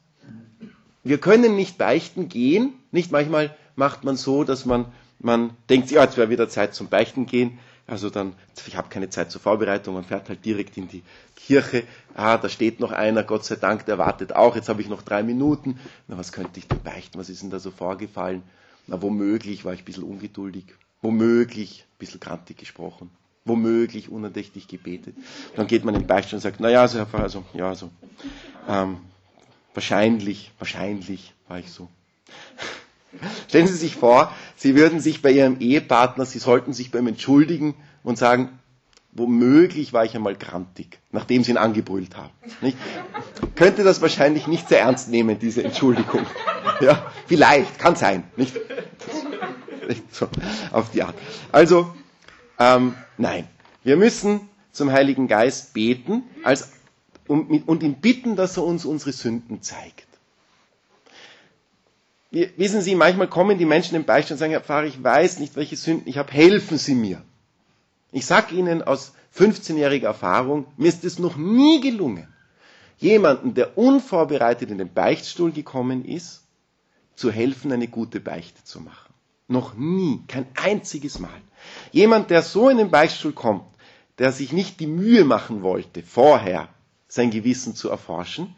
wir 1.03 1.18
können 1.18 1.57
nicht 1.57 1.78
beichten 1.78 2.28
gehen. 2.28 2.72
Nicht 2.90 3.12
manchmal 3.12 3.57
macht 3.76 4.05
man 4.05 4.16
so, 4.16 4.44
dass 4.44 4.64
man, 4.66 4.86
man 5.18 5.51
denkt, 5.68 5.90
ja, 5.90 6.05
jetzt 6.05 6.16
wäre 6.16 6.30
wieder 6.30 6.48
Zeit 6.48 6.74
zum 6.74 6.88
Beichten 6.88 7.26
gehen. 7.26 7.59
Also 7.86 8.09
dann, 8.09 8.34
ich 8.66 8.76
habe 8.76 8.88
keine 8.88 9.11
Zeit 9.11 9.32
zur 9.32 9.40
Vorbereitung, 9.40 9.94
man 9.94 10.05
fährt 10.05 10.28
halt 10.28 10.44
direkt 10.44 10.76
in 10.76 10.86
die 10.86 11.03
Kirche. 11.34 11.82
Ah, 12.14 12.38
da 12.38 12.48
steht 12.48 12.78
noch 12.78 12.92
einer, 12.92 13.24
Gott 13.24 13.44
sei 13.44 13.57
Dank, 13.57 13.84
der 13.86 13.98
wartet 13.98 14.34
auch. 14.34 14.55
Jetzt 14.55 14.68
habe 14.68 14.80
ich 14.80 14.88
noch 14.88 15.03
drei 15.03 15.24
Minuten. 15.24 15.80
Na, 16.07 16.16
was 16.16 16.30
könnte 16.30 16.61
ich 16.61 16.68
denn 16.68 16.82
beichten? 16.82 17.18
Was 17.18 17.28
ist 17.28 17.42
denn 17.42 17.51
da 17.51 17.59
so 17.59 17.72
vorgefallen? 17.72 18.42
Na, 18.86 19.03
womöglich 19.03 19.64
war 19.64 19.72
ich 19.72 19.82
ein 19.82 19.84
bisschen 19.86 20.05
ungeduldig 20.05 20.66
womöglich 21.03 21.86
ein 21.94 21.98
bisschen 21.98 22.20
grantig 22.20 22.59
gesprochen, 22.59 23.11
womöglich 23.44 24.11
unandächtig 24.11 24.68
gebetet. 24.68 25.16
Dann 25.57 25.66
geht 25.66 25.84
man 25.84 25.94
in 25.94 26.03
den 26.03 26.07
Beistand 26.07 26.34
und 26.34 26.40
sagt, 26.40 26.61
naja, 26.61 26.82
also 26.82 27.07
also, 27.12 27.44
ja, 27.55 27.68
also, 27.68 27.90
ähm, 28.68 28.98
wahrscheinlich, 29.74 30.52
wahrscheinlich 30.58 31.34
war 31.48 31.58
ich 31.58 31.70
so. 31.70 31.88
Stellen 33.48 33.66
Sie 33.66 33.74
sich 33.74 33.96
vor, 33.96 34.32
Sie 34.56 34.76
würden 34.76 35.00
sich 35.00 35.20
bei 35.22 35.32
Ihrem 35.32 35.58
Ehepartner, 35.60 36.24
Sie 36.26 36.38
sollten 36.38 36.72
sich 36.72 36.90
bei 36.90 36.98
ihm 37.00 37.08
entschuldigen 37.08 37.74
und 38.04 38.18
sagen, 38.18 38.58
womöglich 39.12 39.92
war 39.92 40.04
ich 40.04 40.14
einmal 40.14 40.36
grantig, 40.36 40.98
nachdem 41.10 41.42
Sie 41.42 41.50
ihn 41.50 41.56
angebrüllt 41.56 42.16
haben. 42.16 42.30
Nicht? 42.60 42.76
Könnte 43.56 43.82
das 43.82 44.00
wahrscheinlich 44.00 44.46
nicht 44.46 44.68
sehr 44.68 44.80
ernst 44.80 45.08
nehmen, 45.08 45.38
diese 45.38 45.64
Entschuldigung. 45.64 46.24
Ja, 46.80 47.10
vielleicht, 47.26 47.78
kann 47.78 47.96
sein. 47.96 48.24
Nicht? 48.36 48.54
so 50.12 50.28
auf 50.70 50.90
die 50.92 51.02
Art. 51.02 51.14
Also, 51.52 51.92
ähm, 52.58 52.94
nein. 53.18 53.48
Wir 53.82 53.96
müssen 53.96 54.48
zum 54.72 54.92
Heiligen 54.92 55.26
Geist 55.26 55.72
beten 55.74 56.22
als, 56.44 56.70
und, 57.30 57.68
und 57.68 57.82
ihn 57.84 58.00
bitten, 58.00 58.34
dass 58.34 58.56
er 58.56 58.64
uns 58.64 58.84
unsere 58.84 59.12
Sünden 59.12 59.62
zeigt. 59.62 60.06
Wir, 62.32 62.50
wissen 62.56 62.80
Sie, 62.80 62.96
manchmal 62.96 63.28
kommen 63.28 63.56
die 63.56 63.66
Menschen 63.66 63.94
im 63.94 64.04
Beistand 64.04 64.32
und 64.32 64.38
sagen, 64.38 64.50
Herr 64.52 64.60
Pfarrer, 64.60 64.86
ich 64.86 65.02
weiß 65.02 65.38
nicht, 65.38 65.54
welche 65.54 65.76
Sünden 65.76 66.08
ich 66.08 66.18
habe, 66.18 66.32
helfen 66.32 66.76
Sie 66.76 66.94
mir. 66.94 67.22
Ich 68.10 68.26
sage 68.26 68.54
Ihnen 68.56 68.82
aus 68.82 69.12
15-jähriger 69.36 70.06
Erfahrung, 70.06 70.66
mir 70.76 70.88
ist 70.88 71.04
es 71.04 71.20
noch 71.20 71.36
nie 71.36 71.80
gelungen, 71.80 72.26
jemanden, 72.98 73.54
der 73.54 73.78
unvorbereitet 73.78 74.70
in 74.70 74.78
den 74.78 74.92
Beichtstuhl 74.92 75.52
gekommen 75.52 76.04
ist, 76.04 76.42
zu 77.14 77.30
helfen, 77.30 77.70
eine 77.70 77.86
gute 77.86 78.18
Beichte 78.18 78.64
zu 78.64 78.80
machen. 78.80 79.14
Noch 79.46 79.74
nie, 79.74 80.20
kein 80.26 80.46
einziges 80.56 81.20
Mal. 81.20 81.40
Jemand, 81.92 82.30
der 82.30 82.42
so 82.42 82.68
in 82.68 82.78
den 82.78 82.90
Beichtstuhl 82.90 83.32
kommt, 83.32 83.64
der 84.18 84.32
sich 84.32 84.52
nicht 84.52 84.80
die 84.80 84.86
Mühe 84.88 85.24
machen 85.24 85.62
wollte, 85.62 86.02
vorher 86.02 86.68
sein 87.11 87.30
Gewissen 87.30 87.74
zu 87.74 87.90
erforschen, 87.90 88.54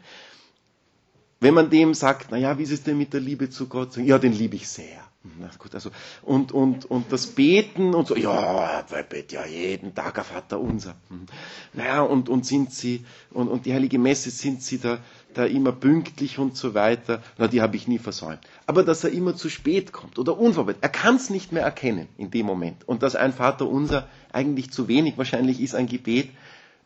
wenn 1.39 1.53
man 1.53 1.69
dem 1.69 1.93
sagt, 1.93 2.27
na 2.31 2.37
ja, 2.37 2.57
wie 2.57 2.63
ist 2.63 2.71
es 2.71 2.83
denn 2.83 2.97
mit 2.97 3.11
der 3.13 3.19
Liebe 3.19 3.49
zu 3.49 3.67
Gott? 3.67 3.97
Ja, 3.97 4.17
den 4.17 4.31
liebe 4.31 4.55
ich 4.55 4.69
sehr. 4.69 5.01
Na 5.39 5.49
gut, 5.57 5.73
also, 5.73 5.89
und, 6.21 6.51
und, 6.51 6.83
und 6.91 7.09
das 7.11 7.27
Beten 7.27 7.93
und 7.95 8.07
so, 8.07 8.15
ja, 8.15 8.83
wir 8.89 9.03
beten 9.03 9.35
ja 9.35 9.45
jeden 9.45 9.95
Tag 9.95 10.19
auf 10.19 10.27
Vater 10.27 10.59
unser. 10.59 10.95
Hm. 11.09 11.27
Naja, 11.71 12.01
und, 12.01 12.27
und 12.27 12.45
sind 12.45 12.73
sie, 12.73 13.05
und, 13.31 13.47
und 13.47 13.65
die 13.65 13.73
Heilige 13.73 13.99
Messe, 13.99 14.29
sind 14.31 14.61
sie 14.61 14.79
da, 14.79 14.99
da 15.33 15.45
immer 15.45 15.71
pünktlich 15.71 16.39
und 16.39 16.57
so 16.57 16.73
weiter? 16.73 17.23
Na, 17.37 17.47
die 17.47 17.61
habe 17.61 17.77
ich 17.77 17.87
nie 17.87 17.99
versäumt. 17.99 18.41
Aber 18.65 18.83
dass 18.83 19.05
er 19.05 19.11
immer 19.11 19.33
zu 19.33 19.49
spät 19.49 19.93
kommt 19.93 20.19
oder 20.19 20.37
unvorbereitet, 20.37 20.83
er 20.83 20.89
kann 20.89 21.15
es 21.15 21.29
nicht 21.29 21.53
mehr 21.53 21.63
erkennen 21.63 22.09
in 22.17 22.29
dem 22.29 22.45
Moment. 22.45 22.85
Und 22.85 23.01
dass 23.01 23.15
ein 23.15 23.31
Vater 23.31 23.67
unser 23.67 24.09
eigentlich 24.33 24.71
zu 24.71 24.89
wenig 24.89 25.17
wahrscheinlich 25.17 25.61
ist 25.61 25.73
ein 25.73 25.87
Gebet 25.87 26.29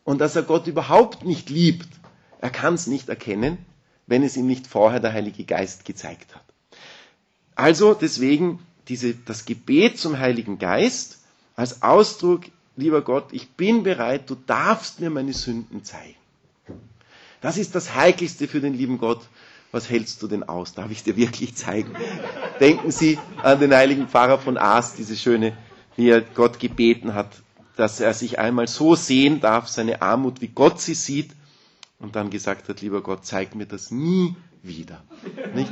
und 0.08 0.22
dass 0.22 0.34
er 0.36 0.42
Gott 0.42 0.66
überhaupt 0.66 1.26
nicht 1.26 1.50
liebt, 1.50 1.86
er 2.40 2.48
kann 2.48 2.72
es 2.72 2.86
nicht 2.86 3.10
erkennen, 3.10 3.58
wenn 4.06 4.22
es 4.22 4.38
ihm 4.38 4.46
nicht 4.46 4.66
vorher 4.66 5.00
der 5.00 5.12
Heilige 5.12 5.44
Geist 5.44 5.84
gezeigt 5.84 6.34
hat. 6.34 6.44
Also 7.54 7.92
deswegen 7.92 8.58
diese, 8.88 9.12
das 9.12 9.44
Gebet 9.44 9.98
zum 9.98 10.18
Heiligen 10.18 10.58
Geist 10.58 11.18
als 11.56 11.82
Ausdruck, 11.82 12.44
lieber 12.74 13.02
Gott, 13.02 13.26
ich 13.32 13.50
bin 13.50 13.82
bereit, 13.82 14.30
du 14.30 14.34
darfst 14.46 15.00
mir 15.00 15.10
meine 15.10 15.34
Sünden 15.34 15.84
zeigen. 15.84 16.16
Das 17.42 17.58
ist 17.58 17.74
das 17.74 17.94
Heikelste 17.94 18.48
für 18.48 18.62
den 18.62 18.72
lieben 18.72 18.96
Gott. 18.96 19.20
Was 19.72 19.90
hältst 19.90 20.22
du 20.22 20.26
denn 20.26 20.42
aus? 20.42 20.72
Darf 20.72 20.90
ich 20.90 21.02
dir 21.02 21.18
wirklich 21.18 21.54
zeigen? 21.54 21.94
Denken 22.60 22.92
Sie 22.92 23.18
an 23.42 23.60
den 23.60 23.74
heiligen 23.74 24.08
Pfarrer 24.08 24.38
von 24.38 24.56
Aas, 24.56 24.94
diese 24.94 25.16
schöne, 25.18 25.54
wie 25.96 26.08
er 26.08 26.22
Gott 26.22 26.58
gebeten 26.60 27.12
hat, 27.12 27.28
dass 27.78 28.00
er 28.00 28.12
sich 28.12 28.40
einmal 28.40 28.66
so 28.66 28.96
sehen 28.96 29.38
darf, 29.40 29.68
seine 29.68 30.02
Armut, 30.02 30.40
wie 30.40 30.48
Gott 30.48 30.80
sie 30.80 30.94
sieht, 30.94 31.30
und 32.00 32.16
dann 32.16 32.28
gesagt 32.28 32.68
hat, 32.68 32.80
lieber 32.80 33.02
Gott, 33.02 33.24
zeig 33.24 33.54
mir 33.54 33.66
das 33.66 33.92
nie 33.92 34.34
wieder. 34.64 35.00
Nicht? 35.54 35.70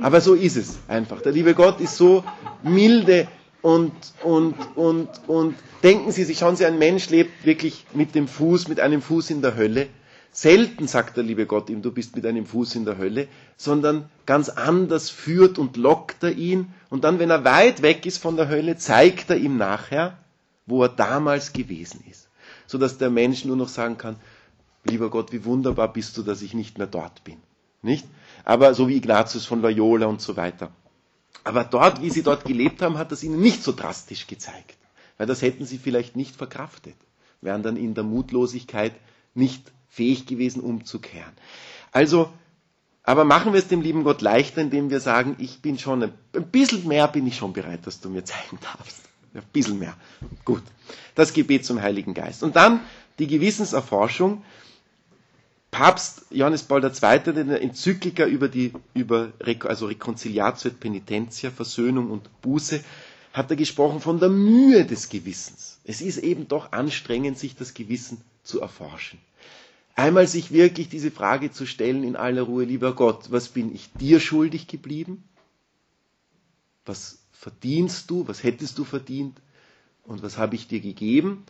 Aber 0.00 0.20
so 0.20 0.34
ist 0.34 0.56
es 0.56 0.78
einfach. 0.88 1.22
Der 1.22 1.30
liebe 1.30 1.54
Gott 1.54 1.80
ist 1.80 1.96
so 1.96 2.24
milde 2.64 3.28
und, 3.62 3.92
und, 4.24 4.54
und, 4.74 5.08
und 5.28 5.54
denken 5.84 6.10
Sie 6.10 6.24
sich, 6.24 6.38
schauen 6.38 6.56
Sie, 6.56 6.66
ein 6.66 6.78
Mensch 6.78 7.08
lebt 7.10 7.46
wirklich 7.46 7.86
mit 7.94 8.16
dem 8.16 8.26
Fuß, 8.26 8.66
mit 8.66 8.80
einem 8.80 9.00
Fuß 9.00 9.30
in 9.30 9.40
der 9.40 9.56
Hölle. 9.56 9.86
Selten 10.32 10.88
sagt 10.88 11.16
der 11.16 11.22
liebe 11.22 11.46
Gott 11.46 11.70
ihm, 11.70 11.82
du 11.82 11.92
bist 11.92 12.16
mit 12.16 12.26
einem 12.26 12.46
Fuß 12.46 12.74
in 12.74 12.84
der 12.84 12.98
Hölle, 12.98 13.28
sondern 13.56 14.10
ganz 14.26 14.48
anders 14.48 15.08
führt 15.08 15.58
und 15.60 15.76
lockt 15.76 16.24
er 16.24 16.32
ihn. 16.32 16.72
Und 16.90 17.04
dann, 17.04 17.20
wenn 17.20 17.30
er 17.30 17.44
weit 17.44 17.82
weg 17.82 18.06
ist 18.06 18.18
von 18.18 18.36
der 18.36 18.48
Hölle, 18.48 18.76
zeigt 18.76 19.30
er 19.30 19.36
ihm 19.36 19.56
nachher, 19.56 20.18
wo 20.66 20.82
er 20.82 20.88
damals 20.88 21.52
gewesen 21.52 22.02
ist. 22.10 22.28
Sodass 22.66 22.98
der 22.98 23.10
Mensch 23.10 23.44
nur 23.44 23.56
noch 23.56 23.68
sagen 23.68 23.98
kann, 23.98 24.16
lieber 24.84 25.10
Gott, 25.10 25.32
wie 25.32 25.44
wunderbar 25.44 25.92
bist 25.92 26.16
du, 26.16 26.22
dass 26.22 26.42
ich 26.42 26.54
nicht 26.54 26.78
mehr 26.78 26.86
dort 26.86 27.24
bin. 27.24 27.38
Nicht? 27.82 28.06
aber 28.44 28.74
so 28.74 28.88
wie 28.88 28.96
Ignatius 28.96 29.46
von 29.46 29.62
Loyola 29.62 30.06
und 30.06 30.20
so 30.20 30.36
weiter. 30.36 30.70
Aber 31.42 31.64
dort, 31.64 32.00
wie 32.02 32.10
sie 32.10 32.22
dort 32.22 32.44
gelebt 32.44 32.82
haben, 32.82 32.98
hat 32.98 33.12
das 33.12 33.22
ihnen 33.22 33.40
nicht 33.40 33.62
so 33.62 33.72
drastisch 33.72 34.26
gezeigt, 34.26 34.76
weil 35.18 35.26
das 35.26 35.42
hätten 35.42 35.66
sie 35.66 35.78
vielleicht 35.78 36.16
nicht 36.16 36.36
verkraftet, 36.36 36.96
wären 37.40 37.62
dann 37.62 37.76
in 37.76 37.94
der 37.94 38.04
Mutlosigkeit 38.04 38.92
nicht 39.34 39.72
fähig 39.88 40.26
gewesen, 40.26 40.60
umzukehren. 40.60 41.32
Also, 41.92 42.32
aber 43.02 43.24
machen 43.24 43.52
wir 43.52 43.58
es 43.58 43.68
dem 43.68 43.82
lieben 43.82 44.04
Gott 44.04 44.22
leichter, 44.22 44.62
indem 44.62 44.90
wir 44.90 45.00
sagen, 45.00 45.36
ich 45.38 45.60
bin 45.60 45.78
schon, 45.78 46.02
ein, 46.02 46.12
ein 46.34 46.48
bisschen 46.50 46.86
mehr 46.88 47.08
bin 47.08 47.26
ich 47.26 47.36
schon 47.36 47.52
bereit, 47.52 47.86
dass 47.86 48.00
du 48.00 48.08
mir 48.08 48.24
zeigen 48.24 48.58
darfst. 48.60 49.03
Ein 49.34 49.42
bisschen 49.52 49.78
mehr. 49.78 49.96
Gut. 50.44 50.62
Das 51.14 51.32
Gebet 51.32 51.64
zum 51.64 51.82
Heiligen 51.82 52.14
Geist. 52.14 52.42
Und 52.42 52.56
dann 52.56 52.80
die 53.18 53.26
Gewissenserforschung. 53.26 54.42
Papst 55.70 56.26
Johannes 56.30 56.62
Paul 56.62 56.84
II. 56.84 57.30
in 57.40 57.48
der 57.48 57.60
Enzyklika 57.60 58.26
über 58.26 58.46
die, 58.48 58.72
über, 58.94 59.32
also 59.64 59.86
Reconciliatio 59.86 60.70
et 60.70 60.78
Penitentia, 60.78 61.50
Versöhnung 61.50 62.12
und 62.12 62.30
Buße, 62.42 62.82
hat 63.32 63.50
er 63.50 63.56
gesprochen 63.56 64.00
von 64.00 64.20
der 64.20 64.28
Mühe 64.28 64.84
des 64.86 65.08
Gewissens. 65.08 65.80
Es 65.82 66.00
ist 66.00 66.18
eben 66.18 66.46
doch 66.46 66.70
anstrengend, 66.70 67.40
sich 67.40 67.56
das 67.56 67.74
Gewissen 67.74 68.20
zu 68.44 68.60
erforschen. 68.60 69.18
Einmal 69.96 70.28
sich 70.28 70.52
wirklich 70.52 70.88
diese 70.88 71.10
Frage 71.10 71.50
zu 71.50 71.66
stellen 71.66 72.04
in 72.04 72.14
aller 72.14 72.42
Ruhe, 72.42 72.64
lieber 72.64 72.94
Gott, 72.94 73.32
was 73.32 73.48
bin 73.48 73.74
ich 73.74 73.92
dir 73.94 74.20
schuldig 74.20 74.68
geblieben? 74.68 75.24
Was 76.86 77.18
verdienst 77.34 78.10
du? 78.10 78.26
Was 78.28 78.42
hättest 78.42 78.78
du 78.78 78.84
verdient? 78.84 79.38
Und 80.04 80.22
was 80.22 80.38
habe 80.38 80.54
ich 80.54 80.68
dir 80.68 80.80
gegeben? 80.80 81.44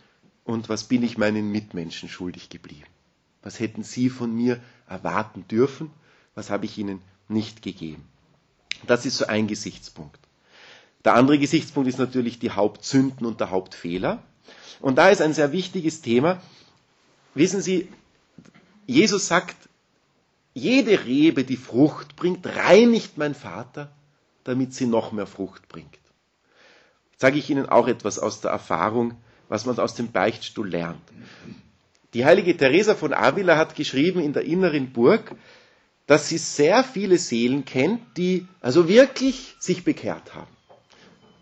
Und 0.45 0.69
was 0.69 0.85
bin 0.85 1.03
ich 1.03 1.19
meinen 1.19 1.51
Mitmenschen 1.53 2.09
schuldig 2.09 2.49
geblieben? 2.49 2.87
Was 3.43 3.61
hätten 3.61 3.83
sie 3.83 4.11
von 4.11 4.35
mir 4.35 4.61
erwarten 4.89 5.47
dürfen? 5.49 5.91
Was 6.35 6.51
habe 6.51 6.65
ich 6.67 6.79
ihnen 6.79 7.01
nicht 7.29 7.63
gegeben? 7.63 8.05
Das 8.87 9.07
ist 9.07 9.19
so 9.19 9.27
ein 9.27 9.47
Gesichtspunkt. 9.47 10.19
Der 11.05 11.15
andere 11.15 11.39
Gesichtspunkt 11.39 11.89
ist 11.89 11.99
natürlich 11.99 12.39
die 12.39 12.51
Hauptsünden 12.51 13.27
und 13.27 13.41
der 13.41 13.51
Hauptfehler. 13.51 14.23
Und 14.81 14.97
da 14.97 15.11
ist 15.11 15.21
ein 15.21 15.35
sehr 15.35 15.53
wichtiges 15.53 16.03
Thema. 16.03 16.41
Wissen 17.35 17.61
Sie, 17.61 17.89
Jesus 18.87 19.29
sagt, 19.29 19.57
jede 20.55 21.05
Rebe, 21.05 21.45
die 21.45 21.57
Frucht 21.57 22.17
bringt, 22.17 22.47
reinigt 22.47 23.19
mein 23.19 23.35
Vater, 23.35 23.91
damit 24.45 24.75
sie 24.75 24.87
noch 24.87 25.13
mehr 25.13 25.27
Frucht 25.27 25.69
bringt. 25.69 25.99
Jetzt 27.13 27.21
sage 27.21 27.39
ich 27.39 27.49
Ihnen 27.51 27.69
auch 27.69 27.89
etwas 27.89 28.19
aus 28.19 28.41
der 28.41 28.51
Erfahrung, 28.51 29.15
was 29.49 29.67
man 29.67 29.79
aus 29.79 29.95
dem 29.95 30.13
Beichtstuhl 30.13 30.69
lernt. 30.69 31.03
Die 32.13 32.25
heilige 32.25 32.57
Teresa 32.57 32.95
von 32.95 33.13
Avila 33.13 33.57
hat 33.57 33.75
geschrieben 33.75 34.21
in 34.21 34.33
der 34.33 34.45
inneren 34.45 34.93
Burg, 34.93 35.35
dass 36.07 36.29
sie 36.29 36.39
sehr 36.39 36.85
viele 36.85 37.19
Seelen 37.19 37.65
kennt, 37.65 38.01
die 38.17 38.47
also 38.61 38.89
wirklich 38.89 39.57
sich 39.59 39.85
bekehrt 39.85 40.35
haben. 40.35 40.51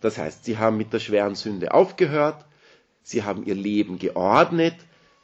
Das 0.00 0.18
heißt, 0.18 0.44
sie 0.44 0.58
haben 0.58 0.76
mit 0.76 0.92
der 0.92 1.00
schweren 1.00 1.34
Sünde 1.34 1.74
aufgehört, 1.74 2.44
sie 3.02 3.22
haben 3.22 3.44
ihr 3.44 3.54
Leben 3.54 3.98
geordnet, 3.98 4.74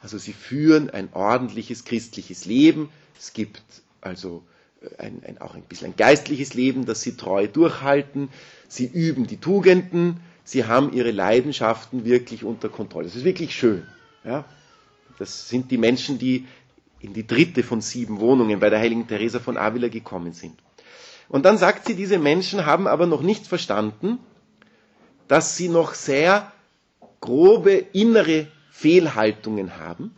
also 0.01 0.17
sie 0.17 0.33
führen 0.33 0.89
ein 0.89 1.09
ordentliches 1.13 1.83
christliches 1.85 2.45
Leben. 2.45 2.89
Es 3.17 3.33
gibt 3.33 3.61
also 4.01 4.43
ein, 4.97 5.21
ein, 5.25 5.37
auch 5.39 5.55
ein 5.55 5.63
bisschen 5.63 5.87
ein 5.91 5.95
geistliches 5.97 6.53
Leben, 6.53 6.85
das 6.85 7.01
sie 7.01 7.17
treu 7.17 7.47
durchhalten. 7.47 8.29
Sie 8.67 8.85
üben 8.85 9.27
die 9.27 9.37
Tugenden. 9.37 10.19
Sie 10.43 10.65
haben 10.65 10.93
ihre 10.93 11.11
Leidenschaften 11.11 12.05
wirklich 12.05 12.43
unter 12.43 12.69
Kontrolle. 12.69 13.05
Das 13.07 13.15
ist 13.15 13.23
wirklich 13.25 13.55
schön. 13.55 13.83
Ja? 14.23 14.45
Das 15.17 15.49
sind 15.49 15.71
die 15.71 15.77
Menschen, 15.77 16.17
die 16.17 16.47
in 17.01 17.13
die 17.13 17.27
dritte 17.27 17.63
von 17.63 17.81
sieben 17.81 18.19
Wohnungen 18.19 18.59
bei 18.59 18.69
der 18.69 18.79
heiligen 18.79 19.07
Teresa 19.07 19.39
von 19.39 19.57
Avila 19.57 19.87
gekommen 19.87 20.33
sind. 20.33 20.59
Und 21.27 21.45
dann 21.45 21.57
sagt 21.57 21.85
sie, 21.85 21.95
diese 21.95 22.17
Menschen 22.17 22.65
haben 22.65 22.87
aber 22.87 23.05
noch 23.05 23.21
nicht 23.21 23.47
verstanden, 23.47 24.17
dass 25.27 25.55
sie 25.55 25.69
noch 25.69 25.93
sehr 25.93 26.51
grobe 27.21 27.73
innere 27.93 28.47
Fehlhaltungen 28.71 29.77
haben, 29.77 30.15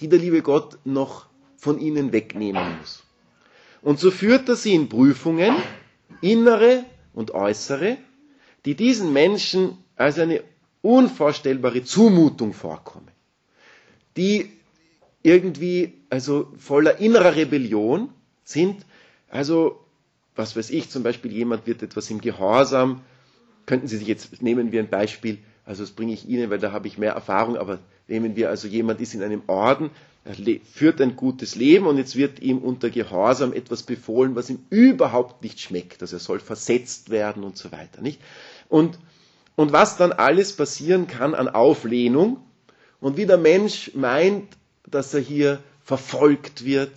die 0.00 0.08
der 0.08 0.18
liebe 0.18 0.42
Gott 0.42 0.78
noch 0.84 1.26
von 1.56 1.78
ihnen 1.78 2.12
wegnehmen 2.12 2.78
muss. 2.78 3.04
Und 3.82 3.98
so 3.98 4.10
führt 4.10 4.48
er 4.48 4.56
sie 4.56 4.74
in 4.74 4.88
Prüfungen, 4.88 5.54
innere 6.20 6.84
und 7.14 7.30
äußere, 7.32 7.96
die 8.64 8.74
diesen 8.74 9.12
Menschen 9.12 9.78
als 9.96 10.18
eine 10.18 10.42
unvorstellbare 10.82 11.82
Zumutung 11.84 12.52
vorkommen, 12.52 13.08
die 14.16 14.50
irgendwie 15.22 15.94
also 16.08 16.52
voller 16.58 16.98
innerer 16.98 17.36
Rebellion 17.36 18.10
sind, 18.44 18.84
also 19.28 19.84
was 20.34 20.56
weiß 20.56 20.70
ich, 20.70 20.88
zum 20.90 21.02
Beispiel 21.02 21.32
jemand 21.32 21.66
wird 21.66 21.82
etwas 21.82 22.10
im 22.10 22.20
Gehorsam, 22.20 23.02
könnten 23.66 23.88
Sie 23.88 23.98
sich 23.98 24.08
jetzt, 24.08 24.42
nehmen 24.42 24.72
wir 24.72 24.80
ein 24.80 24.88
Beispiel, 24.88 25.38
also 25.64 25.82
das 25.82 25.92
bringe 25.92 26.12
ich 26.12 26.28
Ihnen, 26.28 26.50
weil 26.50 26.58
da 26.58 26.72
habe 26.72 26.88
ich 26.88 26.98
mehr 26.98 27.12
Erfahrung, 27.12 27.56
aber 27.56 27.78
nehmen 28.08 28.36
wir 28.36 28.48
also 28.48 28.66
jemand 28.66 29.00
ist 29.00 29.14
in 29.14 29.22
einem 29.22 29.42
Orden, 29.46 29.90
er 30.24 30.36
führt 30.70 31.00
ein 31.00 31.16
gutes 31.16 31.54
Leben 31.54 31.86
und 31.86 31.96
jetzt 31.96 32.14
wird 32.14 32.40
ihm 32.40 32.58
unter 32.58 32.90
Gehorsam 32.90 33.52
etwas 33.52 33.82
befohlen, 33.82 34.36
was 34.36 34.50
ihm 34.50 34.58
überhaupt 34.68 35.42
nicht 35.42 35.60
schmeckt. 35.60 36.02
Also 36.02 36.16
er 36.16 36.20
soll 36.20 36.40
versetzt 36.40 37.10
werden 37.10 37.42
und 37.42 37.56
so 37.56 37.72
weiter, 37.72 38.02
nicht? 38.02 38.20
Und, 38.68 38.98
und 39.56 39.72
was 39.72 39.96
dann 39.96 40.12
alles 40.12 40.52
passieren 40.52 41.06
kann 41.06 41.34
an 41.34 41.48
Auflehnung 41.48 42.38
und 43.00 43.16
wie 43.16 43.26
der 43.26 43.38
Mensch 43.38 43.92
meint, 43.94 44.46
dass 44.86 45.14
er 45.14 45.20
hier 45.20 45.62
verfolgt 45.82 46.64
wird, 46.64 46.92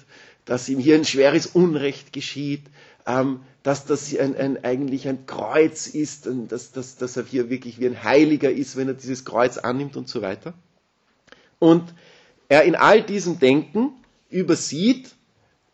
dass 0.45 0.67
ihm 0.67 0.79
hier 0.79 0.95
ein 0.95 1.05
schweres 1.05 1.47
Unrecht 1.47 2.11
geschieht, 2.11 2.63
ähm, 3.07 3.39
dass 3.63 3.85
das 3.85 4.15
ein, 4.17 4.35
ein, 4.35 4.63
eigentlich 4.65 5.07
ein 5.07 5.25
Kreuz 5.25 5.87
ist, 5.87 6.27
dass, 6.49 6.73
dass, 6.73 6.97
dass 6.97 7.15
er 7.15 7.23
hier 7.23 7.49
wirklich 7.49 7.79
wie 7.79 7.87
ein 7.87 8.03
Heiliger 8.03 8.51
ist, 8.51 8.75
wenn 8.75 8.89
er 8.89 8.93
dieses 8.93 9.23
Kreuz 9.23 9.57
annimmt 9.57 9.95
und 9.95 10.09
so 10.09 10.21
weiter. 10.21 10.53
Und 11.59 11.93
er 12.53 12.65
in 12.65 12.75
all 12.75 13.01
diesem 13.01 13.39
Denken 13.39 13.93
übersieht, 14.29 15.15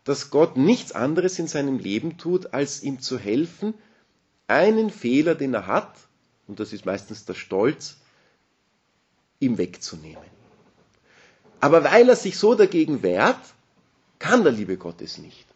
dass 0.04 0.30
Gott 0.30 0.56
nichts 0.56 0.92
anderes 0.92 1.38
in 1.38 1.46
seinem 1.46 1.78
Leben 1.78 2.16
tut, 2.16 2.54
als 2.54 2.82
ihm 2.82 3.00
zu 3.00 3.18
helfen, 3.18 3.74
einen 4.48 4.88
Fehler, 4.88 5.34
den 5.34 5.52
er 5.52 5.66
hat, 5.66 5.94
und 6.48 6.58
das 6.58 6.72
ist 6.72 6.86
meistens 6.86 7.26
der 7.26 7.34
Stolz, 7.34 7.98
ihm 9.40 9.58
wegzunehmen. 9.58 10.24
Aber 11.60 11.84
weil 11.84 12.08
er 12.08 12.16
sich 12.16 12.38
so 12.38 12.54
dagegen 12.54 13.02
wehrt, 13.02 13.40
kann 14.18 14.42
der 14.42 14.52
liebe 14.52 14.78
Gott 14.78 15.02
es 15.02 15.18
nicht. 15.18 15.46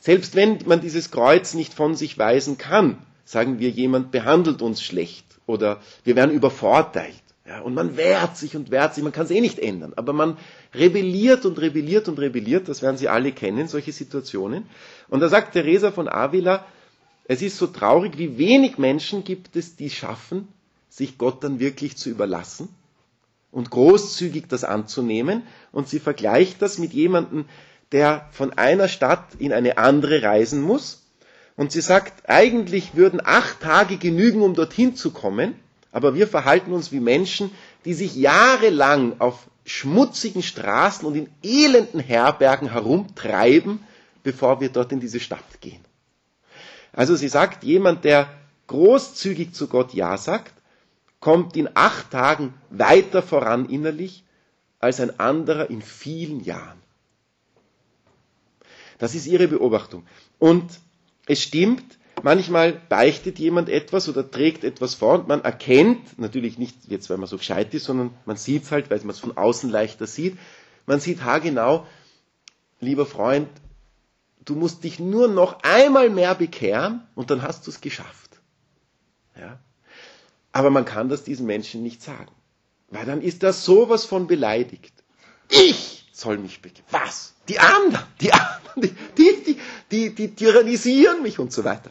Selbst 0.00 0.34
wenn 0.34 0.58
man 0.66 0.82
dieses 0.82 1.10
Kreuz 1.10 1.54
nicht 1.54 1.72
von 1.72 1.94
sich 1.94 2.18
weisen 2.18 2.58
kann, 2.58 2.98
sagen 3.24 3.58
wir, 3.58 3.70
jemand 3.70 4.10
behandelt 4.10 4.60
uns 4.60 4.82
schlecht 4.82 5.24
oder 5.46 5.80
wir 6.04 6.14
werden 6.14 6.30
übervorteilt. 6.30 7.22
Ja, 7.50 7.62
und 7.62 7.74
man 7.74 7.96
wehrt 7.96 8.36
sich 8.36 8.54
und 8.54 8.70
wehrt 8.70 8.94
sich, 8.94 9.02
man 9.02 9.12
kann 9.12 9.24
es 9.24 9.32
eh 9.32 9.40
nicht 9.40 9.58
ändern, 9.58 9.92
aber 9.96 10.12
man 10.12 10.36
rebelliert 10.72 11.44
und 11.44 11.60
rebelliert 11.60 12.06
und 12.06 12.20
rebelliert, 12.20 12.68
das 12.68 12.80
werden 12.80 12.96
Sie 12.96 13.08
alle 13.08 13.32
kennen, 13.32 13.66
solche 13.66 13.90
Situationen. 13.90 14.68
Und 15.08 15.18
da 15.18 15.28
sagt 15.28 15.54
Teresa 15.54 15.90
von 15.90 16.08
Avila, 16.08 16.64
es 17.24 17.42
ist 17.42 17.56
so 17.56 17.66
traurig, 17.66 18.18
wie 18.18 18.38
wenig 18.38 18.78
Menschen 18.78 19.24
gibt 19.24 19.56
es, 19.56 19.74
die 19.74 19.90
schaffen, 19.90 20.46
sich 20.88 21.18
Gott 21.18 21.42
dann 21.42 21.58
wirklich 21.58 21.96
zu 21.96 22.08
überlassen 22.08 22.68
und 23.50 23.70
großzügig 23.70 24.44
das 24.46 24.62
anzunehmen. 24.62 25.42
Und 25.72 25.88
sie 25.88 25.98
vergleicht 25.98 26.62
das 26.62 26.78
mit 26.78 26.92
jemandem, 26.92 27.46
der 27.90 28.28
von 28.30 28.52
einer 28.52 28.86
Stadt 28.86 29.26
in 29.40 29.52
eine 29.52 29.76
andere 29.76 30.22
reisen 30.22 30.62
muss. 30.62 31.02
Und 31.56 31.72
sie 31.72 31.80
sagt, 31.80 32.30
eigentlich 32.30 32.94
würden 32.94 33.20
acht 33.24 33.58
Tage 33.58 33.96
genügen, 33.96 34.42
um 34.42 34.54
dorthin 34.54 34.94
zu 34.94 35.10
kommen, 35.10 35.56
aber 35.92 36.14
wir 36.14 36.26
verhalten 36.28 36.72
uns 36.72 36.92
wie 36.92 37.00
Menschen, 37.00 37.50
die 37.84 37.94
sich 37.94 38.14
jahrelang 38.14 39.20
auf 39.20 39.48
schmutzigen 39.64 40.42
Straßen 40.42 41.06
und 41.06 41.14
in 41.14 41.28
elenden 41.42 42.00
Herbergen 42.00 42.70
herumtreiben, 42.72 43.80
bevor 44.22 44.60
wir 44.60 44.68
dort 44.68 44.92
in 44.92 45.00
diese 45.00 45.20
Stadt 45.20 45.60
gehen. 45.60 45.84
Also 46.92 47.16
sie 47.16 47.28
sagt, 47.28 47.64
jemand, 47.64 48.04
der 48.04 48.28
großzügig 48.66 49.52
zu 49.52 49.68
Gott 49.68 49.94
Ja 49.94 50.16
sagt, 50.16 50.52
kommt 51.20 51.56
in 51.56 51.68
acht 51.74 52.10
Tagen 52.10 52.54
weiter 52.70 53.22
voran 53.22 53.68
innerlich 53.68 54.24
als 54.78 55.00
ein 55.00 55.20
anderer 55.20 55.68
in 55.70 55.82
vielen 55.82 56.40
Jahren. 56.40 56.78
Das 58.98 59.14
ist 59.14 59.26
ihre 59.26 59.48
Beobachtung. 59.48 60.06
Und 60.38 60.64
es 61.26 61.42
stimmt, 61.42 61.98
manchmal 62.22 62.72
beichtet 62.72 63.38
jemand 63.38 63.68
etwas 63.68 64.08
oder 64.08 64.28
trägt 64.28 64.64
etwas 64.64 64.94
vor 64.94 65.14
und 65.14 65.28
man 65.28 65.42
erkennt, 65.42 66.18
natürlich 66.18 66.58
nicht 66.58 66.76
jetzt, 66.88 67.10
weil 67.10 67.18
man 67.18 67.28
so 67.28 67.38
gescheit 67.38 67.72
ist, 67.74 67.84
sondern 67.84 68.14
man 68.24 68.36
sieht 68.36 68.64
es 68.64 68.72
halt, 68.72 68.90
weil 68.90 68.98
man 69.00 69.10
es 69.10 69.20
von 69.20 69.36
außen 69.36 69.70
leichter 69.70 70.06
sieht. 70.06 70.38
Man 70.86 71.00
sieht 71.00 71.22
haargenau, 71.22 71.86
lieber 72.80 73.06
Freund, 73.06 73.48
du 74.44 74.54
musst 74.54 74.84
dich 74.84 74.98
nur 74.98 75.28
noch 75.28 75.62
einmal 75.62 76.10
mehr 76.10 76.34
bekehren 76.34 77.06
und 77.14 77.30
dann 77.30 77.42
hast 77.42 77.66
du 77.66 77.70
es 77.70 77.80
geschafft. 77.80 78.40
Ja? 79.38 79.58
Aber 80.52 80.70
man 80.70 80.84
kann 80.84 81.08
das 81.08 81.22
diesen 81.22 81.46
Menschen 81.46 81.82
nicht 81.82 82.02
sagen, 82.02 82.32
weil 82.88 83.06
dann 83.06 83.22
ist 83.22 83.42
er 83.42 83.52
sowas 83.52 84.04
von 84.04 84.26
beleidigt. 84.26 84.92
Ich 85.48 86.08
soll 86.12 86.38
mich 86.38 86.60
bekehren. 86.60 86.86
Was? 86.90 87.34
Die 87.50 87.58
anderen, 87.58 88.04
die 88.20 88.32
anderen, 88.32 88.96
die, 89.18 89.56
die, 89.90 90.14
die, 90.14 90.34
tyrannisieren 90.36 91.20
mich 91.20 91.40
und 91.40 91.52
so 91.52 91.64
weiter. 91.64 91.90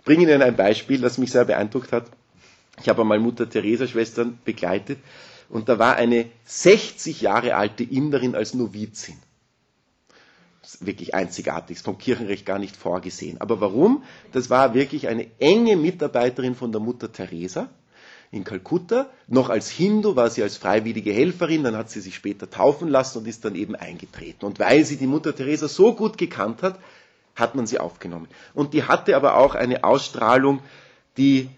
Ich 0.00 0.04
bringe 0.04 0.24
Ihnen 0.24 0.42
ein 0.42 0.56
Beispiel, 0.56 1.00
das 1.00 1.16
mich 1.16 1.30
sehr 1.30 1.44
beeindruckt 1.44 1.92
hat. 1.92 2.06
Ich 2.82 2.88
habe 2.88 3.02
einmal 3.02 3.20
Mutter 3.20 3.48
Teresa 3.48 3.86
Schwestern 3.86 4.40
begleitet 4.44 4.98
und 5.48 5.68
da 5.68 5.78
war 5.78 5.94
eine 5.94 6.26
60 6.44 7.20
Jahre 7.20 7.54
alte 7.54 7.84
Inderin 7.84 8.34
als 8.34 8.52
Novizin. 8.54 9.16
wirklich 10.80 11.14
einzigartig, 11.14 11.76
ist 11.76 11.84
vom 11.84 11.96
Kirchenrecht 11.96 12.44
gar 12.44 12.58
nicht 12.58 12.76
vorgesehen. 12.76 13.40
Aber 13.40 13.60
warum? 13.60 14.02
Das 14.32 14.50
war 14.50 14.74
wirklich 14.74 15.06
eine 15.06 15.28
enge 15.38 15.76
Mitarbeiterin 15.76 16.56
von 16.56 16.72
der 16.72 16.80
Mutter 16.80 17.12
Teresa 17.12 17.68
in 18.30 18.44
Kalkutta. 18.44 19.10
Noch 19.26 19.48
als 19.50 19.70
Hindu 19.70 20.16
war 20.16 20.30
sie 20.30 20.42
als 20.42 20.56
freiwillige 20.56 21.12
Helferin, 21.12 21.64
dann 21.64 21.76
hat 21.76 21.90
sie 21.90 22.00
sich 22.00 22.14
später 22.14 22.48
taufen 22.50 22.88
lassen 22.88 23.18
und 23.18 23.28
ist 23.28 23.44
dann 23.44 23.54
eben 23.54 23.74
eingetreten. 23.74 24.44
Und 24.44 24.58
weil 24.58 24.84
sie 24.84 24.96
die 24.96 25.06
Mutter 25.06 25.34
Teresa 25.34 25.68
so 25.68 25.94
gut 25.94 26.18
gekannt 26.18 26.62
hat, 26.62 26.78
hat 27.34 27.54
man 27.54 27.66
sie 27.66 27.78
aufgenommen. 27.78 28.28
Und 28.54 28.74
die 28.74 28.84
hatte 28.84 29.16
aber 29.16 29.36
auch 29.36 29.54
eine 29.54 29.84
Ausstrahlung, 29.84 30.60
die 31.16 31.48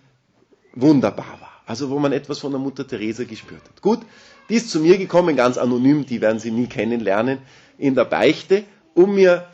wunderbar 0.74 1.38
war. 1.40 1.52
Also 1.66 1.90
wo 1.90 1.98
man 1.98 2.12
etwas 2.12 2.38
von 2.38 2.52
der 2.52 2.60
Mutter 2.60 2.86
Teresa 2.86 3.24
gespürt 3.24 3.62
hat. 3.64 3.82
Gut, 3.82 4.00
die 4.48 4.54
ist 4.54 4.70
zu 4.70 4.80
mir 4.80 4.98
gekommen, 4.98 5.36
ganz 5.36 5.58
anonym, 5.58 6.06
die 6.06 6.20
werden 6.20 6.38
Sie 6.38 6.50
nie 6.50 6.66
kennenlernen, 6.66 7.38
in 7.78 7.94
der 7.94 8.04
Beichte, 8.04 8.64
um 8.94 9.14
mir 9.14 9.46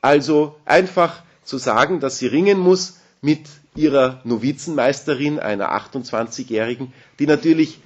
also 0.00 0.56
einfach 0.64 1.22
zu 1.42 1.58
sagen, 1.58 2.00
dass 2.00 2.18
sie 2.18 2.26
ringen 2.26 2.58
muss 2.58 3.00
mit 3.20 3.40
ihrer 3.74 4.20
Novizenmeisterin, 4.24 5.38
einer 5.38 5.72
28-Jährigen, 5.72 6.92
die 7.18 7.26
natürlich 7.26 7.80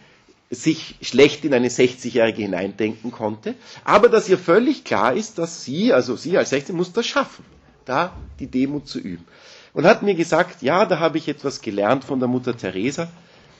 sich 0.50 0.96
schlecht 1.02 1.44
in 1.44 1.54
eine 1.54 1.68
60-Jährige 1.68 2.42
hineindenken 2.42 3.10
konnte, 3.10 3.54
aber 3.84 4.08
dass 4.08 4.28
ihr 4.28 4.38
völlig 4.38 4.84
klar 4.84 5.14
ist, 5.14 5.38
dass 5.38 5.64
sie, 5.64 5.92
also 5.92 6.16
sie 6.16 6.38
als 6.38 6.50
16, 6.50 6.76
muss 6.76 6.92
das 6.92 7.06
schaffen, 7.06 7.44
da 7.84 8.12
die 8.38 8.46
Demut 8.46 8.86
zu 8.88 8.98
üben. 8.98 9.26
Und 9.72 9.84
hat 9.86 10.02
mir 10.02 10.14
gesagt, 10.14 10.62
ja, 10.62 10.86
da 10.86 11.00
habe 11.00 11.18
ich 11.18 11.28
etwas 11.28 11.60
gelernt 11.60 12.04
von 12.04 12.20
der 12.20 12.28
Mutter 12.28 12.56
Teresa, 12.56 13.08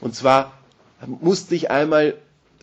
und 0.01 0.15
zwar 0.15 0.53
musste 1.07 1.55
ich 1.55 1.71
einmal 1.71 2.15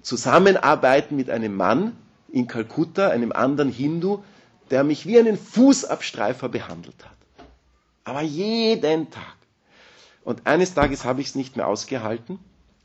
zusammenarbeiten 0.02 1.16
mit 1.16 1.30
einem 1.30 1.56
Mann 1.56 1.96
in 2.32 2.48
Kalkutta, 2.48 3.10
einem 3.10 3.32
anderen 3.32 3.72
Hindu, 3.72 4.24
der 4.70 4.84
mich 4.84 5.06
wie 5.06 5.20
einen 5.20 5.38
Fußabstreifer 5.38 6.50
behandelt 6.50 6.96
hat. 7.04 7.46
Aber 8.06 8.22
jeden 8.22 9.12
Tag. 9.12 9.36
Und 10.24 10.46
eines 10.46 10.74
Tages 10.74 11.04
habe 11.04 11.22
ich 11.22 11.28
es 11.28 11.36
nicht 11.36 11.56
mehr 11.56 11.68
ausgehalten 11.68 12.40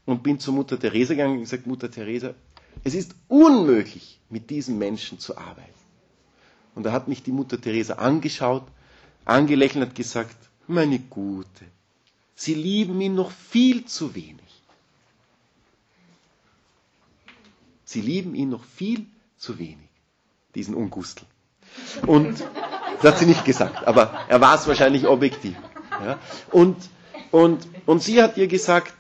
und 0.05 0.23
bin 0.23 0.39
zu 0.41 0.53
Mutter 0.53 0.79
Teresa 0.79 1.15
gegangen 1.15 1.35
und 1.35 1.41
gesagt, 1.41 1.67
Mutter 1.67 1.91
Teresa, 1.91 2.35
es 2.85 2.95
ist 2.95 3.15
unmöglich, 3.29 4.21
mit 4.31 4.51
diesem 4.51 4.79
Menschen 4.79 5.19
zu 5.19 5.37
arbeiten. 5.37 5.63
Und 6.75 6.85
da 6.85 6.93
hat 6.93 7.09
mich 7.09 7.23
die 7.23 7.33
Mutter 7.33 7.61
Teresa 7.61 7.95
angeschaut, 7.95 8.65
angelächelt 9.25 9.89
und 9.89 9.95
gesagt, 9.95 10.37
meine 10.67 10.99
Gute, 10.99 11.65
Sie 12.39 12.55
lieben 12.55 13.01
ihn 13.01 13.15
noch 13.15 13.31
viel 13.31 13.87
zu 13.87 14.15
wenig. 14.15 14.41
Sie 17.85 18.03
lieben 18.03 18.35
ihn 18.35 18.51
noch 18.51 18.63
viel 18.65 19.07
zu 19.39 19.59
wenig, 19.59 19.89
diesen 20.55 20.75
Ungustel. 20.75 21.27
Und 22.07 22.45
das 23.01 23.13
hat 23.13 23.19
sie 23.19 23.27
nicht 23.27 23.45
gesagt, 23.47 23.87
aber 23.87 24.13
er 24.29 24.41
war 24.41 24.55
es 24.55 24.67
wahrscheinlich 24.69 25.07
objektiv. 25.07 25.57
Ja? 26.05 26.19
Und, 26.51 26.77
und, 27.37 27.69
und 27.85 28.03
sie 28.03 28.23
hat 28.23 28.39
ihr 28.39 28.47
gesagt, 28.47 28.95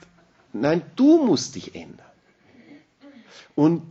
nein, 0.53 0.83
du 0.95 1.25
musst 1.25 1.55
dich 1.55 1.75
ändern. 1.75 2.05
Und, 3.55 3.83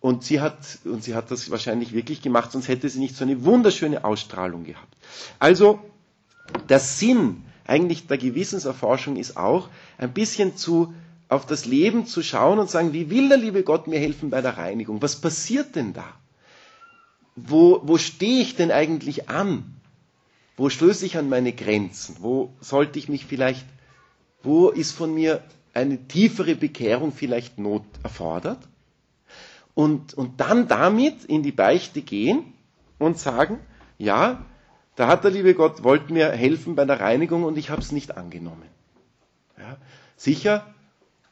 und, 0.00 0.22
sie 0.22 0.42
hat, 0.42 0.58
und 0.84 1.02
sie 1.02 1.14
hat 1.14 1.30
das 1.30 1.50
wahrscheinlich 1.50 1.94
wirklich 1.94 2.20
gemacht, 2.20 2.52
sonst 2.52 2.68
hätte 2.68 2.90
sie 2.90 2.98
nicht 2.98 3.16
so 3.16 3.24
eine 3.24 3.42
wunderschöne 3.42 4.04
Ausstrahlung 4.04 4.64
gehabt. 4.64 4.94
Also, 5.38 5.78
der 6.68 6.78
Sinn 6.78 7.42
eigentlich 7.66 8.06
der 8.06 8.18
Gewissenserforschung 8.18 9.16
ist 9.16 9.38
auch, 9.38 9.70
ein 9.96 10.12
bisschen 10.12 10.58
zu 10.58 10.92
auf 11.30 11.46
das 11.46 11.64
Leben 11.64 12.04
zu 12.04 12.22
schauen 12.22 12.58
und 12.58 12.68
sagen, 12.68 12.92
wie 12.92 13.08
will 13.08 13.30
der 13.30 13.38
liebe 13.38 13.62
Gott 13.62 13.86
mir 13.86 13.98
helfen 13.98 14.28
bei 14.28 14.42
der 14.42 14.58
Reinigung? 14.58 15.00
Was 15.00 15.16
passiert 15.16 15.74
denn 15.74 15.94
da? 15.94 16.04
Wo, 17.34 17.80
wo 17.82 17.96
stehe 17.96 18.42
ich 18.42 18.56
denn 18.56 18.70
eigentlich 18.70 19.30
an? 19.30 19.74
Wo 20.56 20.68
stöße 20.68 21.06
ich 21.06 21.16
an 21.16 21.28
meine 21.28 21.52
Grenzen? 21.52 22.16
Wo 22.20 22.52
sollte 22.60 22.98
ich 22.98 23.08
mich 23.08 23.26
vielleicht, 23.26 23.66
wo 24.42 24.68
ist 24.68 24.92
von 24.92 25.12
mir 25.14 25.42
eine 25.72 26.06
tiefere 26.06 26.54
Bekehrung 26.54 27.12
vielleicht 27.12 27.58
Not 27.58 27.84
erfordert? 28.02 28.58
Und, 29.74 30.14
und 30.14 30.40
dann 30.40 30.68
damit 30.68 31.24
in 31.24 31.42
die 31.42 31.52
Beichte 31.52 32.02
gehen 32.02 32.52
und 32.98 33.18
sagen, 33.18 33.58
ja, 33.98 34.44
da 34.94 35.08
hat 35.08 35.24
der 35.24 35.32
liebe 35.32 35.54
Gott, 35.54 35.82
wollte 35.82 36.12
mir 36.12 36.30
helfen 36.30 36.76
bei 36.76 36.84
der 36.84 37.00
Reinigung 37.00 37.42
und 37.42 37.58
ich 37.58 37.70
habe 37.70 37.82
es 37.82 37.90
nicht 37.90 38.16
angenommen. 38.16 38.68
Ja, 39.58 39.76
sicher 40.16 40.64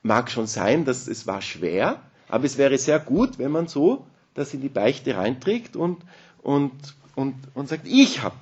Mag 0.03 0.31
schon 0.33 0.49
sein, 0.49 0.85
dass 0.85 1.07
es 1.07 1.29
war 1.29 1.43
schwer, 1.43 2.03
aber 2.29 2.45
es 2.45 2.59
wäre 2.59 2.77
sehr 2.77 2.99
gut, 2.99 3.39
wenn 3.39 3.53
man 3.53 3.69
so 3.69 4.05
das 4.35 4.53
in 4.53 4.61
die 4.61 4.69
Beichte 4.69 5.17
reinträgt 5.17 5.77
und, 5.77 5.99
und, 6.43 6.73
und, 7.15 7.37
und 7.55 7.69
sagt, 7.69 7.87
ich 7.87 8.23
habe 8.23 8.35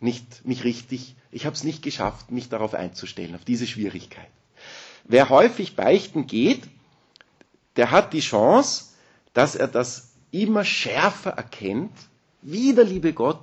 nicht 0.00 0.44
mich 0.44 0.64
richtig, 0.64 1.14
ich 1.30 1.46
habe 1.46 1.54
es 1.54 1.64
nicht 1.64 1.82
geschafft, 1.82 2.30
mich 2.30 2.48
darauf 2.48 2.74
einzustellen, 2.74 3.34
auf 3.34 3.44
diese 3.44 3.66
Schwierigkeit. 3.66 4.28
Wer 5.04 5.28
häufig 5.28 5.76
beichten 5.76 6.26
geht, 6.26 6.62
der 7.76 7.90
hat 7.90 8.12
die 8.12 8.20
Chance, 8.20 8.86
dass 9.32 9.54
er 9.54 9.68
das 9.68 10.12
immer 10.30 10.64
schärfer 10.64 11.30
erkennt, 11.30 11.92
wie 12.42 12.74
der 12.74 12.84
liebe 12.84 13.12
Gott 13.12 13.42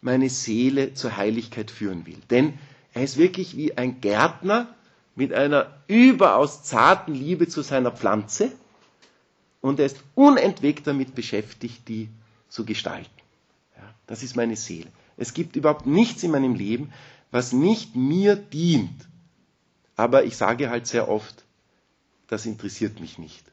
meine 0.00 0.28
Seele 0.28 0.94
zur 0.94 1.16
Heiligkeit 1.16 1.70
führen 1.70 2.06
will. 2.06 2.18
Denn 2.30 2.58
er 2.92 3.02
ist 3.02 3.16
wirklich 3.16 3.56
wie 3.56 3.76
ein 3.76 4.00
Gärtner, 4.00 4.74
mit 5.16 5.32
einer 5.32 5.74
überaus 5.88 6.62
zarten 6.62 7.14
Liebe 7.14 7.48
zu 7.48 7.62
seiner 7.62 7.90
Pflanze 7.90 8.52
und 9.62 9.80
er 9.80 9.86
ist 9.86 9.96
unentwegt 10.14 10.86
damit 10.86 11.14
beschäftigt, 11.14 11.88
die 11.88 12.10
zu 12.48 12.64
gestalten. 12.64 13.10
Ja, 13.76 13.94
das 14.06 14.22
ist 14.22 14.36
meine 14.36 14.56
Seele. 14.56 14.92
Es 15.16 15.34
gibt 15.34 15.56
überhaupt 15.56 15.86
nichts 15.86 16.22
in 16.22 16.30
meinem 16.30 16.54
Leben, 16.54 16.92
was 17.30 17.52
nicht 17.52 17.96
mir 17.96 18.36
dient. 18.36 19.08
Aber 19.96 20.24
ich 20.24 20.36
sage 20.36 20.68
halt 20.68 20.86
sehr 20.86 21.08
oft, 21.08 21.44
das 22.28 22.46
interessiert 22.46 23.00
mich 23.00 23.18
nicht. 23.18 23.44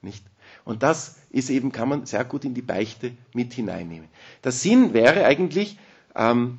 Nicht? 0.00 0.24
Und 0.64 0.82
das 0.82 1.16
ist 1.30 1.50
eben, 1.50 1.72
kann 1.72 1.88
man 1.88 2.06
sehr 2.06 2.24
gut 2.24 2.44
in 2.44 2.54
die 2.54 2.62
Beichte 2.62 3.12
mit 3.32 3.54
hineinnehmen. 3.54 4.08
Der 4.42 4.52
Sinn 4.52 4.92
wäre 4.92 5.24
eigentlich, 5.24 5.78
ähm, 6.14 6.58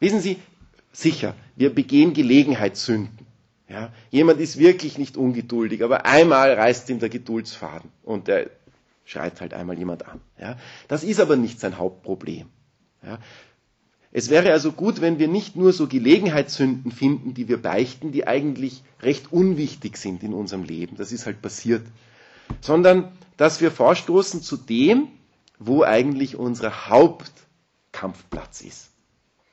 wissen 0.00 0.20
Sie, 0.20 0.38
sicher, 0.92 1.34
wir 1.56 1.74
begehen 1.74 2.14
Gelegenheitssünden. 2.14 3.18
Ja, 3.68 3.90
jemand 4.10 4.38
ist 4.38 4.58
wirklich 4.58 4.98
nicht 4.98 5.16
ungeduldig, 5.16 5.82
aber 5.82 6.04
einmal 6.04 6.52
reißt 6.52 6.90
ihm 6.90 6.98
der 6.98 7.08
Geduldsfaden 7.08 7.90
und 8.02 8.28
er 8.28 8.50
schreit 9.06 9.40
halt 9.40 9.54
einmal 9.54 9.78
jemand 9.78 10.06
an. 10.06 10.20
Ja, 10.38 10.58
das 10.88 11.04
ist 11.04 11.20
aber 11.20 11.36
nicht 11.36 11.58
sein 11.58 11.78
Hauptproblem. 11.78 12.48
Ja, 13.02 13.18
es 14.14 14.28
wäre 14.28 14.52
also 14.52 14.72
gut, 14.72 15.00
wenn 15.00 15.18
wir 15.18 15.26
nicht 15.26 15.56
nur 15.56 15.72
so 15.72 15.88
Gelegenheitssünden 15.88 16.92
finden, 16.92 17.32
die 17.32 17.48
wir 17.48 17.60
beichten, 17.60 18.12
die 18.12 18.26
eigentlich 18.26 18.82
recht 19.00 19.32
unwichtig 19.32 19.96
sind 19.96 20.22
in 20.22 20.34
unserem 20.34 20.64
Leben. 20.64 20.96
Das 20.96 21.12
ist 21.12 21.24
halt 21.24 21.40
passiert. 21.40 21.86
Sondern, 22.60 23.10
dass 23.38 23.62
wir 23.62 23.70
vorstoßen 23.70 24.42
zu 24.42 24.58
dem, 24.58 25.08
wo 25.58 25.82
eigentlich 25.82 26.36
unser 26.36 26.88
Hauptkampfplatz 26.88 28.60
ist. 28.60 28.90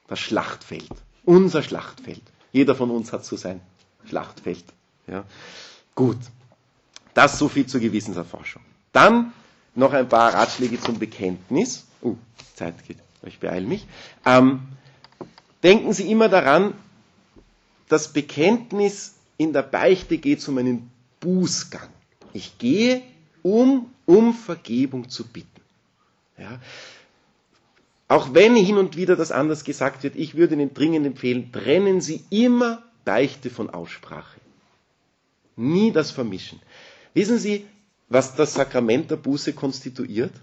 Das 0.07 0.19
Schlachtfeld. 0.19 0.91
Unser 1.23 1.63
Schlachtfeld. 1.63 2.23
Jeder 2.51 2.75
von 2.75 2.91
uns 2.91 3.13
hat 3.13 3.23
so 3.23 3.37
sein 3.37 3.61
Schlachtfeld. 4.09 4.65
Ja. 5.07 5.23
Gut. 5.95 6.17
Das 7.13 7.39
so 7.39 7.47
viel 7.47 7.65
zur 7.65 7.79
Gewissenserforschung. 7.79 8.61
Dann 8.91 9.31
noch 9.73 9.93
ein 9.93 10.09
paar 10.09 10.33
Ratschläge 10.33 10.81
zum 10.81 10.99
Bekenntnis. 10.99 11.85
Uh, 12.01 12.17
Zeit 12.55 12.85
geht, 12.85 12.97
ich 13.27 13.39
beeile 13.39 13.65
mich. 13.67 13.85
Ähm, 14.25 14.61
denken 15.63 15.93
Sie 15.93 16.09
immer 16.11 16.29
daran, 16.29 16.73
das 17.87 18.13
Bekenntnis 18.13 19.15
in 19.37 19.53
der 19.53 19.63
Beichte 19.63 20.17
geht 20.17 20.47
um 20.47 20.57
einen 20.57 20.89
Bußgang. 21.19 21.89
Ich 22.33 22.57
gehe, 22.57 23.01
um 23.43 23.89
um 24.09 24.33
Vergebung 24.33 25.07
zu 25.09 25.23
bitten. 25.27 25.61
Ja. 26.39 26.59
Auch 28.07 28.33
wenn 28.33 28.55
hin 28.55 28.77
und 28.77 28.97
wieder 28.97 29.15
das 29.15 29.31
anders 29.31 29.63
gesagt 29.63 30.01
wird, 30.01 30.15
ich 30.15 30.33
würde 30.33 30.55
Ihnen 30.55 30.73
dringend 30.73 31.05
empfehlen, 31.05 31.51
trennen 31.51 32.01
Sie 32.01 32.23
immer 32.31 32.81
Beichte 33.05 33.51
von 33.51 33.69
Aussprache. 33.69 34.39
Nie 35.55 35.91
das 35.91 36.09
Vermischen. 36.09 36.59
Wissen 37.13 37.37
Sie, 37.37 37.67
was 38.07 38.35
das 38.35 38.55
Sakrament 38.55 39.11
der 39.11 39.17
Buße 39.17 39.53
konstituiert? 39.53 40.33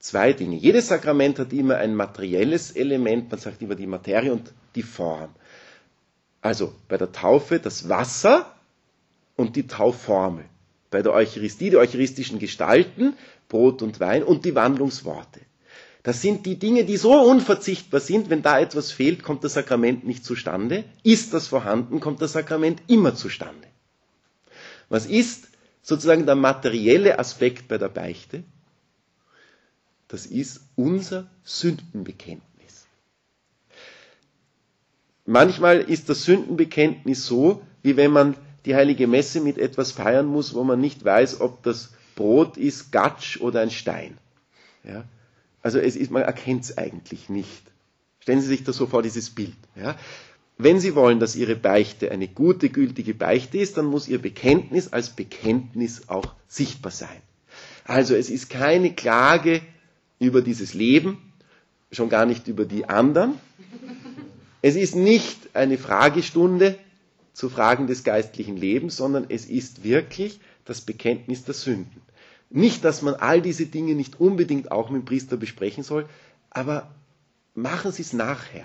Zwei 0.00 0.32
Dinge. 0.32 0.56
Jedes 0.56 0.88
Sakrament 0.88 1.38
hat 1.38 1.52
immer 1.52 1.76
ein 1.76 1.94
materielles 1.94 2.70
Element, 2.70 3.30
man 3.30 3.40
sagt 3.40 3.62
immer 3.62 3.74
die 3.74 3.86
Materie 3.86 4.32
und 4.32 4.52
die 4.76 4.82
Form. 4.82 5.30
Also 6.40 6.72
bei 6.88 6.96
der 6.96 7.10
Taufe 7.10 7.58
das 7.58 7.88
Wasser 7.88 8.54
und 9.36 9.56
die 9.56 9.66
Taufformel. 9.66 10.44
Bei 10.90 11.02
der 11.02 11.12
Eucharistie 11.12 11.70
die 11.70 11.76
eucharistischen 11.76 12.38
Gestalten, 12.38 13.14
Brot 13.48 13.82
und 13.82 13.98
Wein 13.98 14.22
und 14.22 14.44
die 14.44 14.54
Wandlungsworte. 14.54 15.40
Das 16.04 16.22
sind 16.22 16.46
die 16.46 16.56
Dinge, 16.58 16.84
die 16.84 16.96
so 16.96 17.12
unverzichtbar 17.20 18.00
sind, 18.00 18.30
wenn 18.30 18.42
da 18.42 18.58
etwas 18.60 18.92
fehlt, 18.92 19.22
kommt 19.22 19.42
das 19.44 19.54
Sakrament 19.54 20.06
nicht 20.06 20.24
zustande. 20.24 20.84
Ist 21.02 21.34
das 21.34 21.48
vorhanden, 21.48 21.98
kommt 22.00 22.22
das 22.22 22.32
Sakrament 22.32 22.80
immer 22.86 23.14
zustande. 23.14 23.66
Was 24.88 25.06
ist 25.06 25.48
sozusagen 25.82 26.24
der 26.24 26.36
materielle 26.36 27.18
Aspekt 27.18 27.68
bei 27.68 27.78
der 27.78 27.88
Beichte? 27.88 28.44
Das 30.08 30.26
ist 30.26 30.60
unser 30.74 31.30
Sündenbekenntnis. 31.44 32.86
Manchmal 35.26 35.80
ist 35.80 36.08
das 36.08 36.24
Sündenbekenntnis 36.24 37.26
so, 37.26 37.62
wie 37.82 37.96
wenn 37.96 38.10
man 38.10 38.36
die 38.64 38.74
heilige 38.74 39.06
Messe 39.06 39.40
mit 39.40 39.58
etwas 39.58 39.92
feiern 39.92 40.26
muss, 40.26 40.54
wo 40.54 40.64
man 40.64 40.80
nicht 40.80 41.04
weiß, 41.04 41.40
ob 41.40 41.62
das 41.62 41.92
Brot 42.16 42.56
ist, 42.56 42.90
Gatsch 42.90 43.40
oder 43.40 43.60
ein 43.60 43.70
Stein. 43.70 44.18
Ja? 44.84 45.04
Also 45.62 45.78
es 45.78 45.96
ist, 45.96 46.10
man 46.10 46.22
erkennt 46.22 46.64
es 46.64 46.78
eigentlich 46.78 47.28
nicht. 47.28 47.62
Stellen 48.20 48.40
Sie 48.40 48.48
sich 48.48 48.64
das 48.64 48.76
so 48.76 48.86
vor, 48.86 49.02
dieses 49.02 49.30
Bild. 49.30 49.56
Ja? 49.76 49.96
wenn 50.58 50.80
Sie 50.80 50.94
wollen, 50.96 51.20
dass 51.20 51.36
Ihre 51.36 51.54
Beichte 51.54 52.10
eine 52.10 52.26
gute, 52.26 52.68
gültige 52.68 53.14
Beichte 53.14 53.58
ist, 53.58 53.76
dann 53.78 53.86
muss 53.86 54.08
Ihr 54.08 54.20
Bekenntnis 54.20 54.92
als 54.92 55.10
Bekenntnis 55.10 56.08
auch 56.08 56.34
sichtbar 56.48 56.90
sein. 56.90 57.22
Also 57.84 58.16
es 58.16 58.28
ist 58.28 58.50
keine 58.50 58.92
Klage 58.92 59.62
über 60.18 60.42
dieses 60.42 60.74
Leben, 60.74 61.18
schon 61.92 62.08
gar 62.08 62.26
nicht 62.26 62.48
über 62.48 62.64
die 62.64 62.88
anderen. 62.88 63.34
Es 64.62 64.76
ist 64.76 64.96
nicht 64.96 65.54
eine 65.54 65.78
Fragestunde 65.78 66.78
zu 67.32 67.48
Fragen 67.48 67.86
des 67.86 68.02
geistlichen 68.02 68.56
Lebens, 68.56 68.96
sondern 68.96 69.26
es 69.28 69.46
ist 69.46 69.84
wirklich 69.84 70.40
das 70.64 70.80
Bekenntnis 70.80 71.44
der 71.44 71.54
Sünden. 71.54 72.02
Nicht, 72.50 72.84
dass 72.84 73.02
man 73.02 73.14
all 73.14 73.40
diese 73.40 73.66
Dinge 73.66 73.94
nicht 73.94 74.20
unbedingt 74.20 74.72
auch 74.72 74.90
mit 74.90 75.02
dem 75.02 75.04
Priester 75.04 75.36
besprechen 75.36 75.84
soll, 75.84 76.06
aber 76.50 76.90
machen 77.54 77.92
Sie 77.92 78.02
es 78.02 78.12
nachher. 78.12 78.64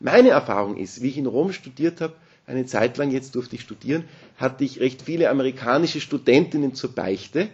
Meine 0.00 0.30
Erfahrung 0.30 0.76
ist, 0.76 1.02
wie 1.02 1.08
ich 1.08 1.18
in 1.18 1.26
Rom 1.26 1.52
studiert 1.52 2.00
habe, 2.00 2.14
eine 2.46 2.66
Zeit 2.66 2.96
lang, 2.96 3.10
jetzt 3.10 3.34
durfte 3.34 3.56
ich 3.56 3.62
studieren, 3.62 4.04
hatte 4.36 4.64
ich 4.64 4.80
recht 4.80 5.02
viele 5.02 5.30
amerikanische 5.30 6.00
Studentinnen 6.00 6.74
zur 6.74 6.94
Beichte. 6.94 7.48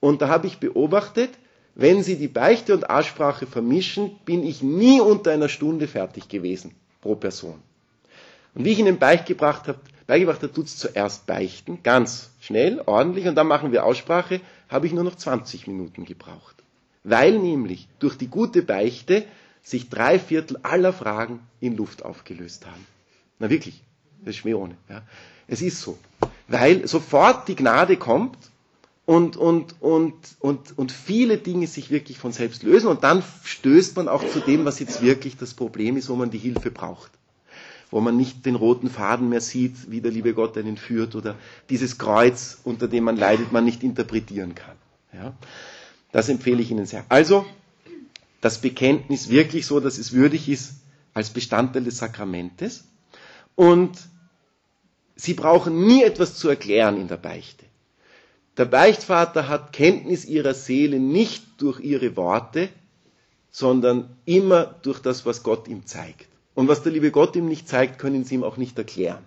Und 0.00 0.22
da 0.22 0.28
habe 0.28 0.46
ich 0.46 0.58
beobachtet, 0.58 1.30
wenn 1.74 2.02
sie 2.02 2.16
die 2.16 2.28
Beichte 2.28 2.74
und 2.74 2.88
Aussprache 2.88 3.46
vermischen, 3.46 4.16
bin 4.24 4.44
ich 4.44 4.62
nie 4.62 5.00
unter 5.00 5.32
einer 5.32 5.48
Stunde 5.48 5.88
fertig 5.88 6.28
gewesen 6.28 6.72
pro 7.00 7.16
Person. 7.16 7.60
Und 8.54 8.64
wie 8.64 8.72
ich 8.72 8.78
ihnen 8.78 8.98
beigebracht 8.98 9.66
habe, 9.66 9.80
beigebracht 10.06 10.42
habe, 10.42 10.52
tut's 10.52 10.76
zuerst 10.76 11.26
beichten, 11.26 11.80
ganz 11.82 12.30
schnell, 12.40 12.80
ordentlich, 12.86 13.26
und 13.26 13.34
dann 13.34 13.48
machen 13.48 13.72
wir 13.72 13.84
Aussprache, 13.84 14.40
habe 14.68 14.86
ich 14.86 14.92
nur 14.92 15.04
noch 15.04 15.16
20 15.16 15.66
Minuten 15.66 16.04
gebraucht. 16.04 16.56
Weil 17.02 17.38
nämlich 17.38 17.88
durch 17.98 18.16
die 18.16 18.28
gute 18.28 18.62
Beichte 18.62 19.24
sich 19.62 19.88
drei 19.88 20.18
Viertel 20.18 20.58
aller 20.62 20.92
Fragen 20.92 21.40
in 21.60 21.76
Luft 21.76 22.04
aufgelöst 22.04 22.66
haben. 22.66 22.86
Na 23.38 23.50
wirklich, 23.50 23.82
das 24.20 24.30
ist 24.30 24.36
schwer 24.40 24.58
ohne. 24.58 24.76
Ja. 24.88 25.02
Es 25.48 25.60
ist 25.60 25.80
so. 25.80 25.98
Weil 26.48 26.86
sofort 26.86 27.48
die 27.48 27.56
Gnade 27.56 27.96
kommt 27.96 28.38
und, 29.06 29.36
und, 29.36 29.80
und, 29.82 30.14
und, 30.40 30.78
und 30.78 30.92
viele 30.92 31.36
Dinge 31.36 31.66
sich 31.66 31.90
wirklich 31.90 32.18
von 32.18 32.32
selbst 32.32 32.62
lösen 32.62 32.88
und 32.88 33.04
dann 33.04 33.22
stößt 33.44 33.96
man 33.96 34.08
auch 34.08 34.26
zu 34.26 34.40
dem, 34.40 34.64
was 34.64 34.78
jetzt 34.78 35.02
wirklich 35.02 35.36
das 35.36 35.52
Problem 35.52 35.96
ist, 35.96 36.08
wo 36.08 36.16
man 36.16 36.30
die 36.30 36.38
Hilfe 36.38 36.70
braucht. 36.70 37.10
Wo 37.90 38.00
man 38.00 38.16
nicht 38.16 38.46
den 38.46 38.54
roten 38.54 38.88
Faden 38.88 39.28
mehr 39.28 39.42
sieht, 39.42 39.90
wie 39.90 40.00
der 40.00 40.10
liebe 40.10 40.32
Gott 40.32 40.56
einen 40.56 40.78
führt 40.78 41.14
oder 41.14 41.36
dieses 41.68 41.98
Kreuz, 41.98 42.58
unter 42.64 42.88
dem 42.88 43.04
man 43.04 43.16
leidet, 43.16 43.52
man 43.52 43.64
nicht 43.64 43.82
interpretieren 43.82 44.54
kann. 44.54 44.76
Ja. 45.12 45.34
Das 46.10 46.28
empfehle 46.28 46.62
ich 46.62 46.70
Ihnen 46.70 46.86
sehr. 46.86 47.04
Also, 47.08 47.44
das 48.40 48.60
Bekenntnis 48.60 49.28
wirklich 49.28 49.66
so, 49.66 49.80
dass 49.80 49.98
es 49.98 50.12
würdig 50.12 50.48
ist 50.48 50.76
als 51.12 51.30
Bestandteil 51.30 51.84
des 51.84 51.98
Sakramentes. 51.98 52.84
Und 53.54 53.98
Sie 55.16 55.34
brauchen 55.34 55.86
nie 55.86 56.02
etwas 56.02 56.36
zu 56.36 56.48
erklären 56.48 57.00
in 57.00 57.06
der 57.06 57.16
Beichte. 57.18 57.64
Der 58.56 58.66
Beichtvater 58.66 59.48
hat 59.48 59.72
Kenntnis 59.72 60.24
ihrer 60.24 60.54
Seele 60.54 61.00
nicht 61.00 61.44
durch 61.58 61.80
ihre 61.80 62.16
Worte, 62.16 62.68
sondern 63.50 64.08
immer 64.26 64.64
durch 64.82 65.00
das, 65.00 65.26
was 65.26 65.42
Gott 65.42 65.68
ihm 65.68 65.86
zeigt. 65.86 66.28
Und 66.54 66.68
was 66.68 66.82
der 66.82 66.92
liebe 66.92 67.10
Gott 67.10 67.34
ihm 67.34 67.46
nicht 67.46 67.68
zeigt, 67.68 67.98
können 67.98 68.24
Sie 68.24 68.36
ihm 68.36 68.44
auch 68.44 68.56
nicht 68.56 68.78
erklären. 68.78 69.24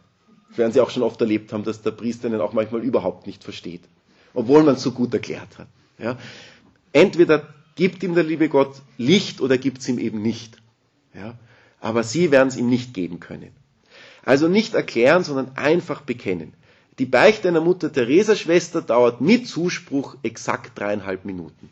Das 0.50 0.58
werden 0.58 0.72
Sie 0.72 0.80
auch 0.80 0.90
schon 0.90 1.04
oft 1.04 1.20
erlebt 1.20 1.52
haben, 1.52 1.64
dass 1.64 1.82
der 1.82 1.92
Priester 1.92 2.30
ihn 2.30 2.40
auch 2.40 2.54
manchmal 2.54 2.82
überhaupt 2.82 3.28
nicht 3.28 3.44
versteht, 3.44 3.82
obwohl 4.34 4.64
man 4.64 4.76
es 4.76 4.84
so 4.84 4.92
gut 4.92 5.14
erklärt 5.14 5.58
hat. 5.58 5.68
Ja. 5.98 6.18
Entweder 6.94 7.54
gibt 7.76 8.04
ihm 8.04 8.16
der 8.16 8.24
liebe 8.24 8.48
Gott 8.48 8.82
Licht 8.98 9.42
oder 9.42 9.58
gibt 9.58 9.80
es 9.80 9.90
ihm 9.90 10.00
eben 10.00 10.22
nicht. 10.22 10.58
Ja? 11.14 11.36
Aber 11.82 12.04
sie 12.04 12.32
werden 12.32 12.48
es 12.48 12.58
ihm 12.58 12.70
nicht 12.70 12.94
geben 12.94 13.20
können. 13.20 13.52
Also 14.24 14.48
nicht 14.48 14.74
erklären, 14.74 15.24
sondern 15.24 15.56
einfach 15.56 16.02
bekennen. 16.02 16.54
Die 17.00 17.06
Beichte 17.06 17.48
einer 17.48 17.62
Mutter 17.62 17.91
Teresa 17.91 18.36
Schwester 18.36 18.82
dauert 18.82 19.22
mit 19.22 19.48
Zuspruch 19.48 20.18
exakt 20.24 20.78
dreieinhalb 20.78 21.26
Minuten. 21.26 21.70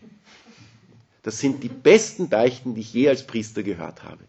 Das 1.24 1.40
sind 1.40 1.64
die 1.64 1.70
besten 1.70 2.30
Beichten, 2.30 2.76
die 2.76 2.82
ich 2.82 2.94
je 2.94 3.10
als 3.10 3.26
Priester 3.26 3.64
gehört 3.64 4.04
habe. 4.04 4.24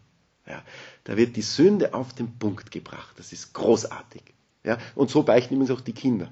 Ja, 0.47 0.63
da 1.03 1.17
wird 1.17 1.35
die 1.35 1.41
Sünde 1.43 1.93
auf 1.93 2.13
den 2.13 2.39
Punkt 2.39 2.71
gebracht. 2.71 3.13
Das 3.17 3.31
ist 3.31 3.53
großartig. 3.53 4.23
Ja, 4.63 4.79
und 4.95 5.11
so 5.11 5.23
beichten 5.23 5.53
übrigens 5.53 5.77
auch 5.77 5.81
die 5.81 5.93
Kinder. 5.93 6.31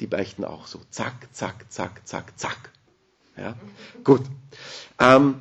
Die 0.00 0.06
beichten 0.06 0.44
auch 0.44 0.66
so. 0.66 0.80
Zack, 0.90 1.28
zack, 1.32 1.64
zack, 1.70 2.06
zack, 2.06 2.38
zack. 2.38 2.70
Ja? 3.36 3.56
Gut. 4.04 4.22
Ähm, 4.98 5.36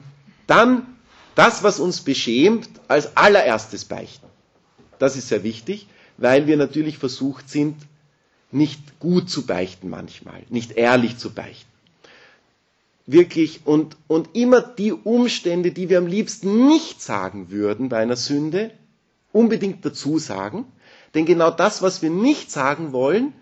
dann 0.48 0.98
das, 1.36 1.64
was 1.64 1.80
uns 1.80 2.02
beschämt, 2.02 2.70
als 2.88 3.18
allererstes 3.18 3.86
beichten. 3.86 4.28
Das 5.00 5.16
ist 5.16 5.30
sehr 5.30 5.44
wichtig, 5.44 5.88
weil 6.18 6.48
wir 6.48 6.58
natürlich 6.58 6.98
versucht 6.98 7.50
sind, 7.50 7.76
nicht 8.52 9.00
gut 9.00 9.30
zu 9.30 9.46
beichten 9.46 9.90
manchmal, 9.90 10.44
nicht 10.50 10.72
ehrlich 10.74 11.18
zu 11.18 11.32
beichten. 11.34 11.70
Wirklich 13.06 13.62
und, 13.66 13.98
und 14.08 14.30
immer 14.36 14.62
die 14.62 14.94
Umstände, 14.94 15.72
die 15.72 15.90
wir 15.90 15.98
am 15.98 16.08
liebsten 16.08 16.68
nicht 16.68 17.02
sagen 17.02 17.50
würden 17.50 17.90
bei 17.90 17.98
einer 17.98 18.16
Sünde, 18.16 18.72
unbedingt 19.32 19.84
dazu 19.86 20.20
sagen. 20.20 20.66
Denn 21.14 21.26
genau 21.26 21.52
das, 21.52 21.82
was 21.82 22.02
wir 22.02 22.10
nicht 22.10 22.52
sagen 22.52 22.94
wollen, 22.94 23.34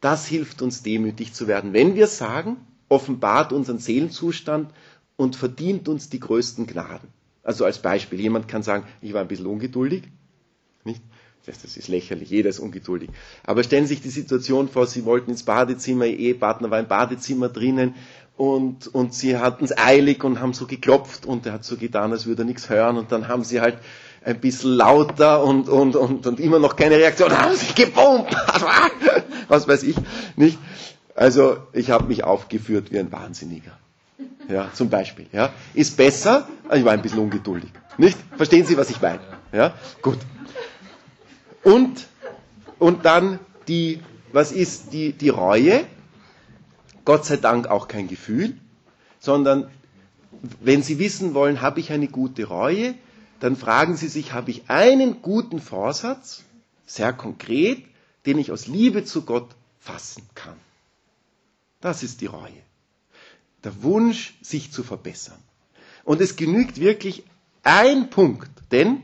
das 0.00 0.26
hilft 0.26 0.62
uns 0.62 0.82
demütig 0.82 1.34
zu 1.34 1.46
werden. 1.46 1.72
Wenn 1.72 1.94
wir 1.94 2.06
sagen, 2.06 2.56
offenbart 2.88 3.52
unseren 3.52 3.78
Seelenzustand 3.78 4.72
und 5.16 5.36
verdient 5.36 5.88
uns 5.88 6.08
die 6.08 6.20
größten 6.20 6.66
Gnaden. 6.66 7.08
Also 7.42 7.64
als 7.64 7.80
Beispiel, 7.80 8.20
jemand 8.20 8.48
kann 8.48 8.62
sagen, 8.62 8.84
ich 9.02 9.12
war 9.12 9.20
ein 9.20 9.28
bisschen 9.28 9.46
ungeduldig. 9.46 10.04
Nicht? 10.84 11.02
Das 11.46 11.64
ist 11.76 11.88
lächerlich, 11.88 12.30
jeder 12.30 12.50
ist 12.50 12.58
ungeduldig. 12.60 13.10
Aber 13.44 13.62
stellen 13.64 13.84
Sie 13.86 13.94
sich 13.94 14.02
die 14.02 14.10
Situation 14.10 14.68
vor, 14.68 14.86
Sie 14.86 15.04
wollten 15.04 15.30
ins 15.30 15.42
Badezimmer, 15.42 16.06
Ihr 16.06 16.18
Ehepartner 16.18 16.70
war 16.70 16.78
im 16.78 16.86
Badezimmer 16.86 17.48
drinnen 17.48 17.94
und, 18.36 18.86
und 18.94 19.14
Sie 19.14 19.36
hatten 19.36 19.64
es 19.64 19.76
eilig 19.76 20.22
und 20.22 20.40
haben 20.40 20.52
so 20.52 20.66
geklopft 20.66 21.26
und 21.26 21.46
er 21.46 21.54
hat 21.54 21.64
so 21.64 21.76
getan, 21.76 22.12
als 22.12 22.26
würde 22.26 22.42
er 22.42 22.46
nichts 22.46 22.68
hören 22.68 22.98
und 22.98 23.10
dann 23.10 23.28
haben 23.28 23.44
Sie 23.44 23.60
halt 23.60 23.78
ein 24.22 24.38
bisschen 24.38 24.72
lauter 24.72 25.42
und, 25.42 25.68
und, 25.68 25.96
und, 25.96 26.26
und 26.26 26.40
immer 26.40 26.58
noch 26.58 26.76
keine 26.76 26.96
Reaktion, 26.96 27.30
haben 27.36 27.56
sich 27.56 27.74
gebombt, 27.74 28.34
was 29.48 29.66
weiß 29.66 29.82
ich, 29.84 29.96
nicht? 30.36 30.58
Also 31.14 31.56
ich 31.72 31.90
habe 31.90 32.04
mich 32.06 32.24
aufgeführt 32.24 32.92
wie 32.92 32.98
ein 32.98 33.12
Wahnsinniger. 33.12 33.72
Ja, 34.48 34.70
zum 34.72 34.88
Beispiel. 34.90 35.26
Ja. 35.32 35.52
Ist 35.74 35.96
besser, 35.96 36.48
ich 36.74 36.84
war 36.84 36.92
ein 36.92 37.02
bisschen 37.02 37.18
ungeduldig. 37.20 37.70
Nicht? 37.98 38.18
Verstehen 38.36 38.66
Sie, 38.66 38.76
was 38.76 38.90
ich 38.90 39.00
meine? 39.00 39.20
Ja, 39.52 39.74
gut. 40.02 40.18
Und, 41.62 42.06
und 42.78 43.04
dann 43.04 43.38
die, 43.68 44.00
was 44.32 44.52
ist 44.52 44.92
die, 44.92 45.12
die 45.12 45.28
Reue? 45.28 45.84
Gott 47.04 47.24
sei 47.24 47.36
Dank 47.36 47.66
auch 47.66 47.88
kein 47.88 48.08
Gefühl, 48.08 48.56
sondern 49.18 49.70
wenn 50.60 50.82
Sie 50.82 50.98
wissen 50.98 51.34
wollen, 51.34 51.60
habe 51.60 51.80
ich 51.80 51.92
eine 51.92 52.08
gute 52.08 52.44
Reue, 52.44 52.94
dann 53.40 53.56
fragen 53.56 53.96
Sie 53.96 54.08
sich, 54.08 54.32
habe 54.32 54.50
ich 54.50 54.68
einen 54.70 55.22
guten 55.22 55.60
Vorsatz, 55.60 56.42
sehr 56.86 57.12
konkret, 57.12 57.84
den 58.26 58.38
ich 58.38 58.52
aus 58.52 58.66
Liebe 58.66 59.04
zu 59.04 59.22
Gott 59.22 59.48
fassen 59.78 60.22
kann. 60.34 60.56
Das 61.80 62.02
ist 62.02 62.20
die 62.20 62.26
Reue. 62.26 62.62
Der 63.64 63.82
Wunsch, 63.82 64.34
sich 64.42 64.72
zu 64.72 64.82
verbessern. 64.82 65.38
Und 66.04 66.20
es 66.20 66.36
genügt 66.36 66.80
wirklich 66.80 67.24
ein 67.62 68.10
Punkt, 68.10 68.50
denn 68.72 69.02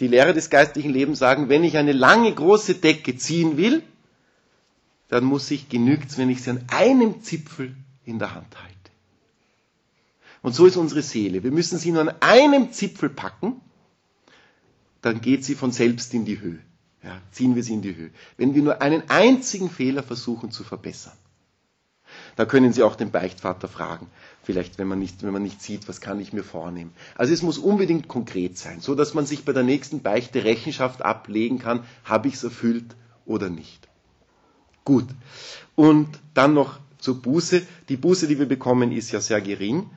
die 0.00 0.08
Lehrer 0.08 0.32
des 0.32 0.50
geistlichen 0.50 0.90
Lebens 0.90 1.18
sagen, 1.18 1.48
wenn 1.48 1.62
ich 1.62 1.76
eine 1.76 1.92
lange 1.92 2.34
große 2.34 2.76
Decke 2.76 3.16
ziehen 3.16 3.56
will, 3.56 3.82
dann 5.08 5.24
muss 5.24 5.50
ich, 5.50 5.68
genügt 5.68 6.16
wenn 6.18 6.30
ich 6.30 6.42
sie 6.42 6.50
an 6.50 6.64
einem 6.68 7.22
Zipfel 7.22 7.74
in 8.04 8.18
der 8.18 8.34
Hand 8.34 8.56
halte. 8.56 8.70
Und 10.42 10.54
so 10.54 10.66
ist 10.66 10.76
unsere 10.76 11.02
Seele. 11.02 11.42
Wir 11.42 11.50
müssen 11.50 11.78
sie 11.78 11.92
nur 11.92 12.00
an 12.00 12.14
einem 12.20 12.72
Zipfel 12.72 13.10
packen, 13.10 13.60
dann 15.02 15.20
geht 15.20 15.44
sie 15.44 15.54
von 15.54 15.72
selbst 15.72 16.14
in 16.14 16.24
die 16.24 16.40
Höhe. 16.40 16.60
Ja, 17.02 17.20
ziehen 17.32 17.54
wir 17.56 17.62
sie 17.62 17.74
in 17.74 17.82
die 17.82 17.96
Höhe. 17.96 18.10
Wenn 18.36 18.54
wir 18.54 18.62
nur 18.62 18.82
einen 18.82 19.08
einzigen 19.08 19.70
Fehler 19.70 20.02
versuchen 20.02 20.50
zu 20.50 20.64
verbessern. 20.64 21.16
Da 22.40 22.46
können 22.46 22.72
Sie 22.72 22.82
auch 22.82 22.96
den 22.96 23.10
Beichtvater 23.10 23.68
fragen. 23.68 24.06
Vielleicht, 24.42 24.78
wenn 24.78 24.88
man 24.88 24.98
nicht, 24.98 25.22
wenn 25.22 25.30
man 25.34 25.42
nicht 25.42 25.60
sieht, 25.60 25.86
was 25.90 26.00
kann 26.00 26.18
ich 26.20 26.32
mir 26.32 26.42
vornehmen. 26.42 26.90
Also 27.14 27.34
es 27.34 27.42
muss 27.42 27.58
unbedingt 27.58 28.08
konkret 28.08 28.56
sein, 28.56 28.80
so 28.80 28.94
dass 28.94 29.12
man 29.12 29.26
sich 29.26 29.44
bei 29.44 29.52
der 29.52 29.62
nächsten 29.62 30.00
Beichte 30.00 30.42
Rechenschaft 30.42 31.02
ablegen 31.02 31.58
kann, 31.58 31.84
habe 32.02 32.28
ich 32.28 32.34
es 32.36 32.42
erfüllt 32.44 32.96
oder 33.26 33.50
nicht. 33.50 33.88
Gut. 34.86 35.04
Und 35.76 36.08
dann 36.32 36.54
noch 36.54 36.78
zur 36.96 37.20
Buße. 37.20 37.60
Die 37.90 37.98
Buße, 37.98 38.26
die 38.26 38.38
wir 38.38 38.48
bekommen, 38.48 38.90
ist 38.90 39.10
ja 39.12 39.20
sehr 39.20 39.42
gering. 39.42 39.90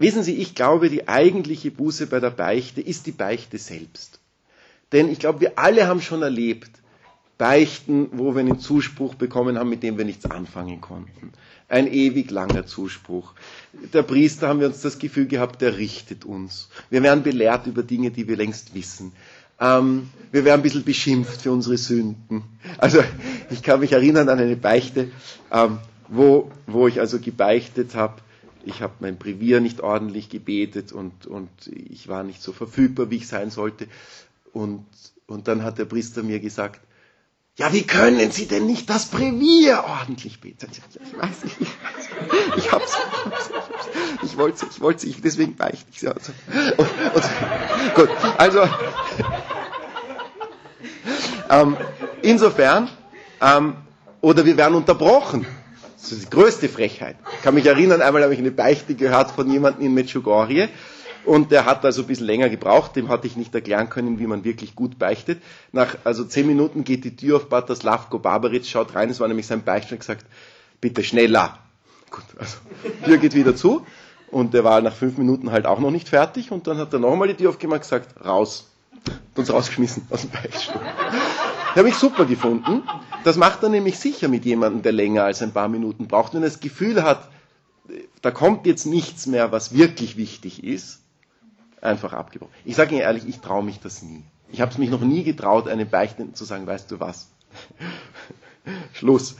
Wissen 0.00 0.24
Sie, 0.24 0.34
ich 0.34 0.56
glaube, 0.56 0.90
die 0.90 1.06
eigentliche 1.06 1.70
Buße 1.70 2.08
bei 2.08 2.18
der 2.18 2.30
Beichte 2.30 2.80
ist 2.80 3.06
die 3.06 3.12
Beichte 3.12 3.58
selbst. 3.58 4.18
Denn 4.90 5.08
ich 5.08 5.20
glaube, 5.20 5.38
wir 5.40 5.56
alle 5.56 5.86
haben 5.86 6.00
schon 6.00 6.22
erlebt, 6.22 6.79
Beichten, 7.40 8.08
wo 8.12 8.34
wir 8.34 8.40
einen 8.40 8.58
Zuspruch 8.60 9.14
bekommen 9.14 9.58
haben, 9.58 9.70
mit 9.70 9.82
dem 9.82 9.96
wir 9.96 10.04
nichts 10.04 10.26
anfangen 10.30 10.80
konnten 10.82 11.32
ein 11.70 11.86
ewig 11.86 12.30
langer 12.30 12.66
Zuspruch. 12.66 13.32
Der 13.92 14.02
Priester 14.02 14.48
haben 14.48 14.60
wir 14.60 14.66
uns 14.66 14.80
das 14.82 14.98
Gefühl 14.98 15.26
gehabt, 15.26 15.62
der 15.62 15.78
richtet 15.78 16.24
uns. 16.24 16.68
Wir 16.90 17.02
werden 17.02 17.22
belehrt 17.22 17.66
über 17.66 17.82
Dinge, 17.82 18.10
die 18.10 18.26
wir 18.28 18.36
längst 18.36 18.74
wissen. 18.74 19.12
ähm, 19.60 20.10
wir 20.32 20.44
werden 20.44 20.60
ein 20.60 20.62
bisschen 20.62 20.84
beschimpft 20.84 21.42
für 21.42 21.52
unsere 21.52 21.76
Sünden. 21.76 22.42
Also 22.78 23.02
ich 23.50 23.62
kann 23.62 23.80
mich 23.80 23.92
erinnern 23.92 24.28
an 24.28 24.38
eine 24.40 24.56
Beichte, 24.56 25.10
ähm, 25.52 25.78
wo, 26.08 26.50
wo 26.66 26.88
ich 26.88 26.98
also 26.98 27.20
gebeichtet 27.20 27.94
habe, 27.94 28.20
ich 28.64 28.82
habe 28.82 28.94
mein 29.00 29.16
Brevier 29.16 29.60
nicht 29.60 29.80
ordentlich 29.80 30.28
gebetet 30.28 30.92
und, 30.92 31.26
und 31.26 31.48
ich 31.72 32.08
war 32.08 32.24
nicht 32.24 32.42
so 32.42 32.52
verfügbar, 32.52 33.10
wie 33.10 33.16
ich 33.16 33.28
sein 33.28 33.50
sollte. 33.50 33.86
Und, 34.52 34.84
und 35.26 35.48
dann 35.48 35.62
hat 35.62 35.78
der 35.78 35.84
Priester 35.86 36.22
mir 36.22 36.40
gesagt, 36.40 36.80
ja, 37.60 37.70
wie 37.74 37.82
können 37.82 38.30
Sie 38.30 38.46
denn 38.46 38.64
nicht 38.64 38.88
das 38.88 39.04
Brevier 39.06 39.84
ordentlich 39.86 40.40
beten? 40.40 40.70
Ich 40.72 41.18
weiß 41.20 41.44
nicht, 41.44 41.56
ich, 41.60 42.56
ich 42.56 42.72
hab's, 42.72 42.96
ich 44.22 44.38
wollte, 44.38 44.64
ich 44.70 44.80
wollte, 44.80 45.06
ich, 45.06 45.20
deswegen 45.20 45.56
beichte 45.56 45.84
ich 45.92 46.00
ja. 46.00 46.12
Also, 46.12 46.32
und, 46.78 46.88
und, 47.14 47.94
gut, 47.94 48.08
also, 48.38 48.62
ähm, 51.50 51.76
insofern, 52.22 52.88
ähm, 53.42 53.76
oder 54.22 54.46
wir 54.46 54.56
werden 54.56 54.74
unterbrochen. 54.74 55.44
Das 56.00 56.12
ist 56.12 56.22
die 56.22 56.30
größte 56.30 56.70
Frechheit. 56.70 57.16
Ich 57.36 57.42
kann 57.42 57.52
mich 57.54 57.66
erinnern, 57.66 58.00
einmal 58.00 58.22
habe 58.22 58.32
ich 58.32 58.40
eine 58.40 58.52
Beichte 58.52 58.94
gehört 58.94 59.32
von 59.32 59.50
jemandem 59.50 59.84
in 59.84 59.92
Medjugorje 59.92 60.70
und 61.24 61.50
der 61.50 61.64
hat 61.64 61.84
also 61.84 62.02
ein 62.02 62.06
bisschen 62.06 62.26
länger 62.26 62.48
gebraucht, 62.48 62.96
dem 62.96 63.08
hatte 63.08 63.26
ich 63.26 63.36
nicht 63.36 63.54
erklären 63.54 63.90
können, 63.90 64.18
wie 64.18 64.26
man 64.26 64.44
wirklich 64.44 64.74
gut 64.74 64.98
beichtet. 64.98 65.42
Nach 65.72 65.96
also 66.04 66.24
zehn 66.24 66.46
Minuten 66.46 66.84
geht 66.84 67.04
die 67.04 67.16
Tür 67.16 67.36
auf 67.36 67.48
Pater 67.48 67.76
Slavko 67.76 68.20
schaut 68.64 68.94
rein, 68.94 69.10
es 69.10 69.20
war 69.20 69.28
nämlich 69.28 69.46
sein 69.46 69.62
Beichte 69.62 69.94
und 69.94 70.00
gesagt, 70.00 70.26
bitte 70.80 71.02
schneller. 71.02 71.58
Gut, 72.10 72.24
also 72.38 72.56
Tür 73.04 73.18
geht 73.18 73.34
wieder 73.34 73.54
zu 73.54 73.86
und 74.30 74.54
der 74.54 74.64
war 74.64 74.80
nach 74.80 74.94
fünf 74.94 75.18
Minuten 75.18 75.50
halt 75.50 75.66
auch 75.66 75.78
noch 75.78 75.90
nicht 75.90 76.08
fertig 76.08 76.50
und 76.50 76.66
dann 76.66 76.78
hat 76.78 76.92
er 76.92 76.98
nochmal 76.98 77.28
die 77.28 77.34
Tür 77.34 77.50
aufgemacht 77.50 77.78
und 77.78 77.82
gesagt, 77.82 78.24
raus. 78.24 78.66
Und 79.34 79.38
uns 79.38 79.52
rausgeschmissen 79.52 80.06
aus 80.10 80.22
dem 80.22 80.30
Beichtstuhl. 80.30 80.80
Habe 81.74 81.88
ich 81.88 81.94
super 81.94 82.26
gefunden. 82.26 82.82
Das 83.24 83.36
macht 83.36 83.62
er 83.62 83.68
nämlich 83.68 83.98
sicher 83.98 84.28
mit 84.28 84.44
jemandem, 84.44 84.82
der 84.82 84.92
länger 84.92 85.24
als 85.24 85.40
ein 85.40 85.52
paar 85.52 85.68
Minuten 85.68 86.06
braucht. 86.06 86.34
Wenn 86.34 86.42
er 86.42 86.48
das 86.48 86.60
Gefühl 86.60 87.02
hat, 87.02 87.28
da 88.22 88.30
kommt 88.30 88.66
jetzt 88.66 88.86
nichts 88.86 89.26
mehr, 89.26 89.52
was 89.52 89.74
wirklich 89.74 90.16
wichtig 90.16 90.64
ist, 90.64 90.99
einfach 91.80 92.12
abgebrochen. 92.12 92.52
Ich 92.64 92.76
sage 92.76 92.92
Ihnen 92.92 93.02
ehrlich, 93.02 93.26
ich 93.26 93.40
traue 93.40 93.64
mich 93.64 93.80
das 93.80 94.02
nie. 94.02 94.22
Ich 94.52 94.60
habe 94.60 94.70
es 94.72 94.78
mich 94.78 94.90
noch 94.90 95.00
nie 95.00 95.22
getraut, 95.22 95.68
einem 95.68 95.88
Beichtenden 95.88 96.34
zu 96.34 96.44
sagen, 96.44 96.66
weißt 96.66 96.90
du 96.90 97.00
was? 97.00 97.28
Schluss. 98.92 99.36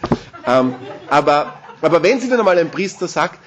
Ähm, 0.46 0.74
aber, 1.08 1.58
aber 1.82 2.02
wenn 2.02 2.20
Sie 2.20 2.28
dann 2.28 2.38
einmal 2.38 2.58
ein 2.58 2.70
Priester 2.70 3.08
sagt, 3.08 3.38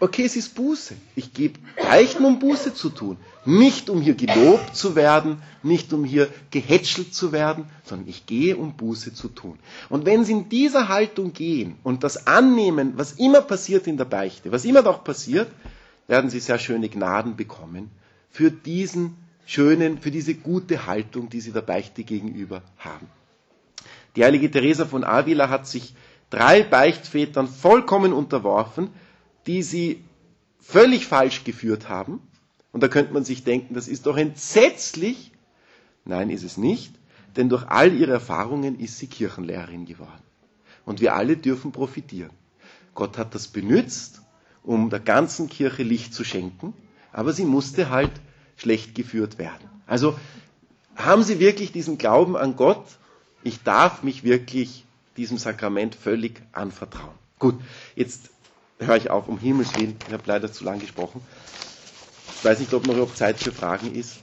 okay, 0.00 0.24
es 0.24 0.36
ist 0.36 0.54
Buße. 0.54 0.94
Ich 1.14 1.32
gebe 1.32 1.58
Beichten, 1.76 2.24
um 2.24 2.38
Buße 2.38 2.74
zu 2.74 2.90
tun. 2.90 3.16
Nicht 3.46 3.88
um 3.90 4.00
hier 4.00 4.14
gelobt 4.14 4.74
zu 4.74 4.96
werden, 4.96 5.42
nicht 5.62 5.92
um 5.92 6.04
hier 6.04 6.28
gehätschelt 6.50 7.14
zu 7.14 7.32
werden, 7.32 7.66
sondern 7.84 8.08
ich 8.08 8.26
gehe, 8.26 8.56
um 8.56 8.76
Buße 8.76 9.14
zu 9.14 9.28
tun. 9.28 9.58
Und 9.88 10.04
wenn 10.04 10.24
Sie 10.24 10.32
in 10.32 10.48
dieser 10.48 10.88
Haltung 10.88 11.32
gehen 11.32 11.76
und 11.82 12.04
das 12.04 12.26
annehmen, 12.26 12.94
was 12.96 13.12
immer 13.12 13.40
passiert 13.40 13.86
in 13.86 13.96
der 13.96 14.04
Beichte, 14.06 14.50
was 14.52 14.64
immer 14.64 14.82
doch 14.82 15.04
passiert, 15.04 15.50
werden 16.06 16.28
Sie 16.28 16.40
sehr 16.40 16.58
schöne 16.58 16.88
Gnaden 16.88 17.36
bekommen 17.36 17.90
für 18.34 18.50
diesen 18.50 19.16
schönen, 19.46 19.98
für 20.00 20.10
diese 20.10 20.34
gute 20.34 20.86
Haltung, 20.86 21.30
die 21.30 21.40
Sie 21.40 21.52
der 21.52 21.62
Beichte 21.62 22.02
gegenüber 22.02 22.62
haben. 22.78 23.06
Die 24.16 24.24
heilige 24.24 24.50
Teresa 24.50 24.86
von 24.86 25.04
Avila 25.04 25.48
hat 25.50 25.68
sich 25.68 25.94
drei 26.30 26.64
Beichtvätern 26.64 27.46
vollkommen 27.46 28.12
unterworfen, 28.12 28.90
die 29.46 29.62
sie 29.62 30.02
völlig 30.58 31.06
falsch 31.06 31.44
geführt 31.44 31.88
haben. 31.88 32.20
Und 32.72 32.82
da 32.82 32.88
könnte 32.88 33.12
man 33.12 33.24
sich 33.24 33.44
denken, 33.44 33.74
das 33.74 33.86
ist 33.86 34.06
doch 34.06 34.16
entsetzlich. 34.16 35.30
Nein, 36.04 36.28
ist 36.28 36.42
es 36.42 36.56
nicht, 36.56 36.92
denn 37.36 37.48
durch 37.48 37.68
all 37.68 37.92
ihre 37.92 38.10
Erfahrungen 38.10 38.80
ist 38.80 38.98
sie 38.98 39.06
Kirchenlehrerin 39.06 39.86
geworden. 39.86 40.22
Und 40.84 41.00
wir 41.00 41.14
alle 41.14 41.36
dürfen 41.36 41.70
profitieren. 41.70 42.32
Gott 42.94 43.16
hat 43.16 43.32
das 43.36 43.46
benützt, 43.46 44.22
um 44.64 44.90
der 44.90 44.98
ganzen 45.00 45.48
Kirche 45.48 45.84
Licht 45.84 46.12
zu 46.14 46.24
schenken, 46.24 46.74
aber 47.14 47.32
sie 47.32 47.44
musste 47.44 47.88
halt 47.88 48.10
schlecht 48.56 48.94
geführt 48.94 49.38
werden. 49.38 49.70
Also 49.86 50.18
haben 50.96 51.22
Sie 51.22 51.38
wirklich 51.40 51.72
diesen 51.72 51.96
Glauben 51.96 52.36
an 52.36 52.56
Gott, 52.56 52.84
ich 53.42 53.62
darf 53.62 54.02
mich 54.02 54.24
wirklich 54.24 54.84
diesem 55.16 55.38
Sakrament 55.38 55.94
völlig 55.94 56.42
anvertrauen. 56.52 57.14
Gut, 57.38 57.60
jetzt 57.94 58.30
höre 58.78 58.96
ich 58.96 59.10
auf, 59.10 59.28
um 59.28 59.38
Himmels 59.38 59.74
Willen. 59.76 59.96
Ich 60.06 60.12
habe 60.12 60.22
leider 60.26 60.52
zu 60.52 60.64
lang 60.64 60.80
gesprochen. 60.80 61.20
Ich 62.36 62.44
weiß 62.44 62.58
nicht, 62.58 62.74
ob 62.74 62.86
noch 62.86 63.14
Zeit 63.14 63.38
für 63.38 63.52
Fragen 63.52 63.94
ist. 63.94 64.18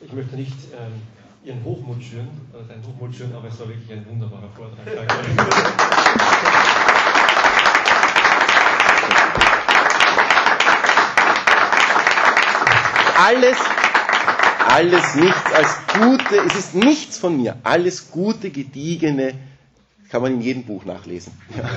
Ich 0.00 0.12
möchte 0.12 0.34
nicht 0.36 0.56
ähm, 0.76 1.02
Ihren 1.44 1.64
Hochmut 1.64 2.02
schüren, 2.02 2.28
oder 2.52 2.62
deinen 2.64 2.84
Hochmut 2.86 3.14
schüren, 3.14 3.34
aber 3.34 3.48
es 3.48 3.58
war 3.60 3.68
wirklich 3.68 3.92
ein 3.92 4.06
wunderbarer 4.08 4.50
Vortrag. 4.50 4.84
Danke. 4.84 6.46
Alles, 13.22 13.58
alles 14.66 15.14
nichts 15.14 15.52
als 15.52 15.76
gute, 15.92 16.36
es 16.46 16.54
ist 16.56 16.74
nichts 16.74 17.18
von 17.18 17.36
mir, 17.36 17.58
alles 17.64 18.10
gute, 18.10 18.48
gediegene 18.50 19.34
kann 20.08 20.22
man 20.22 20.32
in 20.32 20.40
jedem 20.40 20.64
Buch 20.64 20.86
nachlesen. 20.86 21.34
Ja. 21.54 21.64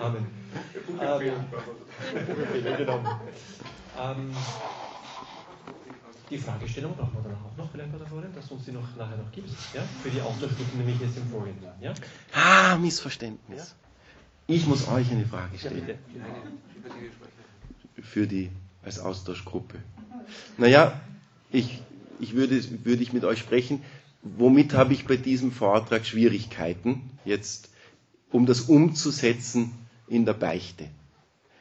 Amen. 0.00 0.26
Ähm, 0.98 1.32
ähm, 4.00 4.34
die 6.30 6.38
Fragestellung 6.38 6.96
brauchen 6.96 7.12
wir 7.14 7.22
dann 7.22 7.34
auch 7.34 7.54
noch 7.58 7.70
vielleicht 7.70 7.92
bei 7.92 7.98
der 7.98 8.28
dass 8.30 8.50
uns 8.50 8.64
die 8.64 8.72
noch 8.72 8.96
nachher 8.96 9.18
noch 9.18 9.30
gibt. 9.30 9.50
Ja? 9.74 9.82
Für 10.02 10.08
die 10.08 10.22
Austauschgruppen 10.22 10.78
nämlich 10.78 10.98
jetzt 11.00 11.18
im 11.18 11.28
Folgenden. 11.28 11.68
Ja? 11.82 11.92
Ah, 12.32 12.78
Missverständnis. 12.78 13.74
Ja? 14.48 14.54
Ich 14.54 14.66
muss 14.66 14.88
euch 14.88 15.10
eine 15.10 15.26
Frage 15.26 15.58
stellen. 15.58 15.86
Ja, 15.86 15.94
Für 18.02 18.26
die 18.26 18.50
als 18.84 18.98
Austauschgruppe. 18.98 19.78
Naja, 20.58 21.00
ich, 21.50 21.80
ich 22.18 22.34
würde, 22.34 22.62
würde 22.84 23.02
ich 23.02 23.12
mit 23.12 23.24
euch 23.24 23.38
sprechen 23.38 23.82
womit 24.22 24.74
habe 24.74 24.92
ich 24.92 25.06
bei 25.06 25.16
diesem 25.16 25.52
Vortrag 25.52 26.06
Schwierigkeiten, 26.06 27.10
jetzt 27.24 27.70
um 28.30 28.46
das 28.46 28.62
umzusetzen 28.62 29.72
in 30.08 30.24
der 30.24 30.34
Beichte. 30.34 30.86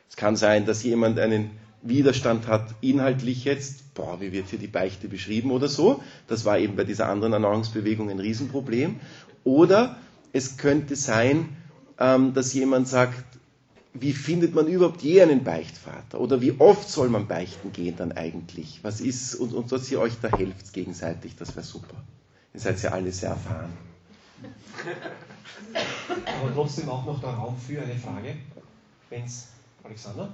Es 0.09 0.15
kann 0.15 0.35
sein, 0.35 0.65
dass 0.65 0.83
jemand 0.83 1.19
einen 1.19 1.51
Widerstand 1.81 2.47
hat, 2.47 2.75
inhaltlich 2.81 3.45
jetzt, 3.45 3.93
boah, 3.93 4.19
wie 4.19 4.31
wird 4.31 4.49
hier 4.49 4.59
die 4.59 4.67
Beichte 4.67 5.07
beschrieben 5.07 5.51
oder 5.51 5.67
so. 5.67 6.03
Das 6.27 6.43
war 6.43 6.59
eben 6.59 6.75
bei 6.75 6.83
dieser 6.83 7.07
anderen 7.07 7.33
Erneuerungsbewegung 7.33 8.09
ein 8.09 8.19
Riesenproblem. 8.19 8.99
Oder 9.45 9.97
es 10.33 10.57
könnte 10.57 10.95
sein, 10.97 11.55
ähm, 11.97 12.33
dass 12.33 12.53
jemand 12.53 12.87
sagt, 12.87 13.23
wie 13.93 14.13
findet 14.13 14.53
man 14.53 14.67
überhaupt 14.67 15.01
je 15.01 15.21
einen 15.21 15.43
Beichtvater? 15.43 16.19
Oder 16.19 16.41
wie 16.41 16.59
oft 16.59 16.89
soll 16.89 17.09
man 17.09 17.27
beichten 17.27 17.71
gehen 17.73 17.95
dann 17.95 18.11
eigentlich? 18.11 18.79
Was 18.83 19.01
ist, 19.01 19.35
und, 19.35 19.53
und 19.53 19.71
dass 19.71 19.89
ihr 19.91 19.99
euch 19.99 20.13
da 20.21 20.29
helft 20.29 20.73
gegenseitig, 20.73 21.35
das 21.35 21.55
wäre 21.55 21.65
super. 21.65 21.95
Ihr 22.53 22.59
seid 22.59 22.81
ja 22.81 22.91
alle 22.91 23.11
sehr 23.11 23.29
erfahren. 23.29 23.71
Aber 26.41 26.53
trotzdem 26.53 26.89
auch 26.89 27.05
noch 27.05 27.19
der 27.19 27.29
Raum 27.29 27.57
für 27.57 27.81
eine 27.81 27.95
Frage. 27.95 28.35
Wenn's 29.09 29.47
Alexander? 29.83 30.33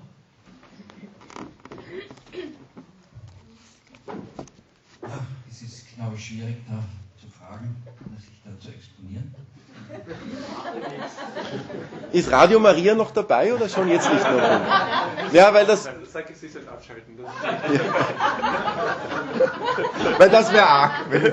es 5.50 5.62
ist, 5.62 5.96
glaube 5.96 6.16
ich, 6.16 6.26
schwierig, 6.26 6.58
da 6.68 6.84
zu 7.20 7.28
fragen, 7.28 7.76
sich 8.20 8.42
da 8.44 8.60
zu 8.60 8.70
exponieren. 8.70 9.34
Ist 12.12 12.32
Radio 12.32 12.60
Maria 12.60 12.96
noch 12.96 13.12
dabei 13.12 13.54
oder 13.54 13.68
schon 13.68 13.88
jetzt 13.90 14.12
nicht 14.12 14.32
mehr? 14.32 14.62
Ja, 15.34 15.54
weil 15.54 15.66
das. 15.66 15.90
Sag 16.12 16.30
ich, 16.30 16.38
Sie 16.38 16.50
abschalten. 16.68 17.18
weil 20.18 20.30
das 20.30 20.54
wäre 20.54 20.66
arg. 20.66 20.92